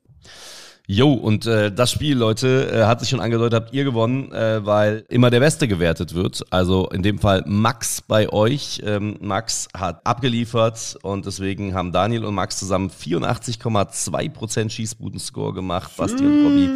[0.91, 4.65] Jo, und äh, das Spiel, Leute, äh, hat sich schon angedeutet, habt ihr gewonnen, äh,
[4.65, 6.47] weil immer der Beste gewertet wird.
[6.49, 8.81] Also in dem Fall Max bei euch.
[8.87, 15.93] Ähm, Max hat abgeliefert und deswegen haben Daniel und Max zusammen 84,2% Schießbuden-Score gemacht.
[15.99, 16.71] Basti und Robby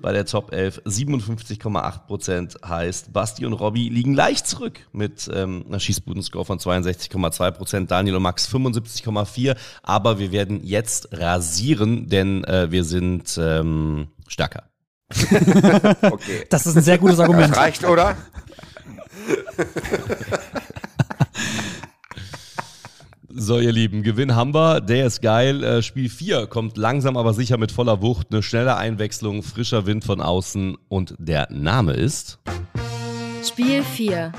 [0.00, 5.80] bei der Top 11 57,8% heißt, Basti und Robby liegen leicht zurück mit ähm, einer
[5.80, 7.86] Schießbuden-Score von 62,2%.
[7.88, 9.56] Daniel und Max 75,4%.
[9.82, 13.36] Aber wir werden jetzt rasieren, denn äh, wir sind...
[13.36, 14.64] Äh, ähm, stärker.
[16.02, 16.46] okay.
[16.50, 17.50] Das ist ein sehr gutes Argument.
[17.50, 18.16] Das reicht, oder?
[23.38, 25.62] So, ihr Lieben, Gewinn haben wir, der ist geil.
[25.62, 28.28] Äh, Spiel 4 kommt langsam aber sicher mit voller Wucht.
[28.30, 32.38] Eine schnelle Einwechslung, frischer Wind von außen und der Name ist.
[33.44, 34.32] Spiel 4.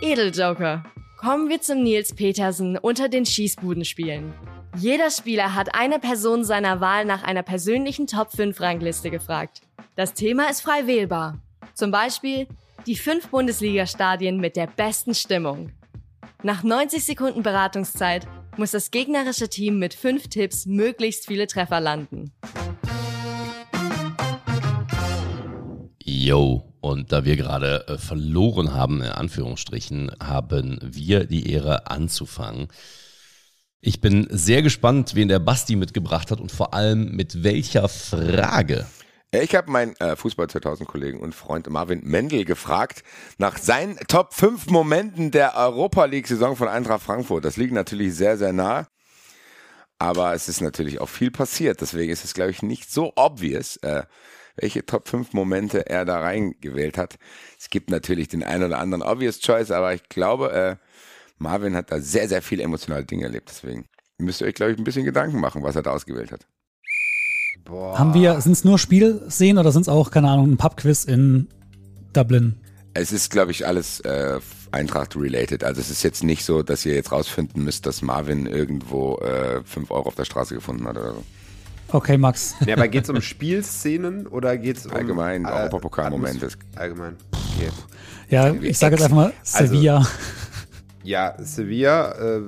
[0.00, 0.84] Edeljoker.
[1.18, 4.32] Kommen wir zum Nils Petersen unter den Schießbudenspielen.
[4.76, 9.62] Jeder Spieler hat eine Person seiner Wahl nach einer persönlichen Top 5 Rangliste gefragt.
[9.94, 11.40] Das Thema ist frei wählbar.
[11.74, 12.48] Zum Beispiel
[12.84, 15.70] die fünf Bundesliga-Stadien mit der besten Stimmung.
[16.42, 22.32] Nach 90 Sekunden Beratungszeit muss das gegnerische Team mit fünf Tipps möglichst viele Treffer landen.
[26.02, 32.68] Yo, und da wir gerade äh, verloren haben, in Anführungsstrichen, haben wir die Ehre anzufangen.
[33.86, 38.86] Ich bin sehr gespannt, wen der Basti mitgebracht hat und vor allem mit welcher Frage.
[39.30, 43.02] Ich habe meinen äh, Fußball 2000 Kollegen und Freund Marvin Mendel gefragt
[43.36, 47.44] nach seinen Top 5 Momenten der Europa League Saison von Eintracht Frankfurt.
[47.44, 48.88] Das liegt natürlich sehr, sehr nah.
[49.98, 51.82] Aber es ist natürlich auch viel passiert.
[51.82, 54.04] Deswegen ist es, glaube ich, nicht so obvious, äh,
[54.56, 57.16] welche Top 5 Momente er da reingewählt hat.
[57.58, 60.76] Es gibt natürlich den einen oder anderen obvious Choice, aber ich glaube, äh,
[61.44, 63.48] Marvin hat da sehr, sehr viele emotionale Dinge erlebt.
[63.50, 63.84] Deswegen
[64.18, 66.46] müsst ihr euch, glaube ich, ein bisschen Gedanken machen, was er da ausgewählt hat.
[67.64, 67.98] Boah.
[67.98, 71.48] Haben wir, sind es nur Spielszenen oder sind es auch, keine Ahnung, ein Pubquiz in
[72.12, 72.56] Dublin?
[72.94, 74.38] Es ist, glaube ich, alles äh,
[74.72, 75.64] Eintracht-related.
[75.64, 79.62] Also es ist jetzt nicht so, dass ihr jetzt rausfinden müsst, dass Marvin irgendwo äh,
[79.64, 81.24] 5 Euro auf der Straße gefunden hat oder so.
[81.88, 82.54] Okay, Max.
[82.66, 84.92] Ja, aber geht es um Spielszenen oder geht es um...
[84.92, 86.48] Allgemein, äh, Europapokal-Momente.
[86.76, 87.16] Allgemein.
[87.56, 87.70] Okay.
[88.30, 90.06] Ja, ich sage jetzt einfach mal Also- Sevilla.
[91.04, 92.40] Ja, Sevilla äh,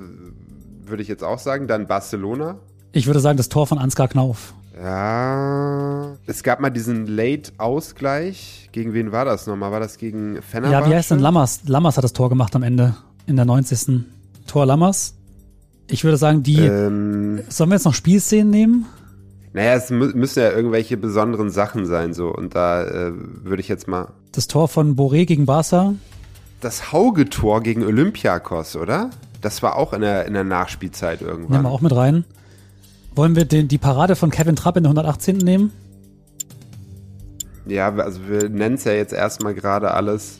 [0.87, 1.67] würde ich jetzt auch sagen.
[1.69, 2.57] Dann Barcelona.
[2.93, 4.55] Ich würde sagen, das Tor von Ansgar Knauf.
[4.77, 6.17] Ja.
[6.27, 8.69] Es gab mal diesen Late-Ausgleich.
[8.73, 9.71] Gegen wen war das nochmal?
[9.73, 10.85] War das gegen Fenerbahce?
[10.85, 11.61] Ja, wie heißt denn Lammers?
[11.67, 12.97] Lammers hat das Tor gemacht am Ende,
[13.27, 14.05] in der 90.
[14.47, 15.15] Tor Lammers.
[15.89, 16.61] Ich würde sagen, die.
[16.61, 18.87] Ähm, Sollen wir jetzt noch Spielszenen nehmen?
[19.57, 22.29] naja, es mü müssen ja irgendwelche besonderen Sachen sein, so.
[22.29, 24.09] Und da äh, würde ich jetzt mal.
[24.33, 25.95] Das Tor von Boré gegen Barca.
[26.67, 29.11] Das Hauge-Tor gegen Olympiakos, oder?
[29.41, 31.63] Das war auch in der, in der Nachspielzeit Nehmen irgendwann.
[31.63, 32.25] wir auch mit rein.
[33.15, 35.37] Wollen wir den, die Parade von Kevin Trapp in der 118.
[35.37, 35.71] nehmen?
[37.67, 40.39] Ja, also wir nennen es ja jetzt erstmal gerade alles.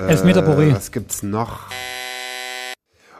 [0.00, 0.74] Äh, Elfmeter Boré.
[0.74, 1.60] Was gibt's noch?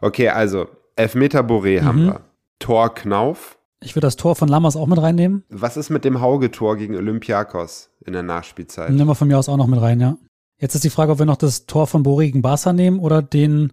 [0.00, 0.66] Okay, also
[0.96, 1.86] Elfmeter Boré Mhm.
[1.86, 2.20] haben wir.
[2.58, 3.58] Tor Knauf.
[3.80, 5.44] Ich würde das Tor von Lammers auch mit reinnehmen.
[5.50, 8.90] Was ist mit dem Hauge-Tor gegen Olympiakos in der Nachspielzeit?
[8.90, 10.16] Nehmen wir von mir aus auch noch mit rein, ja.
[10.58, 13.22] Jetzt ist die Frage, ob wir noch das Tor von Boré gegen Barca nehmen oder
[13.22, 13.72] den,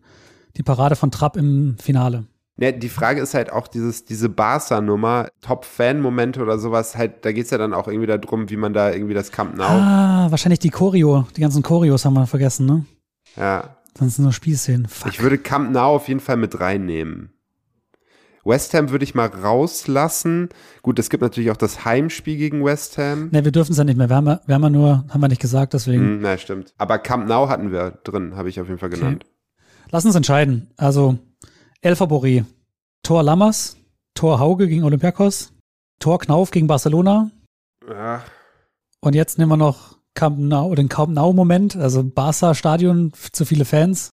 [0.56, 2.26] die Parade von Trapp im Finale.
[2.58, 7.50] Ja, die Frage ist halt auch dieses, diese Barca-Nummer, Top-Fan-Momente oder sowas, halt, da geht's
[7.50, 9.66] ja dann auch irgendwie darum, wie man da irgendwie das Camp Nou.
[9.66, 11.28] Ah, wahrscheinlich die Choreo.
[11.36, 12.86] Die ganzen Choreos haben wir vergessen, ne?
[13.36, 13.76] Ja.
[13.98, 14.88] Sonst nur Spielszenen.
[14.88, 15.12] Fuck.
[15.12, 17.35] Ich würde Camp Nou auf jeden Fall mit reinnehmen.
[18.46, 20.50] West Ham würde ich mal rauslassen.
[20.84, 23.30] Gut, es gibt natürlich auch das Heimspiel gegen West Ham.
[23.32, 24.08] Ne, wir dürfen es ja nicht mehr.
[24.10, 26.02] Wir haben, wir haben ja nur, haben wir nicht gesagt, deswegen.
[26.02, 26.74] Hm, na, stimmt.
[26.78, 29.26] Aber Camp Nou hatten wir drin, habe ich auf jeden Fall genannt.
[29.92, 30.68] Lass uns entscheiden.
[30.78, 31.18] Also,
[31.82, 32.46] Elfer Boré.
[33.04, 33.78] Tor Lammers.
[34.14, 35.52] Tor Hauge gegen Olympiakos.
[36.00, 37.32] Tor Knauf gegen Barcelona.
[37.90, 38.24] Ja,
[39.02, 41.76] Und jetzt nehmen wir noch Camp Nou, den Camp Nou Moment.
[41.76, 44.10] Also Barca Stadion, f- zu viele Fans.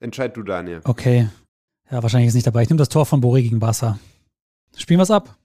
[0.00, 0.80] entscheid du, Daniel.
[0.84, 1.28] Okay.
[1.92, 2.62] Ja, wahrscheinlich ist nicht dabei.
[2.62, 3.98] Ich nehme das Tor von Boré gegen Barca.
[4.78, 5.36] Spielen wir es ab?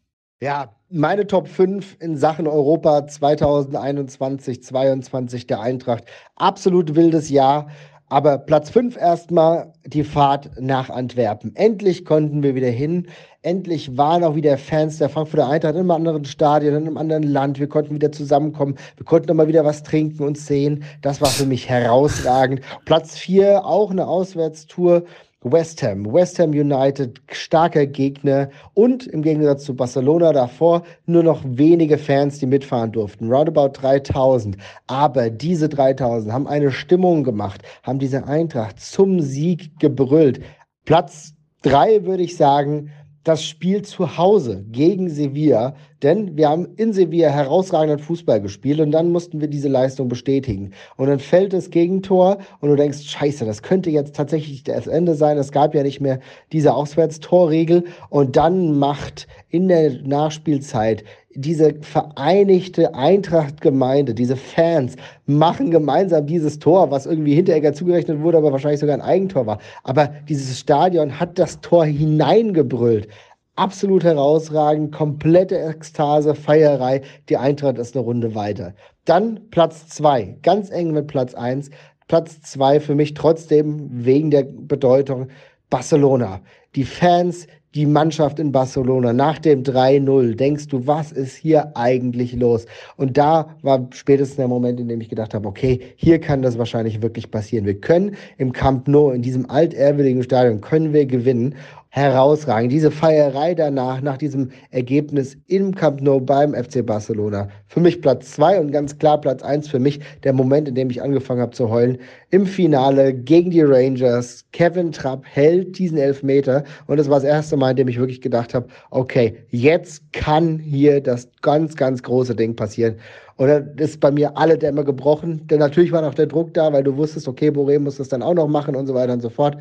[0.41, 6.05] Ja, meine Top 5 in Sachen Europa 2021, 22 der Eintracht.
[6.37, 7.67] Absolut wildes Jahr.
[8.09, 11.53] Aber Platz 5 erstmal die Fahrt nach Antwerpen.
[11.57, 13.07] Endlich konnten wir wieder hin.
[13.41, 17.23] Endlich waren auch wieder Fans der Frankfurter Eintracht in einem anderen Stadion, in einem anderen
[17.23, 17.59] Land.
[17.59, 18.75] Wir konnten wieder zusammenkommen.
[18.95, 20.85] Wir konnten nochmal wieder was trinken und sehen.
[21.01, 22.61] Das war für mich herausragend.
[22.85, 25.03] Platz 4 auch eine Auswärtstour.
[25.51, 31.41] West Ham, West Ham United, starker Gegner und im Gegensatz zu Barcelona davor nur noch
[31.45, 33.31] wenige Fans, die mitfahren durften.
[33.31, 34.57] Roundabout 3000.
[34.87, 40.41] Aber diese 3000 haben eine Stimmung gemacht, haben diese Eintracht zum Sieg gebrüllt.
[40.85, 42.91] Platz drei würde ich sagen,
[43.27, 48.91] das Spiel zu Hause gegen Sevilla, denn wir haben in Sevilla herausragenden Fußball gespielt und
[48.91, 50.71] dann mussten wir diese Leistung bestätigen.
[50.95, 55.15] Und dann fällt das Gegentor und du denkst, scheiße, das könnte jetzt tatsächlich das Ende
[55.15, 55.37] sein.
[55.37, 56.19] Es gab ja nicht mehr
[56.53, 61.03] diese Auswärtstorregel und dann macht in der Nachspielzeit
[61.37, 64.95] diese vereinigte Eintracht-Gemeinde, diese Fans
[65.27, 69.59] machen gemeinsam dieses Tor, was irgendwie Hinteregger zugerechnet wurde, aber wahrscheinlich sogar ein Eigentor war.
[69.83, 73.07] Aber dieses Stadion hat das Tor hineingebrüllt.
[73.55, 77.01] Absolut herausragend, komplette Ekstase, Feierei.
[77.29, 78.73] Die Eintracht ist eine Runde weiter.
[79.05, 81.69] Dann Platz zwei, ganz eng mit Platz eins.
[82.07, 85.27] Platz zwei für mich trotzdem wegen der Bedeutung
[85.69, 86.41] Barcelona.
[86.75, 87.45] Die Fans,
[87.77, 92.65] die Mannschaft in Barcelona nach dem 3-0, denkst du, was ist hier eigentlich los?
[92.95, 96.57] Und da war spätestens der Moment, in dem ich gedacht habe, okay, hier kann das
[96.57, 97.67] wahrscheinlich wirklich passieren.
[97.67, 101.53] Wir können im Camp Nou, in diesem altehrwürdigen Stadion, können wir gewinnen.
[101.89, 102.71] Herausragend.
[102.71, 107.47] Diese Feierei danach, nach diesem Ergebnis im Camp Nou beim FC Barcelona.
[107.67, 109.99] Für mich Platz zwei und ganz klar Platz eins für mich.
[110.23, 111.97] Der Moment, in dem ich angefangen habe zu heulen.
[112.29, 114.45] Im Finale gegen die Rangers.
[114.51, 116.65] Kevin Trapp hält diesen Elfmeter.
[116.87, 120.59] Und das war das erste Mal, in dem ich wirklich gedacht habe, okay, jetzt kann
[120.59, 122.97] hier das ganz, ganz große Ding passieren.
[123.37, 125.47] Und dann ist bei mir alle Dämme gebrochen.
[125.47, 128.21] Denn natürlich war noch der Druck da, weil du wusstest, okay, Boré muss das dann
[128.21, 129.57] auch noch machen und so weiter und so fort.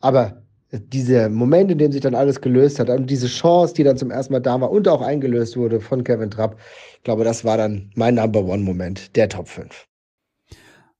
[0.00, 0.42] Aber
[0.72, 4.10] dieser Moment, in dem sich dann alles gelöst hat und diese Chance, die dann zum
[4.10, 6.56] ersten Mal da war und auch eingelöst wurde von Kevin Trapp,
[6.96, 9.86] ich glaube, das war dann mein Number One Moment der Top 5.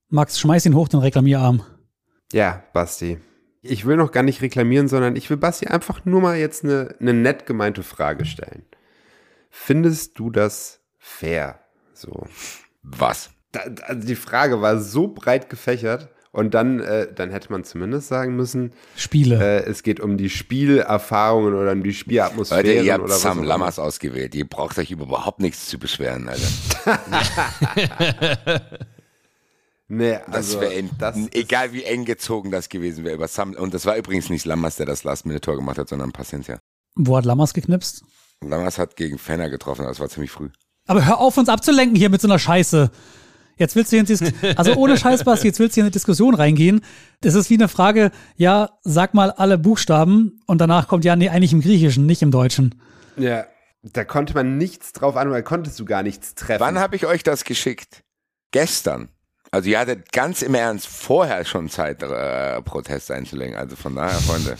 [0.09, 1.63] Max, schmeiß ihn hoch, den Reklamierarm.
[2.33, 3.17] Ja, Basti.
[3.61, 6.95] Ich will noch gar nicht reklamieren, sondern ich will Basti einfach nur mal jetzt eine,
[6.99, 8.65] eine nett gemeinte Frage stellen.
[9.49, 11.59] Findest du das fair?
[11.93, 12.25] So.
[12.81, 13.29] Was?
[13.51, 18.07] Da, also die Frage war so breit gefächert und dann, äh, dann hätte man zumindest
[18.07, 19.35] sagen müssen, Spiele.
[19.63, 23.11] äh, es geht um die Spielerfahrungen oder um die Spielatmosphäre Leute, ihr oder habt was
[23.25, 23.43] auch Sam.
[23.43, 24.33] Lammers ausgewählt.
[24.35, 26.47] Ihr braucht euch über überhaupt nichts zu beschweren, Alter.
[29.93, 33.53] Nee, Das also, wäre das ist- egal wie eng gezogen das gewesen wäre über Sam.
[33.55, 36.59] Und das war übrigens nicht Lammers, der das Last-Minute-Tor gemacht hat, sondern Paciencia.
[36.95, 38.03] Wo hat Lammers geknipst?
[38.41, 40.47] Lammers hat gegen Fenner getroffen, das war ziemlich früh.
[40.87, 42.89] Aber hör auf, uns abzulenken hier mit so einer Scheiße.
[43.61, 44.23] Jetzt willst du hier in Dis
[44.55, 46.81] also ohne Scheiß, Basti, jetzt willst du hier in eine Diskussion reingehen.
[47.21, 51.29] Das ist wie eine Frage, ja, sag mal alle Buchstaben und danach kommt ja, nee,
[51.29, 52.81] eigentlich im Griechischen, nicht im Deutschen.
[53.17, 53.45] Ja,
[53.83, 56.59] da konnte man nichts drauf an, oder konntest du gar nichts treffen.
[56.59, 58.03] Wann habe ich euch das geschickt?
[58.49, 59.09] Gestern.
[59.51, 63.55] Also ihr hattet ganz im Ernst vorher schon Zeit, äh, Protest einzulegen.
[63.55, 64.57] Also von daher, Freunde.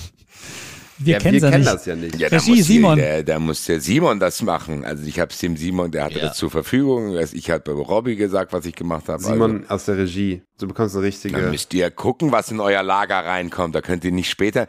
[1.04, 2.20] Wir ja, kennen wir kennen das ja nicht.
[2.20, 2.97] Ja, da Regie, muss, hier, Simon.
[2.97, 4.84] Der, da muss der Simon das machen.
[4.86, 6.28] Also ich habe es dem Simon, der hatte Ja.
[6.28, 7.16] das zur Verfügung.
[7.34, 9.22] Ich habe Robby gesagt, was ich gemacht habe.
[9.22, 10.41] Simon aus der Regie.
[10.60, 11.52] Du bekommst eine Also, dann richtige.
[11.52, 13.74] müsst ihr gucken, was in euer Lager reinkommt.
[13.76, 14.68] Da könnt ihr nicht später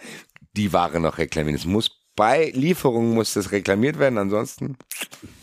[0.56, 1.56] die Ware noch reklamieren.
[1.56, 4.18] Es muss bei Lieferung muss das reklamiert werden.
[4.18, 4.76] Ansonsten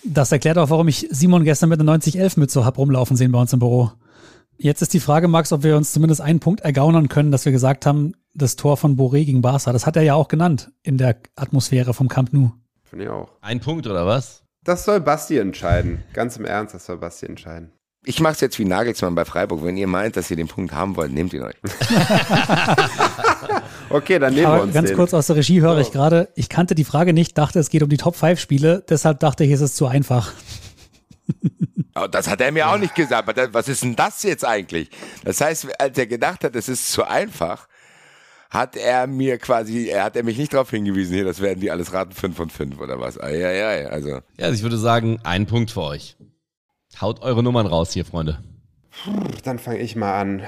[0.04, 3.54] Das erklärt auch, warum ich Simon gestern mit einer 9011-Mütze hab rumlaufen sehen bei uns
[3.54, 3.92] im Büro.
[4.62, 7.52] Jetzt ist die Frage, Max, ob wir uns zumindest einen Punkt ergaunern können, dass wir
[7.54, 9.72] gesagt haben, das Tor von Boré gegen Barca.
[9.74, 12.52] Das hat er ja auch genannt in der Atmosphäre vom Camp Nou.
[12.84, 13.30] Finde ich auch.
[13.42, 14.44] Ein Punkt oder was?
[14.64, 16.04] Das soll Basti entscheiden.
[16.14, 17.72] Ganz im Ernst, das soll Basti entscheiden.
[18.06, 19.64] Ich mache es jetzt wie Nagelsmann bei Freiburg.
[19.64, 21.56] Wenn ihr meint, dass ihr den Punkt haben wollt, nehmt ihn euch.
[23.92, 24.96] Okay, dann nehmen wir Aber uns ganz den.
[24.98, 27.82] kurz aus der Regie höre ich gerade, ich kannte die Frage nicht, dachte, es geht
[27.82, 30.32] um die Top-5-Spiele, deshalb dachte ich, es ist zu einfach.
[31.96, 33.24] Aber das hat er mir auch nicht gesagt.
[33.24, 34.92] Aber das- Was ist denn das jetzt eigentlich?
[35.24, 37.68] Das heißt, als er gedacht hat, es ist zu einfach,
[38.50, 41.70] hat er mir quasi, er hat er mich nicht darauf hingewiesen, hier, das werden die
[41.70, 43.20] alles raten, 5 von 5 oder was.
[43.20, 44.10] Eieiei, also.
[44.10, 46.18] Ja, also ich würde sagen, ein Punkt für euch.
[47.00, 48.39] Haut eure Nummern raus hier, Freunde.
[49.43, 50.43] Dann fange ich mal an.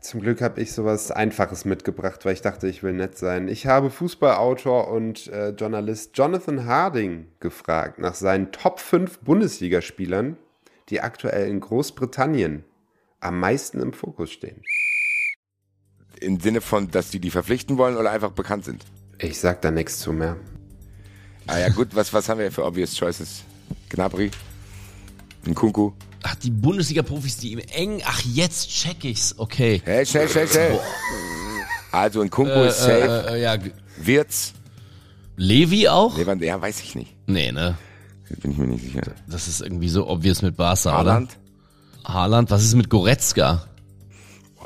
[0.00, 3.48] Zum Glück habe ich sowas Einfaches mitgebracht, weil ich dachte, ich will nett sein.
[3.48, 10.36] Ich habe Fußballautor und äh, Journalist Jonathan Harding gefragt nach seinen Top 5 Bundesligaspielern,
[10.90, 12.64] die aktuell in Großbritannien
[13.18, 14.62] am meisten im Fokus stehen.
[16.20, 18.84] Im Sinne von, dass die die verpflichten wollen oder einfach bekannt sind.
[19.18, 20.36] Ich sag da nichts zu mehr.
[21.46, 23.42] Ah ja, gut, was, was haben wir für obvious choices?
[23.90, 24.30] Gnabry?
[25.46, 25.92] Nkunku?
[26.22, 28.02] Ach, die Bundesliga-Profis, die im eng.
[28.04, 29.34] Ach, jetzt check ich's.
[29.38, 29.80] Okay.
[29.84, 30.80] Hey, schnell, schnell, schnell.
[31.92, 33.24] Also Nkunku Äh, ist safe.
[33.28, 33.56] äh, äh, ja,
[33.98, 34.52] Wirtz?
[35.36, 36.16] Levi auch?
[36.18, 37.14] Lewand, ja, weiß ich nicht.
[37.26, 37.76] Nee, ne?
[38.42, 39.02] Bin ich mir nicht sicher.
[39.28, 41.36] Das ist irgendwie so obvious mit Barca, Haaland?
[42.02, 42.12] oder?
[42.14, 42.50] Haaland.
[42.50, 43.66] Was ist mit Goretzka?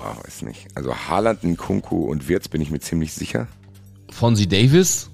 [0.00, 0.66] Boah, weiß nicht.
[0.74, 3.46] Also Haaland, Nkunku und Wirtz bin ich mir ziemlich sicher.
[4.10, 5.10] Fonzie Davis?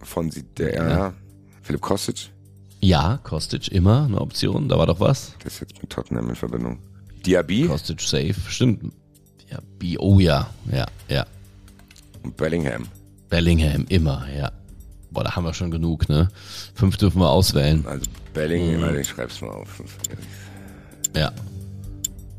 [0.00, 1.14] Von sie- der, ja.
[1.62, 2.30] Philipp Kostic?
[2.80, 4.68] Ja, Kostic immer eine Option.
[4.68, 5.34] Da war doch was.
[5.44, 6.78] Das ist jetzt mit Tottenham in Verbindung.
[7.24, 8.34] Diaby Kostic safe.
[8.48, 8.92] Stimmt.
[9.50, 10.48] Ja, B oh ja.
[10.72, 11.26] Ja, ja.
[12.22, 12.88] und Bellingham.
[13.28, 14.50] Bellingham immer, ja.
[15.10, 16.28] Boah, da haben wir schon genug, ne?
[16.74, 17.84] Fünf dürfen wir auswählen.
[17.86, 18.98] Also Bellingham, mhm.
[18.98, 19.82] ich schreib's mal auf.
[21.14, 21.32] Ja.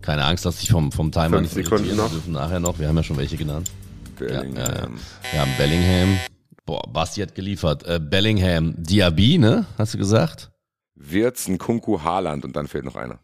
[0.03, 1.97] Keine Angst, dass sich vom, vom Timer Fünf nicht Sekunden irritieren.
[1.97, 2.11] noch.
[2.11, 2.77] Wir dürfen nachher noch.
[2.77, 3.71] Wir haben ja schon welche genannt.
[4.19, 4.55] Bellingham.
[4.55, 4.87] ja, ja.
[5.31, 6.19] Wir haben Bellingham.
[6.65, 7.83] Boah, Basti hat geliefert.
[7.87, 9.65] Äh, Bellingham, Diaby, ne?
[9.77, 10.51] Hast du gesagt?
[10.95, 13.19] Wirtz, Nkunku, Haaland und dann fehlt noch einer.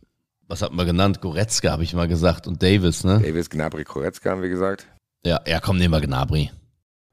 [0.47, 1.21] Was hatten wir genannt?
[1.21, 3.19] Goretzka habe ich mal gesagt und Davis, ne?
[3.19, 4.87] Davis, Gnabry, Koretzka haben wir gesagt.
[5.25, 6.49] Ja, ja, komm, nehmen wir Gnabry.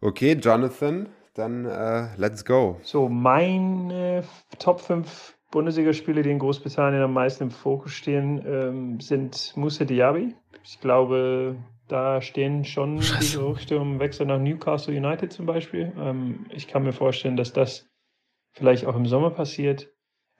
[0.00, 2.80] Okay, Jonathan, dann äh, let's go.
[2.82, 4.24] So, meine
[4.58, 10.34] Top 5 Bundesligaspiele, die in Großbritannien am meisten im Fokus stehen, ähm, sind Moussa Diaby.
[10.62, 11.56] Ich glaube,
[11.88, 15.94] da stehen schon die Gerüchte um Wechsel nach Newcastle United zum Beispiel.
[15.96, 17.88] Ähm, ich kann mir vorstellen, dass das
[18.52, 19.90] vielleicht auch im Sommer passiert.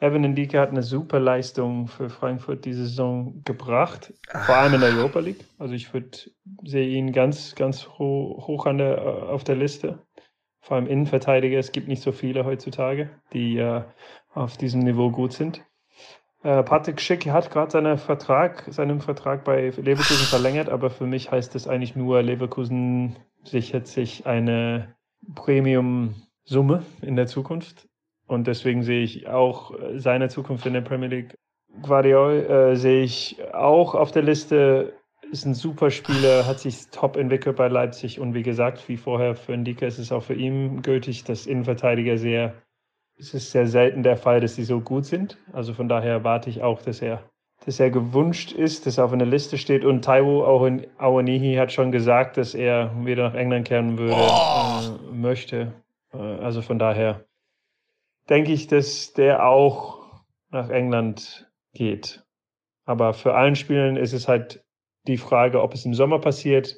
[0.01, 4.13] Evan Ndike hat eine super Leistung für Frankfurt diese Saison gebracht,
[4.45, 5.47] vor allem in der Europa League.
[5.57, 6.11] Also ich würde
[6.63, 10.06] sehe ihn ganz, ganz ho hoch an der, äh, auf der Liste.
[10.67, 11.61] Vor allem Innenverteidiger.
[11.61, 13.83] Es gibt nicht so viele heutzutage, die äh,
[14.35, 15.63] auf diesem Niveau gut sind.
[16.43, 21.31] Äh, Patrick Schick hat gerade seinen Vertrag, seinen Vertrag bei Leverkusen verlängert, aber für mich
[21.31, 23.15] heißt das eigentlich nur, Leverkusen
[23.45, 24.97] sichert sich eine
[25.37, 27.87] Premium-Summe in der Zukunft.
[28.27, 31.39] Und deswegen sehe ich auch äh, seine Zukunft in der Premier League.
[31.81, 34.95] Guardiol äh, sehe ich auch auf der Liste.
[35.33, 38.21] Ist ein super Spieler, hat sich top entwickelt bei Leipzig.
[38.21, 42.17] Und wie gesagt, wie vorher für Ndika ist es auch für ihn gültig, dass Innenverteidiger
[42.17, 42.55] sehr,
[43.19, 45.39] es ist sehr selten der Fall, dass sie so gut sind.
[45.53, 47.29] Also von daher erwarte ich auch, dass er,
[47.65, 49.85] dass er gewünscht ist, dass er auf einer Liste steht.
[49.85, 50.45] Und Taiwo
[50.99, 55.73] Awanihi hat schon gesagt, dass er wieder nach England kehren würde, äh, möchte.
[56.13, 57.25] Äh, also von daher
[58.29, 62.25] denke ich, dass der auch nach England geht.
[62.85, 64.65] Aber für allen Spielen ist es halt
[65.09, 66.77] die Frage, ob es im Sommer passiert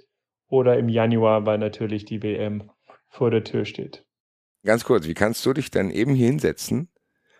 [0.48, 2.70] oder im Januar, weil natürlich die WM
[3.08, 4.04] vor der Tür steht.
[4.64, 6.90] Ganz kurz, wie kannst du dich denn eben hier hinsetzen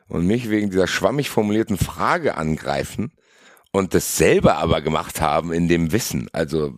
[0.09, 3.13] und mich wegen dieser schwammig formulierten Frage angreifen
[3.73, 6.29] und das selber aber gemacht haben in dem Wissen?
[6.33, 6.73] Also,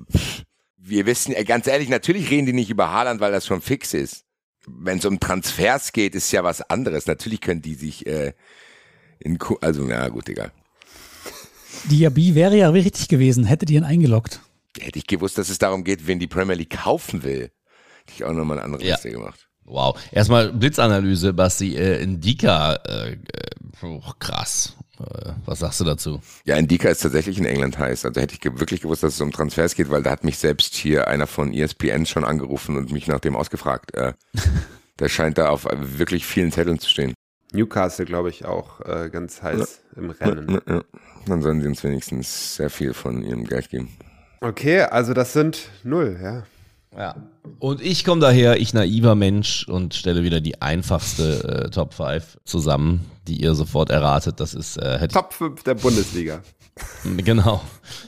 [0.77, 3.95] wir wissen, äh, ganz ehrlich, natürlich reden die nicht über Haaland, weil das schon fix
[3.95, 4.25] ist.
[4.67, 7.07] Wenn es um Transfers geht, ist ja was anderes.
[7.07, 8.33] Natürlich können die sich äh,
[9.19, 10.53] in, also, na gut, egal.
[11.91, 14.41] Diaby wäre ja richtig gewesen, hätte die ihn eingeloggt.
[14.79, 17.51] Hätte ich gewusst, dass es darum geht, wen die Premier League kaufen will.
[18.01, 18.95] Hätte ich auch nochmal eine andere Ja.
[18.95, 19.49] Liste gemacht.
[19.64, 19.99] Wow.
[20.11, 21.77] Erstmal Blitzanalyse, Basti.
[21.77, 23.16] Äh, Indika, äh, äh,
[23.83, 24.77] oh, krass.
[24.99, 26.21] Äh, was sagst du dazu?
[26.45, 28.05] Ja, Indika ist tatsächlich in England heiß.
[28.05, 30.39] Also hätte ich ge- wirklich gewusst, dass es um Transfers geht, weil da hat mich
[30.39, 33.95] selbst hier einer von ESPN schon angerufen und mich nach dem ausgefragt.
[33.95, 34.14] Äh,
[34.99, 37.14] der scheint da auf wirklich vielen Zetteln zu stehen.
[37.53, 40.61] Newcastle, glaube ich, auch äh, ganz heiß im Rennen.
[40.68, 40.83] Ja, ja.
[41.27, 43.89] Dann sollen sie uns wenigstens sehr viel von ihrem Geld geben.
[44.41, 46.45] Okay, also das sind null, ja.
[46.97, 47.14] Ja.
[47.59, 52.39] Und ich komme daher, ich naiver Mensch, und stelle wieder die einfachste äh, Top 5
[52.45, 54.41] zusammen, die ihr sofort erratet.
[54.41, 56.43] Das ist, äh, hätte Top 5 der Bundesliga.
[57.05, 57.61] Genau.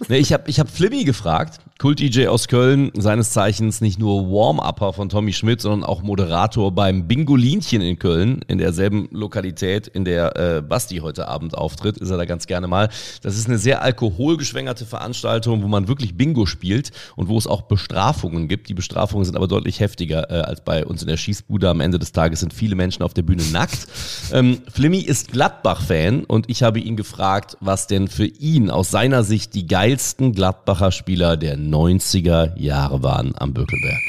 [0.09, 4.93] Nee, ich habe ich hab Flimmy gefragt, Kult-DJ aus Köln, seines Zeichens nicht nur Warm-Upper
[4.93, 10.37] von Tommy Schmidt, sondern auch Moderator beim Bingolinchen in Köln, in derselben Lokalität, in der
[10.37, 12.89] äh, Basti heute Abend auftritt, ist er da ganz gerne mal.
[13.23, 17.63] Das ist eine sehr alkoholgeschwängerte Veranstaltung, wo man wirklich Bingo spielt und wo es auch
[17.63, 18.69] Bestrafungen gibt.
[18.69, 21.69] Die Bestrafungen sind aber deutlich heftiger äh, als bei uns in der Schießbude.
[21.69, 23.89] Am Ende des Tages sind viele Menschen auf der Bühne nackt.
[24.33, 29.25] Ähm, Flimmy ist Gladbach-Fan und ich habe ihn gefragt, was denn für ihn aus seiner
[29.25, 34.01] Sicht die geilsten Gladbacher Spieler der 90er Jahre waren am Bökelberg.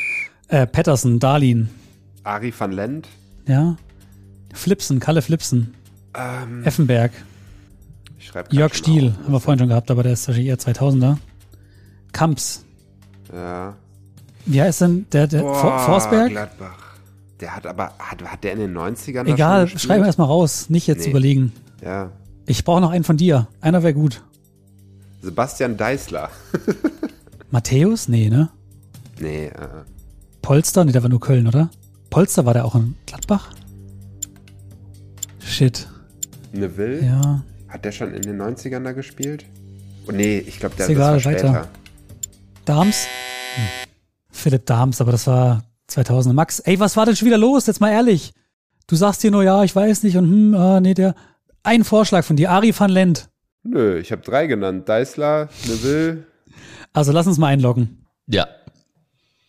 [0.50, 1.70] Äh, Patterson, Darlin,
[2.24, 3.08] Ari van Lent.
[3.48, 3.76] ja.
[4.54, 5.74] Flipsen, Kalle Flipsen,
[6.16, 7.12] Ähm, Effenberg,
[8.20, 9.24] ich schreib Jörg Stiel, auf.
[9.26, 11.18] haben wir vorhin schon gehabt, aber der ist wahrscheinlich eher 2000er.
[12.12, 12.64] Kamps,
[13.34, 13.74] Ja.
[14.46, 16.30] wie heißt denn der, der Boah, For Forsberg?
[16.30, 16.78] Gladbach.
[17.40, 20.70] Der hat aber, hat, hat der in den 90ern da Egal, schreib mir erstmal raus,
[20.70, 21.10] nicht jetzt Nee.
[21.10, 21.52] überlegen.
[21.84, 22.12] Ja.
[22.46, 23.48] Ich brauche noch einen von dir.
[23.60, 24.22] Einer wäre gut.
[25.24, 26.30] Sebastian Deißler.
[27.54, 28.08] Matthäus?
[28.08, 28.50] Nee, ne?
[29.20, 29.52] Nee, äh,
[30.42, 30.84] Polster?
[30.84, 31.70] Nee, der war nur Köln, oder?
[32.10, 33.52] Polster war der auch in Gladbach?
[35.40, 35.88] Shit.
[36.52, 37.06] Neville.
[37.06, 37.44] Ja.
[37.70, 39.46] Hat der schon in den 90ern da gespielt?
[40.08, 41.50] Oh, nee, ich glaube, der Ist egal, das war später.
[41.54, 41.70] weiter.
[42.66, 43.06] Dahms?
[43.56, 43.64] Hm.
[44.32, 46.34] Philipp Dahms, aber das war 2000.
[46.34, 47.68] Max, ey, was war denn schon wieder los?
[47.68, 48.34] Jetzt mal ehrlich.
[48.88, 51.14] Du sagst hier nur, ja, ich weiß nicht und hm, ah, nee, der.
[51.62, 53.30] Ein Vorschlag von dir, Ari van Lent.
[53.62, 54.90] Nö, ich habe drei genannt.
[54.90, 56.26] Deißler, Neville.
[56.94, 58.06] Also lass uns mal einloggen.
[58.28, 58.48] Ja.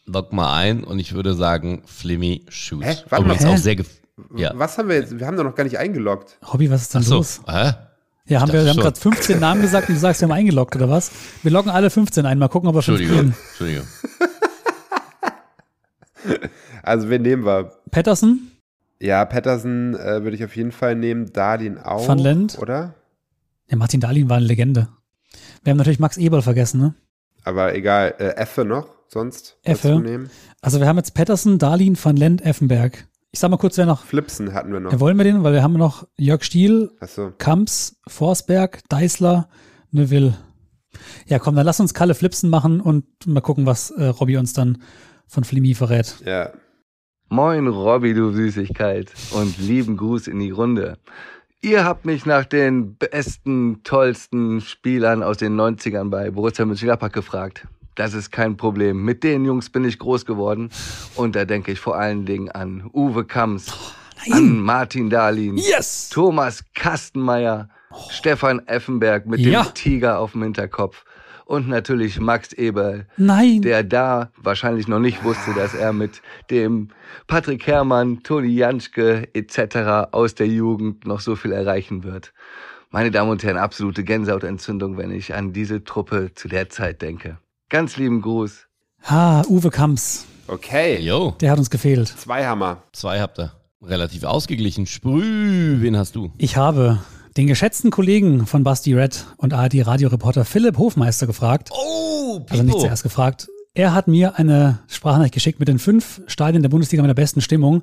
[0.07, 2.85] Log mal ein und ich würde sagen, Flimmy Shoot.
[2.85, 2.97] Hä?
[3.09, 3.35] Warte mal.
[3.35, 3.55] Übrigens Hä?
[3.55, 3.77] auch sehr
[4.37, 4.53] ja.
[4.55, 5.19] Was haben wir jetzt?
[5.19, 6.39] Wir haben doch noch gar nicht eingeloggt.
[6.53, 7.17] Hobby, was ist denn so.
[7.17, 7.41] los?
[7.47, 7.73] Hä?
[8.27, 8.85] Ja, haben wir, wir haben schon.
[8.85, 11.11] gerade 15 Namen gesagt und du sagst, wir haben eingeloggt, oder was?
[11.43, 13.35] Wir loggen alle 15 ein, mal gucken, ob wir fünf Entschuldigung.
[13.35, 13.47] kriegen.
[13.51, 13.87] Entschuldigung.
[16.83, 17.73] Also, wen nehmen wir?
[17.91, 18.51] Patterson?
[19.01, 21.33] Ja, Patterson äh, würde ich auf jeden Fall nehmen.
[21.33, 22.07] Darlin auch.
[22.07, 22.59] Van Lent?
[22.59, 22.95] Oder?
[23.71, 24.89] Ja, Martin Dahlin war eine Legende.
[25.63, 26.95] Wir haben natürlich Max Eberl vergessen, ne?
[27.45, 28.15] Aber egal.
[28.19, 28.89] Äh, Effe noch?
[29.09, 29.59] Sonst?
[29.63, 30.01] Effe.
[30.01, 30.31] nehmen?
[30.61, 33.07] Also wir haben jetzt Patterson, Dahlin, Van Lent, Effenberg.
[33.31, 34.05] Ich sag mal kurz, wer noch.
[34.05, 34.93] Flipsen hatten wir noch.
[34.93, 35.45] Ja, wollen wir den?
[35.45, 37.33] Weil wir haben noch Jörg Stiel, Achso.
[37.39, 39.49] Kamps, Forsberg, Deißler,
[39.91, 40.35] Neville.
[41.27, 44.53] Ja, komm, dann lass uns Kalle Flipsen machen und mal gucken, was äh, Robby uns
[44.53, 44.79] dann
[45.27, 46.17] von Flimi verrät.
[46.25, 46.53] Ja.
[47.29, 50.99] Moin Robby, du Süßigkeit und lieben Gruß in die Runde.
[51.65, 57.67] Ihr habt mich nach den besten, tollsten Spielern aus den 90ern bei Borussia Mönchengladbach gefragt.
[57.95, 59.03] Das ist kein Problem.
[59.03, 60.69] Mit den Jungs bin ich groß geworden
[61.15, 63.73] und da denke ich vor allen Dingen an Uwe Kamps,
[64.31, 66.11] an Martin Dahlin, Yes!
[66.11, 67.71] Thomas Kastenmeier,
[68.11, 69.63] Stefan Effenberg mit Ja.
[69.63, 71.07] dem Tiger auf dem Hinterkopf
[71.47, 73.63] und natürlich Max Eberl, Nein!
[73.63, 76.89] der da wahrscheinlich noch nicht wusste, dass er mit dem
[77.27, 80.11] Patrick Herrmann, Toni Janschke etc.
[80.13, 82.33] aus der Jugend noch so viel erreichen wird.
[82.91, 87.39] Meine Damen und Herren, absolute Gänsehautentzündung, wenn ich an diese Truppe zu der Zeit denke.
[87.69, 88.67] Ganz lieben Gruß.
[89.05, 90.27] Ah, Uwe Kamps.
[90.47, 91.01] Okay.
[91.01, 92.07] Jo, Der hat uns gefehlt.
[92.09, 92.83] Zwei Hammer.
[92.93, 93.53] zwei habt ihr.
[93.83, 94.87] Relativ ausgeglichen.
[94.87, 96.31] Sprüh, wen hast du?
[96.39, 97.01] Ich habe
[97.37, 101.71] den geschätzten Kollegen von Basti Red und ARD-Radioreporter Philipp Hofmeister gefragt.
[101.73, 102.53] Oh, Pipo.
[102.53, 103.49] Also nicht zuerst gefragt.
[103.75, 107.41] Er hat mir eine Sprachnachricht geschickt mit den fünf Stadien der Bundesliga mit der besten
[107.41, 107.83] Stimmung.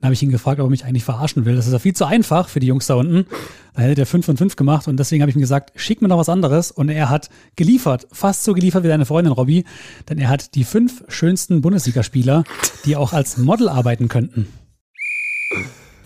[0.00, 1.54] Dann habe ich ihn gefragt, ob er mich eigentlich verarschen will.
[1.54, 3.26] Das ist ja viel zu einfach für die Jungs da unten.
[3.74, 6.08] Da hätte der fünf von fünf gemacht und deswegen habe ich ihm gesagt, schick mir
[6.08, 6.72] noch was anderes.
[6.72, 9.64] Und er hat geliefert, fast so geliefert wie deine Freundin Robby,
[10.08, 12.42] denn er hat die fünf schönsten Bundesligaspieler,
[12.84, 14.48] die auch als Model arbeiten könnten.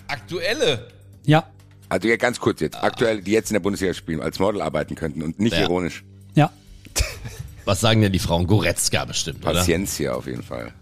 [0.08, 0.88] Aktuelle.
[1.24, 1.46] Ja,
[1.92, 2.82] Also ja, ganz kurz jetzt.
[2.82, 5.60] Aktuell, die jetzt in der Bundesliga spielen, als Model arbeiten könnten und nicht Ja.
[5.60, 6.04] ironisch.
[6.34, 6.50] ja.
[7.66, 8.46] Was sagen denn die Frauen?
[8.46, 9.52] Goretzka bestimmt, oder?
[9.60, 10.72] Paciencia auf jeden Fall.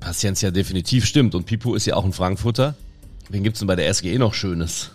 [0.00, 1.36] Paciencia definitiv stimmt.
[1.36, 2.74] Und Pipo ist ja auch ein Frankfurter.
[3.28, 4.90] Wen gibt's denn bei der SGE noch Schönes?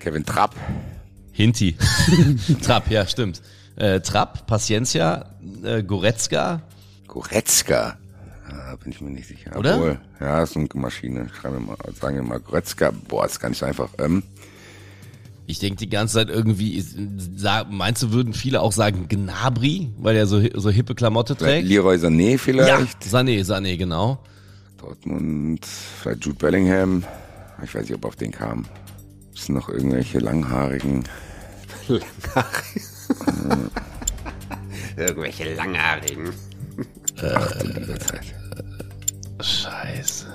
[0.00, 0.54] Kevin Trapp.
[1.32, 1.76] Hinti.
[2.62, 3.42] Trapp, ja, stimmt.
[3.76, 5.26] Äh, Trapp, Paciencia,
[5.62, 6.62] äh, Goretzka.
[7.06, 7.98] Goretzka.
[8.48, 9.56] Ah, bin ich mir nicht sicher.
[9.58, 9.76] Oder?
[9.76, 11.28] Obwohl, ja, ist eine Maschine.
[11.38, 12.92] Schreiben wir mal, sagen wir mal Goretzka.
[13.08, 13.90] Boah, ist gar nicht so einfach.
[13.98, 14.22] Ähm,
[15.46, 16.82] Ich denke die ganze Zeit irgendwie,
[17.68, 21.68] meinst du, würden viele auch sagen Gnabry, weil er so, so hippe Klamotte trägt?
[21.68, 22.68] Leroy Sané vielleicht?
[22.68, 24.18] Ja, Sané, Sané, genau.
[24.78, 27.04] Dortmund, vielleicht Jude Bellingham.
[27.62, 28.64] Ich weiß nicht, ob auf den kam.
[29.34, 31.04] Das sind noch irgendwelche langhaarigen.
[31.88, 33.70] Langhaarigen.
[34.96, 36.30] irgendwelche langhaarigen.
[37.22, 38.34] Ach, liebe Zeit.
[39.40, 40.26] Scheiße.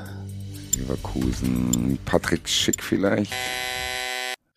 [0.77, 1.97] Leverkusen.
[2.05, 3.33] Patrick Schick vielleicht.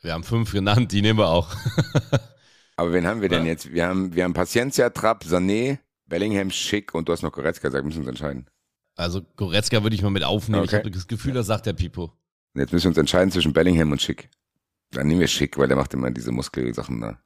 [0.02, 1.48] Wir haben fünf genannt, die nehmen wir auch.
[2.76, 3.72] Aber wen haben wir denn jetzt?
[3.72, 7.84] Wir haben, wir haben Paciencia, Trapp, Sané, Bellingham, Schick und du hast noch Goretzka gesagt,
[7.84, 8.46] müssen wir uns entscheiden.
[8.96, 10.64] Also Goretzka würde ich mal mit aufnehmen.
[10.64, 10.76] Okay.
[10.76, 12.12] Ich habe das Gefühl, das sagt der Pipo.
[12.54, 14.28] Jetzt müssen wir uns entscheiden zwischen Bellingham und Schick.
[14.90, 17.18] Dann nehmen wir Schick, weil der macht immer diese Muskelsachen da.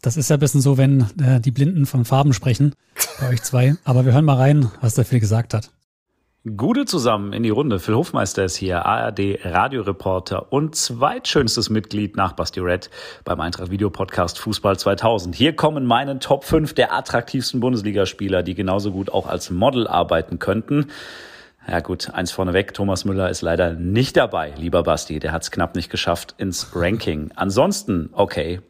[0.00, 2.74] Das ist ja ein bisschen so, wenn äh, die Blinden von Farben sprechen,
[3.18, 3.74] bei euch zwei.
[3.82, 5.72] Aber wir hören mal rein, was der Phil gesagt hat.
[6.56, 7.78] Gute zusammen in die Runde.
[7.78, 12.90] Phil Hofmeister ist hier, ARD Radioreporter und zweitschönstes Mitglied nach Basti Red
[13.24, 15.34] beim Eintracht Video Podcast Fußball 2000.
[15.34, 20.38] Hier kommen meine Top 5 der attraktivsten Bundesligaspieler, die genauso gut auch als Model arbeiten
[20.38, 20.86] könnten.
[21.66, 25.18] Ja gut, eins vorneweg, Thomas Müller ist leider nicht dabei, lieber Basti.
[25.18, 27.30] Der hat es knapp nicht geschafft ins Ranking.
[27.34, 28.60] Ansonsten, okay,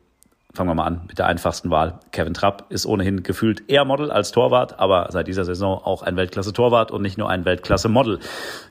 [0.55, 2.01] fangen wir mal an mit der einfachsten Wahl.
[2.11, 6.17] Kevin Trapp ist ohnehin gefühlt eher Model als Torwart, aber seit dieser Saison auch ein
[6.17, 8.19] Weltklasse-Torwart und nicht nur ein Weltklasse-Model.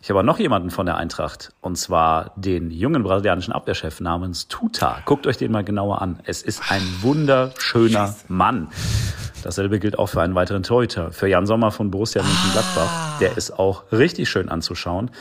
[0.02, 5.00] Ich habe noch jemanden von der Eintracht und zwar den jungen brasilianischen Abwehrchef namens Tuta.
[5.06, 6.20] Guckt euch den mal genauer an.
[6.26, 8.70] Es ist ein wunderschöner Mann.
[9.44, 12.92] Dasselbe gilt auch für einen weiteren Torhüter, für Jan Sommer von Borussia Mönchengladbach.
[12.92, 13.18] Ah.
[13.20, 15.12] Der ist auch richtig schön anzuschauen.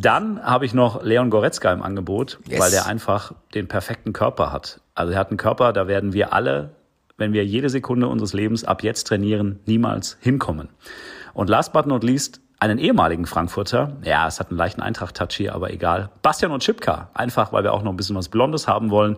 [0.00, 2.60] Dann habe ich noch Leon Goretzka im Angebot, yes.
[2.60, 4.80] weil der einfach den perfekten Körper hat.
[4.94, 6.70] Also er hat einen Körper, da werden wir alle,
[7.16, 10.68] wenn wir jede Sekunde unseres Lebens ab jetzt trainieren, niemals hinkommen.
[11.32, 13.96] Und last but not least einen ehemaligen Frankfurter.
[14.04, 16.10] Ja, es hat einen leichten Eintracht-Touch hier, aber egal.
[16.22, 17.10] Bastian und Chipka.
[17.14, 19.16] Einfach, weil wir auch noch ein bisschen was Blondes haben wollen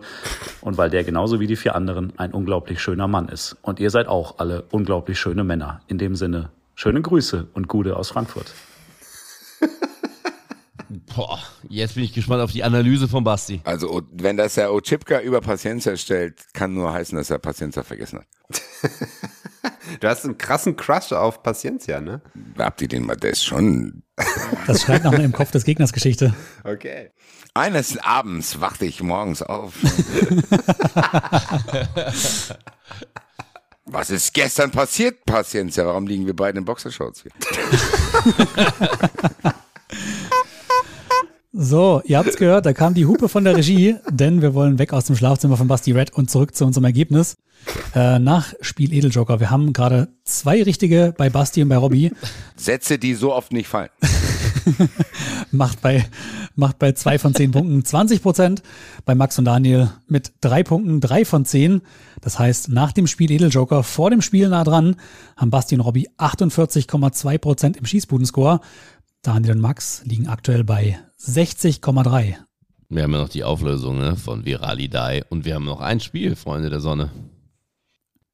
[0.61, 3.55] und weil der genauso wie die vier anderen ein unglaublich schöner Mann ist.
[3.61, 5.81] Und ihr seid auch alle unglaublich schöne Männer.
[5.87, 8.53] In dem Sinne, schöne Grüße und Gude aus Frankfurt.
[11.15, 13.61] Boah, jetzt bin ich gespannt auf die Analyse von Basti.
[13.65, 18.19] Also, wenn das Herr Ochipka über Paciencia stellt, kann nur heißen, dass er Paciencia vergessen
[18.19, 18.27] hat.
[19.99, 22.21] du hast einen krassen Crush auf Paciencia, ne?
[22.57, 24.03] Habt ihr den mal, der ist schon.
[24.65, 26.33] Das schreibt noch im Kopf des Gegners Geschichte.
[26.63, 27.11] Okay.
[27.53, 29.73] Eines Abends wachte ich morgens auf.
[33.85, 35.85] Was ist gestern passiert, Paciencia?
[35.85, 37.31] Warum liegen wir beide in Boxershorts hier?
[41.59, 44.93] So, ihr habt's gehört, da kam die Hupe von der Regie, denn wir wollen weg
[44.93, 47.35] aus dem Schlafzimmer von Basti Red und zurück zu unserem Ergebnis.
[47.95, 49.39] Äh, nach Spiel Edeljoker.
[49.39, 52.11] Wir haben gerade zwei richtige bei Basti und bei Robby.
[52.55, 53.89] Sätze, die so oft nicht fallen.
[55.51, 56.05] macht bei,
[56.55, 58.61] macht bei zwei von zehn Punkten 20 Prozent.
[59.05, 61.81] Bei Max und Daniel mit drei Punkten drei von zehn.
[62.21, 64.95] Das heißt, nach dem Spiel Edeljoker, vor dem Spiel nah dran,
[65.35, 68.61] haben Basti und Robby 48,2 Prozent im Schießbudenscore.
[69.27, 72.35] Daniel und Max liegen aktuell bei 60,3.
[72.87, 76.37] Wir haben ja noch die Auflösung ne, von Viralidei und wir haben noch ein Spiel,
[76.37, 77.11] Freunde der Sonne.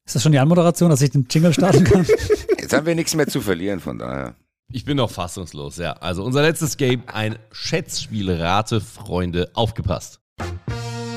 [0.06, 2.06] Ist das schon die Anmoderation, dass ich den Jingle starten kann?
[2.60, 4.36] Jetzt haben wir nichts mehr zu verlieren, von daher.
[4.70, 5.94] Ich bin noch fassungslos, ja.
[5.94, 8.30] Also unser letztes Game, ein Schätzspiel.
[8.30, 10.20] Rate, Freunde, aufgepasst.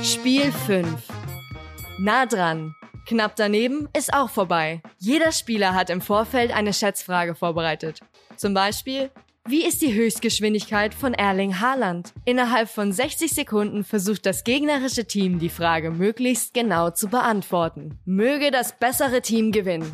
[0.01, 0.87] Spiel 5.
[1.99, 2.73] Nah dran.
[3.05, 4.81] Knapp daneben ist auch vorbei.
[4.97, 7.99] Jeder Spieler hat im Vorfeld eine Schätzfrage vorbereitet.
[8.37, 9.11] Zum Beispiel,
[9.49, 12.13] wie ist die Höchstgeschwindigkeit von Erling Haaland?
[12.25, 17.97] Innerhalb von 60 Sekunden versucht das gegnerische Team die Frage möglichst genau zu beantworten.
[18.05, 19.89] Möge das bessere Team gewinnen.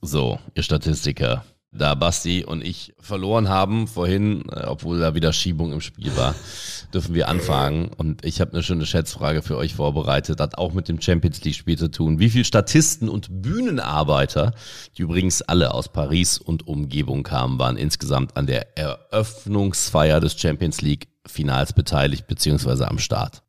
[0.00, 1.44] So, ihr Statistiker.
[1.70, 6.34] Da Basti und ich verloren haben vorhin, äh, obwohl da wieder Schiebung im Spiel war,
[6.94, 7.90] dürfen wir anfangen.
[7.94, 11.76] Und ich habe eine schöne Schätzfrage für euch vorbereitet, hat auch mit dem Champions League-Spiel
[11.76, 12.18] zu tun.
[12.18, 14.54] Wie viele Statisten und Bühnenarbeiter,
[14.96, 20.80] die übrigens alle aus Paris und Umgebung kamen, waren insgesamt an der Eröffnungsfeier des Champions
[20.80, 23.42] League-Finals beteiligt, beziehungsweise am Start?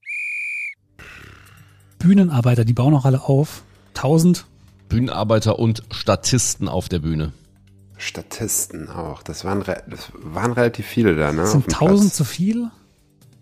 [2.00, 3.64] Bühnenarbeiter, die bauen auch alle auf.
[3.94, 4.46] Tausend?
[4.90, 7.32] Bühnenarbeiter und Statisten auf der Bühne.
[8.00, 9.22] Statisten auch.
[9.24, 11.46] Das waren, das waren relativ viele da, ne?
[11.46, 12.70] Sind tausend zu viel?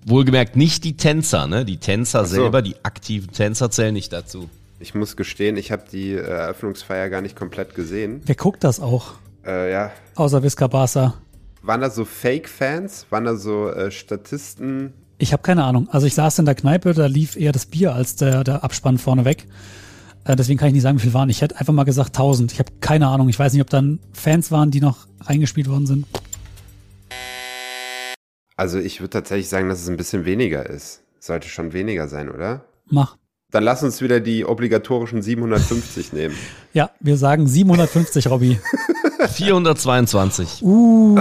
[0.05, 1.63] Wohlgemerkt nicht die Tänzer, ne?
[1.63, 2.35] Die Tänzer so.
[2.35, 4.49] selber, die aktiven Tänzer zählen nicht dazu.
[4.79, 8.21] Ich muss gestehen, ich habe die äh, Eröffnungsfeier gar nicht komplett gesehen.
[8.25, 9.13] Wer guckt das auch?
[9.45, 9.91] Äh, ja.
[10.15, 11.15] Außer Visca Barca.
[11.61, 13.07] Waren da so Fake-Fans?
[13.09, 14.93] Waren da so äh, Statisten?
[15.17, 15.87] Ich habe keine Ahnung.
[15.91, 18.97] Also ich saß in der Kneipe, da lief eher das Bier als der, der Abspann
[18.97, 19.45] vorneweg.
[20.27, 21.29] Äh, deswegen kann ich nicht sagen, wie viel waren.
[21.29, 22.51] Ich hätte einfach mal gesagt 1000.
[22.51, 23.29] Ich habe keine Ahnung.
[23.29, 26.05] Ich weiß nicht, ob dann Fans waren, die noch reingespielt worden sind.
[28.57, 31.03] Also ich würde tatsächlich sagen, dass es ein bisschen weniger ist.
[31.19, 32.65] Sollte schon weniger sein, oder?
[32.89, 33.17] Mach.
[33.51, 36.35] Dann lass uns wieder die obligatorischen 750 nehmen.
[36.73, 38.59] Ja, wir sagen 750, Robby.
[39.29, 40.61] 422.
[40.61, 41.17] Uh.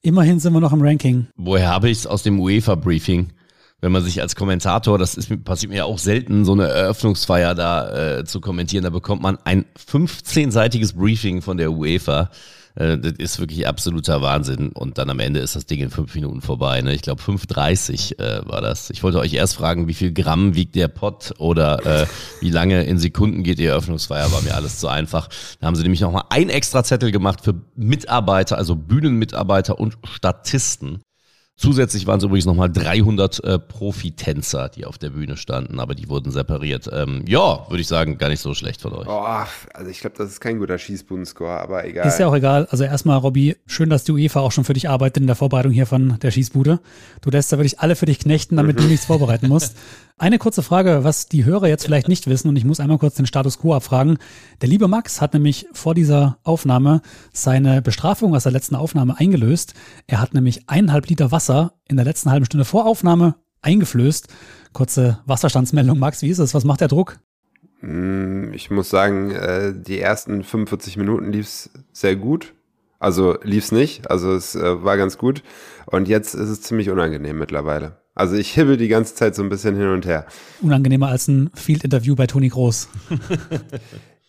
[0.00, 1.26] Immerhin sind wir noch im Ranking.
[1.36, 3.32] Woher habe ich es aus dem UEFA-Briefing?
[3.82, 7.56] Wenn man sich als Kommentator, das ist, passiert mir ja auch selten, so eine Eröffnungsfeier
[7.56, 12.30] da äh, zu kommentieren, da bekommt man ein 15-seitiges Briefing von der UEFA.
[12.76, 14.68] Äh, das ist wirklich absoluter Wahnsinn.
[14.68, 16.80] Und dann am Ende ist das Ding in fünf Minuten vorbei.
[16.80, 16.94] Ne?
[16.94, 18.90] Ich glaube 5,30 äh, war das.
[18.90, 22.06] Ich wollte euch erst fragen, wie viel Gramm wiegt der Pott oder äh,
[22.40, 25.28] wie lange in Sekunden geht die Eröffnungsfeier, war mir alles zu einfach.
[25.60, 31.02] Da haben sie nämlich nochmal ein extra Zettel gemacht für Mitarbeiter, also Bühnenmitarbeiter und Statisten.
[31.62, 36.08] Zusätzlich waren es übrigens nochmal 300 äh, Profitänzer, die auf der Bühne standen, aber die
[36.08, 36.90] wurden separiert.
[36.92, 39.06] Ähm, ja, würde ich sagen, gar nicht so schlecht von euch.
[39.06, 39.24] Oh,
[39.72, 42.08] also ich glaube, das ist kein guter Schießbudenscore, aber egal.
[42.08, 42.66] Ist ja auch egal.
[42.72, 45.70] Also erstmal, Robby, schön, dass die UEFA auch schon für dich arbeitet in der Vorbereitung
[45.70, 46.80] hier von der Schießbude.
[47.20, 49.76] Du lässt da wirklich alle für dich knechten, damit du nichts vorbereiten musst.
[50.22, 53.16] Eine kurze Frage, was die Hörer jetzt vielleicht nicht wissen, und ich muss einmal kurz
[53.16, 54.18] den Status quo abfragen.
[54.60, 57.02] Der liebe Max hat nämlich vor dieser Aufnahme
[57.32, 59.74] seine Bestrafung aus der letzten Aufnahme eingelöst.
[60.06, 64.28] Er hat nämlich eineinhalb Liter Wasser in der letzten halben Stunde vor Aufnahme eingeflößt.
[64.72, 66.54] Kurze Wasserstandsmeldung, Max, wie ist es?
[66.54, 67.18] Was macht der Druck?
[67.80, 72.54] Mm, Ich muss sagen, äh, die ersten 45 Minuten lief es sehr gut.
[73.00, 75.42] Also lief es nicht, also es äh, war ganz gut.
[75.86, 78.01] Und jetzt ist es ziemlich unangenehm mittlerweile.
[78.14, 80.26] Also ich hibbel die ganze Zeit so ein bisschen hin und her.
[80.60, 82.88] Unangenehmer als ein Field-Interview bei Toni Groß.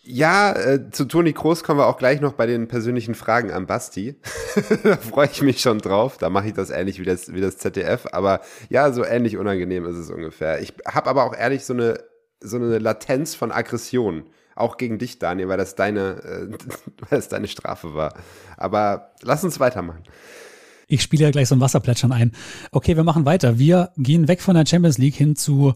[0.05, 3.67] Ja, äh, zu Toni Kroos kommen wir auch gleich noch bei den persönlichen Fragen an
[3.67, 4.19] Basti.
[4.83, 6.17] da freue ich mich schon drauf.
[6.17, 8.07] Da mache ich das ähnlich wie das, wie das ZDF.
[8.11, 10.61] Aber ja, so ähnlich unangenehm ist es ungefähr.
[10.61, 12.03] Ich habe aber auch ehrlich so eine,
[12.41, 14.25] so eine Latenz von Aggression.
[14.55, 16.51] Auch gegen dich, Daniel, weil das deine, äh,
[16.99, 18.13] weil das deine Strafe war.
[18.57, 20.03] Aber lass uns weitermachen.
[20.87, 22.31] Ich spiele ja gleich so ein Wasserplätschern ein.
[22.71, 23.59] Okay, wir machen weiter.
[23.59, 25.73] Wir gehen weg von der Champions League hin zu,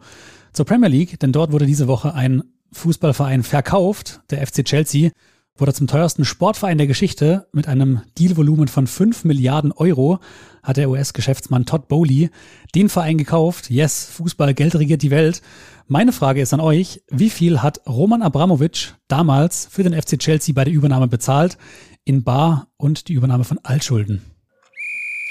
[0.53, 2.43] zur Premier League, denn dort wurde diese Woche ein
[2.73, 4.21] Fußballverein verkauft.
[4.29, 5.11] Der FC Chelsea
[5.59, 10.19] wurde zum teuersten Sportverein der Geschichte mit einem Dealvolumen von 5 Milliarden Euro
[10.63, 12.29] hat der US-Geschäftsmann Todd Bowley
[12.75, 13.69] den Verein gekauft.
[13.69, 15.41] Yes, Fußball, Geld regiert die Welt.
[15.87, 20.53] Meine Frage ist an euch, wie viel hat Roman Abramovic damals für den FC Chelsea
[20.53, 21.57] bei der Übernahme bezahlt?
[22.03, 24.21] In Bar und die Übernahme von Altschulden.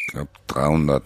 [0.07, 1.03] Ich glaube 300,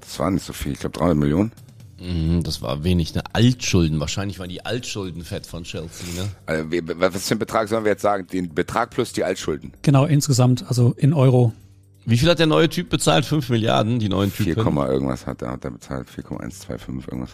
[0.00, 1.52] das war nicht so viel, ich glaube 300 Millionen.
[2.00, 3.22] Mhm, Das war wenig, ne?
[3.32, 4.00] Altschulden.
[4.00, 6.28] Wahrscheinlich waren die Altschulden fett von Chelsea, ne?
[6.46, 6.64] Also,
[6.96, 8.26] was für einen Betrag sollen wir jetzt sagen?
[8.26, 9.72] Den Betrag plus die Altschulden.
[9.82, 11.52] Genau, insgesamt, also in Euro.
[12.06, 13.26] Wie viel hat der neue Typ bezahlt?
[13.26, 14.76] 5 Milliarden, die neuen 4, Typen.
[14.78, 16.08] irgendwas hat er, hat er bezahlt.
[16.08, 17.30] 4,125 irgendwas.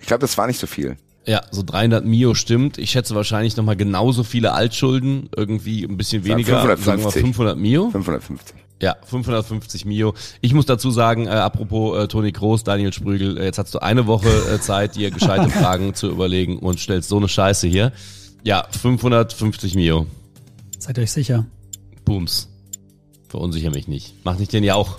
[0.00, 0.96] Ich glaube, das war nicht so viel.
[1.26, 2.76] Ja, so 300 Mio stimmt.
[2.78, 6.60] Ich schätze wahrscheinlich nochmal genauso viele Altschulden, irgendwie ein bisschen weniger.
[6.62, 6.84] 550.
[6.84, 7.90] Sagen wir 500 Mio.
[7.90, 8.56] 550.
[8.80, 10.14] Ja, 550 Mio.
[10.40, 13.80] Ich muss dazu sagen, äh, apropos äh, Toni Kroos, Daniel Sprügel, äh, jetzt hast du
[13.80, 17.92] eine Woche äh, Zeit, dir gescheite Fragen zu überlegen und stellst so eine Scheiße hier.
[18.42, 20.06] Ja, 550 Mio.
[20.78, 21.44] Seid ihr euch sicher?
[22.06, 22.48] Booms.
[23.28, 24.14] Verunsicher mich nicht.
[24.24, 24.98] Mach nicht den ja auch.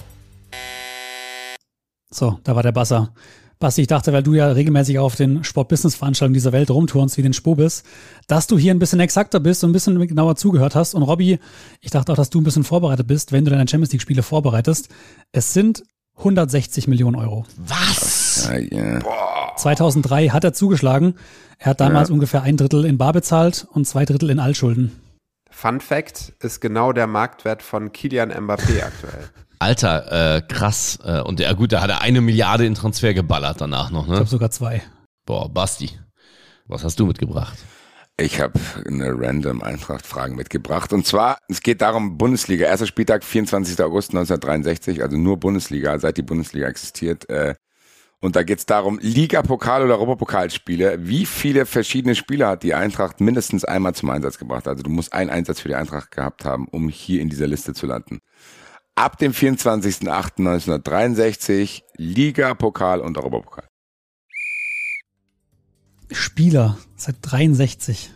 [2.12, 3.14] So, da war der Basser.
[3.62, 7.32] Basti, ich dachte, weil du ja regelmäßig auf den Sport-Business-Veranstaltungen dieser Welt rumturnst wie den
[7.32, 7.84] Spobis,
[8.28, 10.94] dass du hier ein bisschen exakter bist und ein bisschen genauer zugehört hast.
[10.94, 11.40] Und Robby,
[11.80, 14.90] ich dachte auch, dass du ein bisschen vorbereitet bist, wenn du deine Champions League-Spiele vorbereitest.
[15.32, 15.84] Es sind
[16.18, 17.46] 160 Millionen Euro.
[17.58, 18.50] Was?
[18.52, 19.56] Ja, ja.
[19.56, 21.16] 2003 hat er zugeschlagen.
[21.58, 24.92] Er hat damals ungefähr ein Drittel in Bar bezahlt und zwei Drittel in Altschulden.
[25.50, 29.30] Fun Fact ist genau der Marktwert von Kilian Mbappé aktuell.
[29.62, 30.98] Alter, äh, krass.
[31.04, 34.10] Äh, und ja gut, da hat er eine Milliarde in Transfer geballert danach noch, Ich
[34.10, 34.16] ne?
[34.16, 34.82] glaube sogar zwei.
[35.26, 35.92] Boah, Basti.
[36.68, 37.58] Was hast du mitgebracht?
[38.18, 40.94] Ich habe eine random Eintracht-Fragen mitgebracht.
[40.94, 42.66] Und zwar, es geht darum, Bundesliga.
[42.66, 43.80] Erster Spieltag, 24.
[43.84, 47.30] August 1963, also nur Bundesliga, seit die Bundesliga existiert.
[47.30, 47.56] Äh,
[48.20, 51.08] Und da geht's darum, Liga, Pokal oder Europapokalspiele.
[51.08, 54.68] Wie viele verschiedene Spieler hat die Eintracht mindestens einmal zum Einsatz gebracht?
[54.68, 57.74] Also du musst einen Einsatz für die Eintracht gehabt haben, um hier in dieser Liste
[57.74, 58.20] zu landen.
[59.02, 63.66] Ab dem 24.08.1963 Liga, Pokal und Europapokal.
[66.12, 68.12] Spieler seit 63.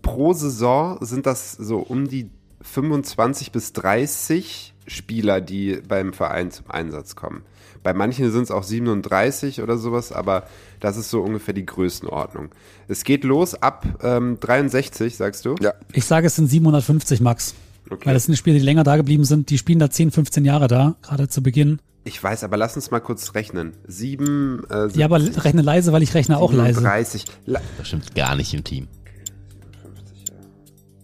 [0.00, 2.30] Pro Saison sind das so um die
[2.60, 7.42] 25 bis 30 Spieler, die beim Verein zum Einsatz kommen.
[7.82, 10.46] Bei manchen sind es auch 37 oder sowas, aber
[10.78, 12.50] das ist so ungefähr die Größenordnung.
[12.86, 15.56] Es geht los ab ähm, 63, sagst du?
[15.60, 15.74] Ja.
[15.92, 17.56] Ich sage, es sind 750 Max.
[17.90, 18.06] Okay.
[18.06, 19.50] Weil das sind Spieler, die länger da geblieben sind.
[19.50, 21.80] Die spielen da 10, 15 Jahre da, gerade zu Beginn.
[22.04, 23.74] Ich weiß, aber lass uns mal kurz rechnen.
[23.86, 26.80] 7, äh, Ja, aber rechne leise, weil ich rechne auch leise.
[26.80, 27.24] 37.
[27.46, 28.88] La Das stimmt gar nicht im Team.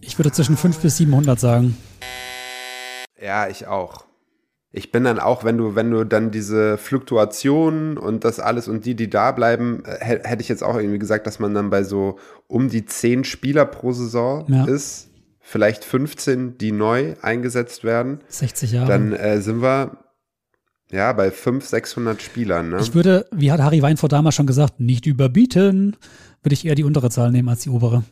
[0.01, 1.77] Ich würde zwischen 5 bis 700 sagen.
[3.21, 4.05] ja, ich auch.
[4.71, 8.85] Ich bin dann auch, wenn du, wenn du dann diese Fluktuationen und das alles und
[8.85, 11.83] die, die da bleiben, äh, hätte ich jetzt auch irgendwie gesagt, dass man dann bei
[11.83, 14.65] so um die zehn Spieler pro Saison ja.
[14.65, 15.08] ist.
[15.51, 18.19] Vielleicht 15, die neu eingesetzt werden.
[18.27, 18.87] 60 Jahre.
[18.87, 19.97] Dann äh, sind wir
[20.91, 22.69] ja bei 500, 600 Spielern.
[22.69, 22.77] Ne?
[22.79, 25.97] Ich würde, wie hat Harry Weinfurt damals schon gesagt, nicht überbieten.
[26.43, 28.03] Würde ich eher die untere Zahl nehmen als die obere.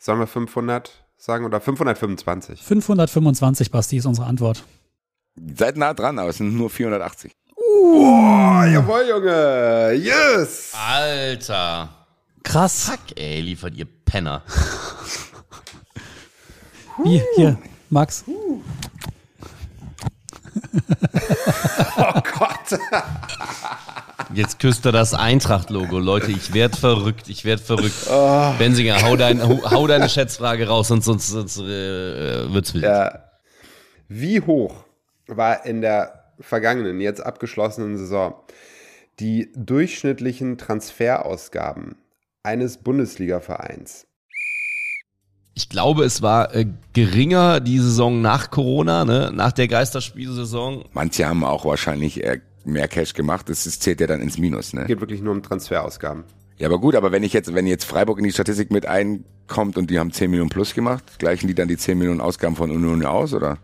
[0.00, 2.60] Sollen wir 500 sagen oder 525?
[2.60, 4.64] 525, Basti, ist unsere Antwort.
[5.56, 7.30] Seid nah dran, aber es sind nur 480.
[7.56, 7.60] Uh.
[7.62, 9.92] Oh, jawohl, Junge.
[9.92, 10.72] Yes.
[10.74, 11.88] Alter.
[12.42, 12.90] Krass.
[12.90, 14.42] Fuck, ey, liefert ihr Penner.
[17.04, 17.58] hier, hier,
[17.88, 18.24] Max.
[21.96, 22.78] oh Gott.
[24.34, 25.98] Jetzt küsst er das Eintracht-Logo.
[25.98, 28.06] Leute, ich werd verrückt, ich werd verrückt.
[28.08, 28.52] Oh.
[28.58, 32.84] Benzinger, hau, dein, hau, deine Schätzfrage raus, sonst, sonst, sonst äh, wird's wild.
[32.84, 33.24] Ja.
[34.08, 34.84] Wie hoch
[35.26, 38.34] war in der vergangenen, jetzt abgeschlossenen Saison
[39.18, 41.96] die durchschnittlichen Transferausgaben
[42.42, 44.06] eines Bundesliga-Vereins?
[45.54, 49.30] Ich glaube, es war äh, geringer die Saison nach Corona, ne?
[49.34, 50.84] nach der Geisterspielsaison.
[50.92, 53.48] Manche haben auch wahrscheinlich äh, mehr Cash gemacht.
[53.48, 54.72] Das, das zählt ja dann ins Minus.
[54.72, 54.86] Ne?
[54.86, 56.24] Geht wirklich nur um Transferausgaben.
[56.58, 59.78] Ja, aber gut, aber wenn ich jetzt, wenn jetzt Freiburg in die Statistik mit einkommt
[59.78, 62.70] und die haben 10 Millionen plus gemacht, gleichen die dann die 10 Millionen Ausgaben von
[62.70, 63.56] Union aus, oder?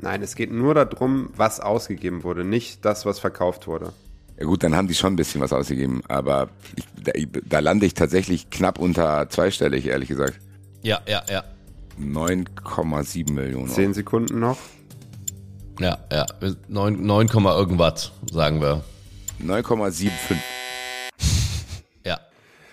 [0.00, 3.92] Nein, es geht nur darum, was ausgegeben wurde, nicht das, was verkauft wurde.
[4.38, 7.12] Ja gut, dann haben die schon ein bisschen was ausgegeben, aber ich, da,
[7.44, 10.38] da lande ich tatsächlich knapp unter zweistellig, ehrlich gesagt.
[10.84, 11.42] Ja, ja, ja.
[11.98, 13.68] 9,7 Millionen.
[13.70, 14.58] Zehn Sekunden noch.
[15.80, 16.26] Ja, ja.
[16.68, 18.84] 9, 9, irgendwas, sagen wir.
[19.42, 20.12] 9,75.
[22.04, 22.20] ja,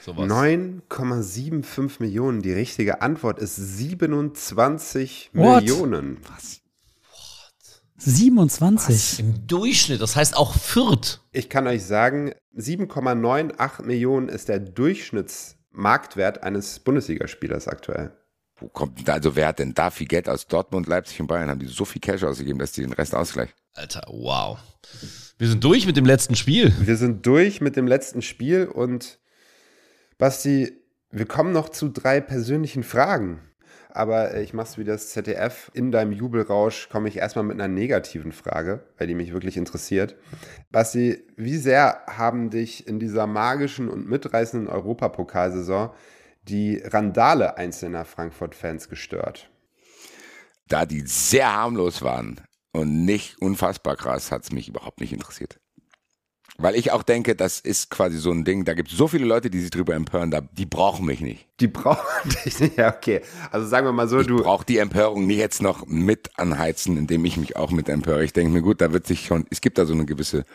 [0.06, 0.30] sowas.
[0.30, 2.42] 9,75 Millionen.
[2.42, 5.64] Die richtige Antwort ist 27 What?
[5.64, 6.18] Millionen.
[6.36, 6.60] Was?
[7.96, 8.90] 27.
[8.90, 9.20] Was?
[9.20, 11.22] Im Durchschnitt, das heißt auch Fürth.
[11.32, 14.60] Ich kann euch sagen, 7,98 Millionen ist der
[15.72, 18.12] Durchschnittsmarktwert eines Bundesligaspielers aktuell.
[18.58, 21.50] Wo kommt da, also wer hat denn da viel Geld aus Dortmund, Leipzig und Bayern?
[21.50, 23.54] Haben die so viel Cash ausgegeben, dass die den Rest ausgleichen?
[23.74, 24.60] Alter, wow.
[25.38, 26.74] Wir sind durch mit dem letzten Spiel.
[26.80, 29.20] Wir sind durch mit dem letzten Spiel und
[30.18, 30.74] Basti,
[31.10, 33.40] wir kommen noch zu drei persönlichen Fragen.
[33.94, 35.72] Aber ich mach's wie das ZDF.
[35.74, 40.16] In deinem Jubelrausch komme ich erstmal mit einer negativen Frage, weil die mich wirklich interessiert.
[40.72, 45.92] Basti, wie sehr haben dich in dieser magischen und mitreißenden Europapokalsaison
[46.44, 49.50] die Randale einzelner Frankfurt-Fans gestört?
[50.68, 52.40] Da die sehr harmlos waren
[52.72, 55.60] und nicht unfassbar krass, hat es mich überhaupt nicht interessiert.
[56.58, 59.26] Weil ich auch denke, das ist quasi so ein Ding, da gibt es so viele
[59.26, 61.48] Leute, die sich drüber empören, da, die brauchen mich nicht.
[61.60, 63.22] Die brauchen dich nicht, ja, okay.
[63.52, 64.38] Also sagen wir mal so, ich du.
[64.38, 68.24] Ich brauche die Empörung nicht jetzt noch mit anheizen, indem ich mich auch mit empöre.
[68.24, 70.46] Ich denke mir, gut, da wird sich schon, es gibt da so eine gewisse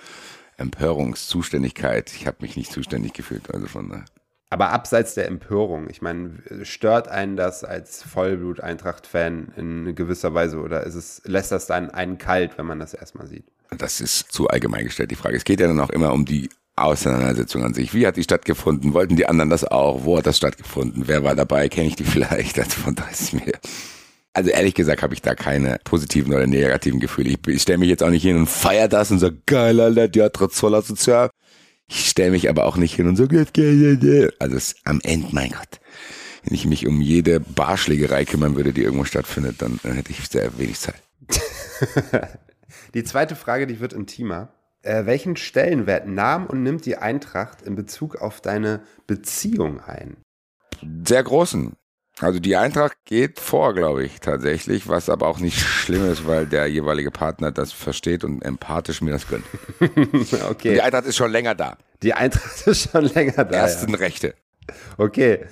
[0.59, 2.13] Empörungszuständigkeit.
[2.15, 4.05] Ich habe mich nicht zuständig gefühlt, also von daher.
[4.49, 10.85] Aber abseits der Empörung, ich meine, stört einen das als Vollblut-Eintracht-Fan in gewisser Weise oder
[10.85, 13.51] ist es, lässt das dann einen kalt, wenn man das erstmal sieht?
[13.77, 15.37] Das ist zu allgemein gestellt, die Frage.
[15.37, 17.95] Es geht ja dann auch immer um die Auseinandersetzung an sich.
[17.95, 18.93] Wie hat die stattgefunden?
[18.93, 20.05] Wollten die anderen das auch?
[20.05, 21.05] Wo hat das stattgefunden?
[21.07, 21.69] Wer war dabei?
[21.69, 22.59] Kenne ich die vielleicht?
[22.59, 23.53] Also von daher ist mir
[24.37, 27.31] also ehrlich gesagt habe ich da keine positiven oder negativen Gefühle.
[27.31, 30.09] Ich, ich stelle mich jetzt auch nicht hin und feier das und sage, geil, Alter,
[30.09, 31.31] die hat trotz voller sozial.
[31.89, 35.81] Ich stelle mich aber auch nicht hin und so, also es, am Ende, mein Gott,
[36.45, 40.19] wenn ich mich um jede Barschlägerei kümmern würde, die irgendwo stattfindet, dann, dann hätte ich
[40.29, 41.01] sehr wenig Zeit.
[42.95, 44.53] die zweite Frage, die wird intimer.
[44.83, 50.17] Äh, welchen Stellenwert nahm und nimmt die Eintracht in Bezug auf deine Beziehung ein?
[51.05, 51.75] Sehr großen.
[52.19, 56.47] Also die Eintracht geht vor, glaube ich, tatsächlich, was aber auch nicht schlimm ist, weil
[56.47, 59.45] der jeweilige Partner das versteht und empathisch mir das gönnt.
[59.81, 60.69] okay.
[60.69, 61.77] Und die Eintracht ist schon länger da.
[62.03, 63.57] Die Eintracht ist schon länger da.
[63.57, 63.99] Ersten ja.
[63.99, 64.35] Rechte.
[64.97, 65.45] Okay.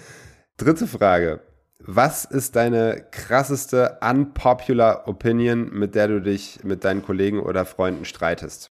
[0.56, 1.40] Dritte Frage.
[1.86, 8.06] Was ist deine krasseste unpopular Opinion, mit der du dich mit deinen Kollegen oder Freunden
[8.06, 8.70] streitest?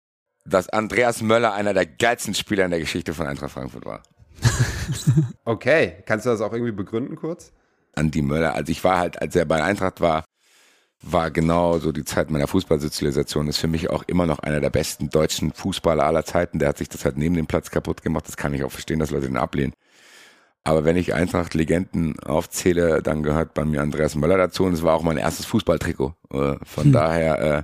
[0.45, 4.03] Dass Andreas Möller einer der geilsten Spieler in der Geschichte von Eintracht Frankfurt war.
[5.45, 7.53] okay, kannst du das auch irgendwie begründen kurz?
[7.95, 8.53] Andi Möller.
[8.55, 10.25] Also ich war halt, als er bei Eintracht war,
[11.01, 13.47] war genau so die Zeit meiner Fußballsozialisation.
[13.47, 16.59] Ist für mich auch immer noch einer der besten deutschen Fußballer aller Zeiten.
[16.59, 18.27] Der hat sich das halt neben dem Platz kaputt gemacht.
[18.27, 19.73] Das kann ich auch verstehen, dass Leute den ablehnen.
[20.63, 24.63] Aber wenn ich Eintracht-Legenden aufzähle, dann gehört bei mir Andreas Möller dazu.
[24.63, 26.13] Und es war auch mein erstes Fußballtrikot.
[26.31, 26.91] Äh, von hm.
[26.91, 27.63] daher äh,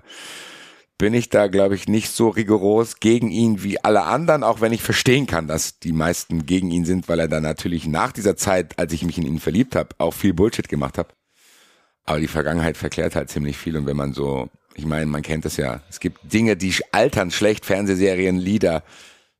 [0.97, 4.71] bin ich da, glaube ich, nicht so rigoros gegen ihn wie alle anderen, auch wenn
[4.71, 8.37] ich verstehen kann, dass die meisten gegen ihn sind, weil er dann natürlich nach dieser
[8.37, 11.09] Zeit, als ich mich in ihn verliebt habe, auch viel Bullshit gemacht habe.
[12.05, 15.45] Aber die Vergangenheit verklärt halt ziemlich viel und wenn man so Ich meine, man kennt
[15.45, 15.81] das ja.
[15.89, 18.83] Es gibt Dinge, die altern schlecht, Fernsehserien, Lieder.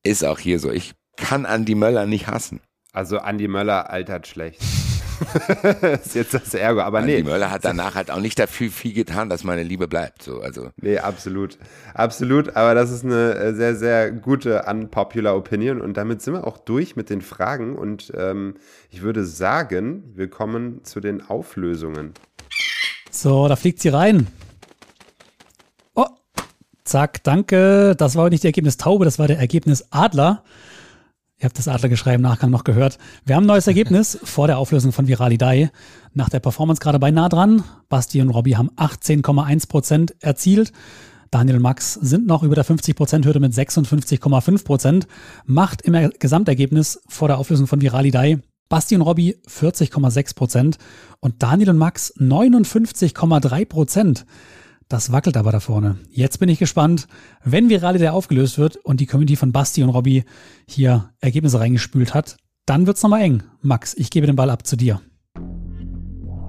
[0.03, 0.69] Ist auch hier so.
[0.69, 2.59] Ich kann Andi Möller nicht hassen.
[2.93, 4.61] Also Andi Möller altert schlecht.
[6.03, 7.23] ist jetzt das Ärger, aber nee.
[7.23, 10.23] Möller hat danach halt auch nicht dafür viel getan, dass meine Liebe bleibt.
[10.23, 11.57] So, also Nee, absolut.
[11.93, 16.47] Absolut, aber das ist eine äh, sehr, sehr gute unpopular Opinion und damit sind wir
[16.47, 18.55] auch durch mit den Fragen und ähm,
[18.89, 22.13] ich würde sagen, wir kommen zu den Auflösungen.
[23.11, 24.27] So, da fliegt sie rein.
[25.95, 26.07] Oh,
[26.83, 27.95] zack, danke.
[27.97, 30.43] Das war nicht der Ergebnis Taube, das war der Ergebnis Adler.
[31.43, 32.97] Ihr habt das Adlergeschrei im Nachgang noch gehört.
[33.25, 35.71] Wir haben ein neues Ergebnis vor der Auflösung von Viralidei.
[36.13, 37.65] Nach der Performance gerade bei nah dran.
[37.89, 40.71] Basti und Robby haben 18,1 Prozent erzielt.
[41.31, 45.07] Daniel und Max sind noch über der 50%-Hürde mit 56,5 Prozent.
[45.45, 48.39] Macht im Er- Gesamtergebnis vor der Auflösung von Viralidei
[48.69, 50.77] Basti und Robby 40,6 Prozent
[51.19, 54.25] und Daniel und Max 59,3 Prozent.
[54.93, 55.97] Das wackelt aber da vorne.
[56.11, 57.07] Jetzt bin ich gespannt,
[57.43, 60.23] wenn Viralidei aufgelöst wird und die Community von Basti und Robby
[60.67, 62.37] hier Ergebnisse reingespült hat,
[62.67, 63.41] dann wird's nochmal eng.
[63.63, 65.01] Max, ich gebe den Ball ab zu dir.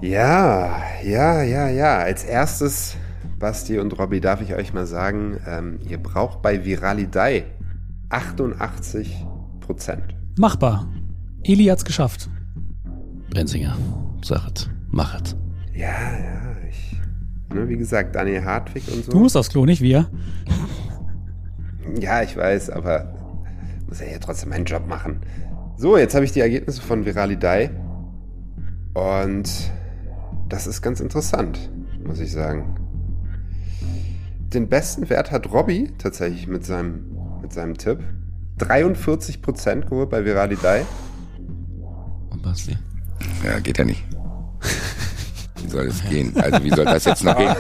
[0.02, 1.96] Ja, ja, ja, ja.
[1.96, 2.96] Als erstes,
[3.38, 7.46] Basti und Robby, darf ich euch mal sagen, ähm, ihr braucht bei Viralidei
[8.10, 9.24] 88
[9.60, 10.14] Prozent.
[10.36, 10.86] Machbar.
[11.44, 12.28] Eli hat's geschafft.
[13.30, 13.74] Brenzinger,
[14.22, 15.34] sag es, mach es.
[15.74, 16.53] Ja, ja,
[17.55, 19.12] ne, wie gesagt, Daniel Hartwig und so.
[19.12, 20.09] Du musst aufs Klo, nicht wir.
[22.01, 23.14] Ja, ich weiß, aber
[23.86, 25.20] muss ja hier trotzdem meinen Job machen.
[25.76, 27.70] So, jetzt habe ich die Ergebnisse von Viralidei.
[28.94, 29.51] Und
[30.48, 31.70] das ist ganz interessant,
[32.05, 32.76] muss ich sagen.
[34.52, 37.05] Den besten Wert hat Robby tatsächlich mit seinem,
[37.43, 37.98] mit seinem Tipp.
[38.59, 40.85] 43% geholt bei Viralidei.
[42.31, 42.78] Und Basti?
[43.44, 44.05] ja, geht ja nicht.
[45.74, 46.32] Wie soll es gehen?
[46.40, 47.52] Also wie soll das jetzt noch gehen?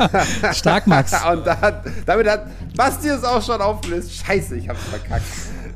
[0.54, 1.12] Stark, Max.
[1.30, 4.10] Und da damit hat Basti es auch schon aufgelöst.
[4.24, 5.24] Scheiße, ich hab's verkackt.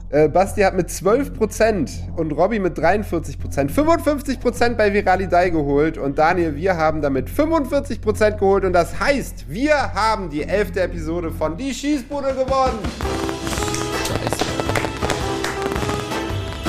[0.09, 6.55] Äh, Basti hat mit 12% und Robby mit 43%, 55% bei Viralidei geholt und Daniel,
[6.55, 11.73] wir haben damit 45% geholt und das heißt, wir haben die elfte Episode von Die
[11.75, 12.79] Schießbude gewonnen.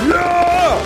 [0.09, 0.77] Ja!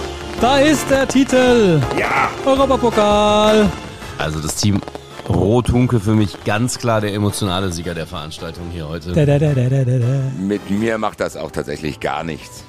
[0.41, 1.79] Da ist der Titel.
[1.97, 2.29] Ja!
[2.45, 3.69] Europapokal.
[4.17, 4.81] Also das Team
[5.29, 9.11] Rothunke für mich ganz klar der emotionale Sieger der Veranstaltung hier heute.
[9.11, 10.31] Da, da, da, da, da, da.
[10.39, 12.63] Mit mir macht das auch tatsächlich gar nichts.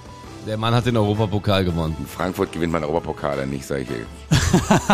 [0.46, 1.96] Der Mann hat den Europapokal gewonnen.
[1.98, 4.06] In Frankfurt gewinnt man Europapokale, nicht solche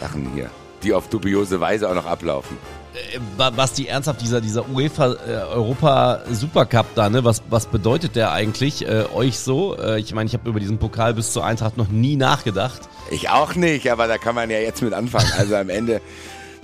[0.00, 0.50] Sachen hier,
[0.82, 2.56] die auf dubiose Weise auch noch ablaufen.
[2.94, 7.24] Äh, Ba- Basti, ernsthaft, dieser, dieser UEFA äh, Europa Supercup da, ne?
[7.24, 9.76] Was, was bedeutet der eigentlich äh, euch so?
[9.76, 12.80] Äh, ich meine, ich habe über diesen Pokal bis zur Eintracht noch nie nachgedacht.
[13.10, 15.30] Ich auch nicht, aber da kann man ja jetzt mit anfangen.
[15.38, 16.00] Also am Ende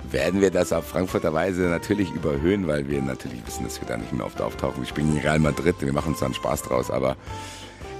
[0.09, 3.97] werden wir das auf Frankfurter Weise natürlich überhöhen, weil wir natürlich wissen, dass wir da
[3.97, 4.81] nicht mehr oft auftauchen.
[4.81, 7.15] Wir spielen gegen Real Madrid, wir machen uns dann Spaß draus, aber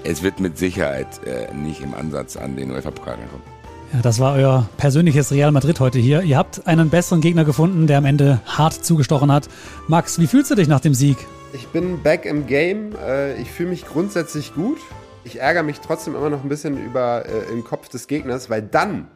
[0.02, 3.51] es wird mit Sicherheit äh, nicht im Ansatz an den UEFA-Pokal kommen.
[3.92, 6.22] Ja, das war euer persönliches Real Madrid heute hier.
[6.22, 9.50] Ihr habt einen besseren Gegner gefunden, der am Ende hart zugestochen hat.
[9.86, 11.18] Max, wie fühlst du dich nach dem Sieg?
[11.52, 12.96] Ich bin back im Game.
[12.96, 14.78] Äh, ich fühle mich grundsätzlich gut.
[15.24, 18.62] Ich ärgere mich trotzdem immer noch ein bisschen über äh, den Kopf des Gegners, weil
[18.62, 19.08] dann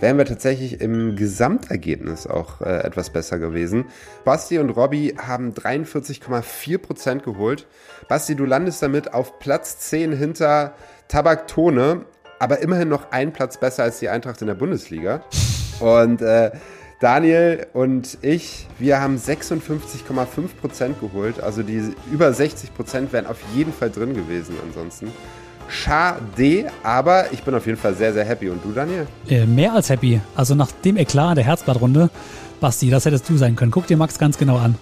[0.00, 3.84] wären wir tatsächlich im Gesamtergebnis auch äh, etwas besser gewesen.
[4.24, 7.68] Basti und Robby haben 43,4% geholt.
[8.08, 10.74] Basti, du landest damit auf Platz 10 hinter
[11.06, 12.06] Tabaktone,
[12.38, 15.22] aber immerhin noch ein Platz besser als die Eintracht in der Bundesliga.
[15.80, 16.50] Und äh,
[17.00, 21.40] Daniel und ich, wir haben 56,5% geholt.
[21.40, 25.12] Also die über 60% wären auf jeden Fall drin gewesen ansonsten.
[25.68, 28.48] Schade, aber ich bin auf jeden Fall sehr, sehr happy.
[28.48, 29.06] Und du, Daniel?
[29.28, 30.20] Äh, mehr als happy.
[30.34, 32.10] Also nach dem Eklat der Herzblattrunde.
[32.60, 33.70] Basti, das hättest du sein können.
[33.70, 34.76] Guck dir Max ganz genau an.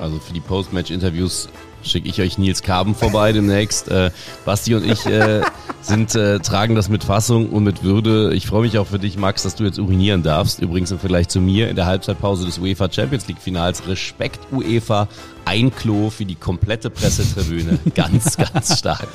[0.00, 1.48] Also für die Postmatch-Interviews
[1.82, 3.88] schicke ich euch Nils Karben vorbei demnächst.
[3.88, 4.10] Äh,
[4.44, 5.42] Basti und ich äh,
[5.80, 8.32] sind, äh, tragen das mit Fassung und mit Würde.
[8.34, 10.60] Ich freue mich auch für dich, Max, dass du jetzt urinieren darfst.
[10.60, 13.86] Übrigens im Vergleich zu mir in der Halbzeitpause des UEFA Champions League Finals.
[13.86, 15.08] Respekt UEFA,
[15.44, 17.78] ein Klo für die komplette Pressetribüne.
[17.94, 19.08] Ganz, ganz stark.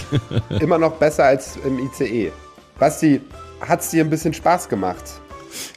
[0.59, 2.31] Immer noch besser als im ICE.
[2.79, 3.21] Basti,
[3.61, 5.03] hat's dir ein bisschen Spaß gemacht?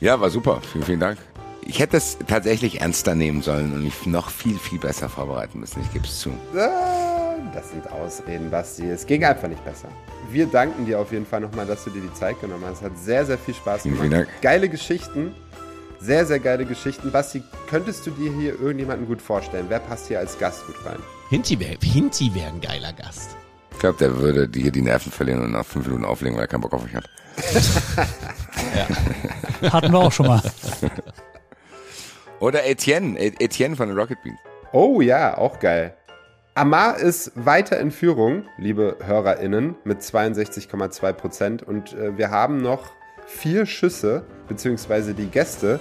[0.00, 0.60] Ja, war super.
[0.72, 1.18] Vielen, vielen Dank.
[1.68, 5.82] Ich hätte es tatsächlich ernster nehmen sollen und mich noch viel, viel besser vorbereiten müssen.
[5.82, 6.30] Ich gebe es zu.
[6.54, 8.88] Das sind Ausreden, Basti.
[8.88, 9.88] Es ging einfach nicht besser.
[10.30, 12.78] Wir danken dir auf jeden Fall nochmal, dass du dir die Zeit genommen hast.
[12.78, 14.00] Es hat sehr, sehr viel Spaß gemacht.
[14.00, 14.28] vielen Dank.
[14.42, 15.34] Geile Geschichten.
[15.98, 17.10] Sehr, sehr geile Geschichten.
[17.10, 19.66] Basti, könntest du dir hier irgendjemanden gut vorstellen?
[19.68, 20.98] Wer passt hier als Gast gut rein?
[21.30, 23.30] Hinti wäre wär ein geiler Gast.
[23.72, 26.48] Ich glaube, der würde hier die Nerven verlieren und nach fünf Minuten auflegen, weil er
[26.48, 27.08] keinen Bock auf euch hat.
[29.72, 30.42] Hatten wir auch schon mal.
[32.40, 34.38] Oder Etienne, E- Etienne von Rocket Beans.
[34.72, 35.94] Oh ja, auch geil.
[36.54, 41.62] Amar ist weiter in Führung, liebe HörerInnen, mit 62,2 Prozent.
[41.62, 42.92] Und äh, wir haben noch
[43.26, 45.80] vier Schüsse, beziehungsweise die Gäste,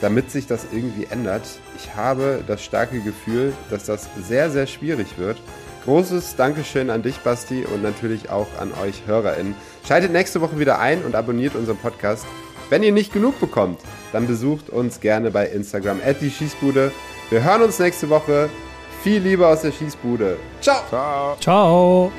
[0.00, 1.42] damit sich das irgendwie ändert.
[1.76, 5.36] Ich habe das starke Gefühl, dass das sehr, sehr schwierig wird.
[5.84, 9.54] Großes Dankeschön an dich, Basti, und natürlich auch an euch HörerInnen.
[9.86, 12.26] Schaltet nächste Woche wieder ein und abonniert unseren Podcast.
[12.70, 13.80] Wenn ihr nicht genug bekommt,
[14.14, 16.92] dann besucht uns gerne bei Instagram at die Schießbude.
[17.30, 18.48] Wir hören uns nächste Woche.
[19.02, 20.36] Viel Liebe aus der Schießbude.
[20.60, 20.82] Ciao.
[20.88, 21.36] Ciao.
[21.40, 22.12] Ciao.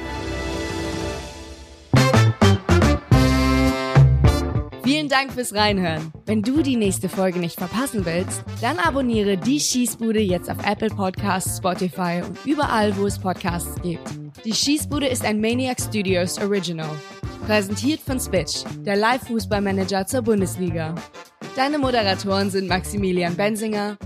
[4.83, 6.11] Vielen Dank fürs Reinhören.
[6.25, 10.89] Wenn du die nächste Folge nicht verpassen willst, dann abonniere die Schießbude jetzt auf Apple
[10.89, 14.09] Podcasts, Spotify und überall, wo es Podcasts gibt.
[14.43, 16.89] Die Schießbude ist ein Maniac Studios Original.
[17.45, 20.95] Präsentiert von Spitch, der Live-Fußballmanager zur Bundesliga.
[21.55, 23.97] Deine Moderatoren sind Maximilian Bensinger,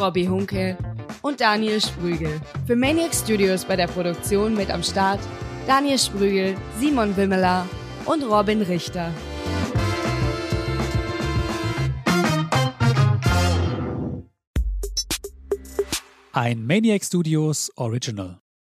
[0.00, 0.76] Robbie Hunke
[1.22, 2.40] und Daniel Sprügel.
[2.66, 5.20] Für Maniac Studios bei der Produktion mit am Start
[5.68, 7.68] Daniel Sprügel, Simon Wimmeler
[8.04, 9.12] und Robin Richter.
[16.32, 18.40] Ein Maniac Studios Original.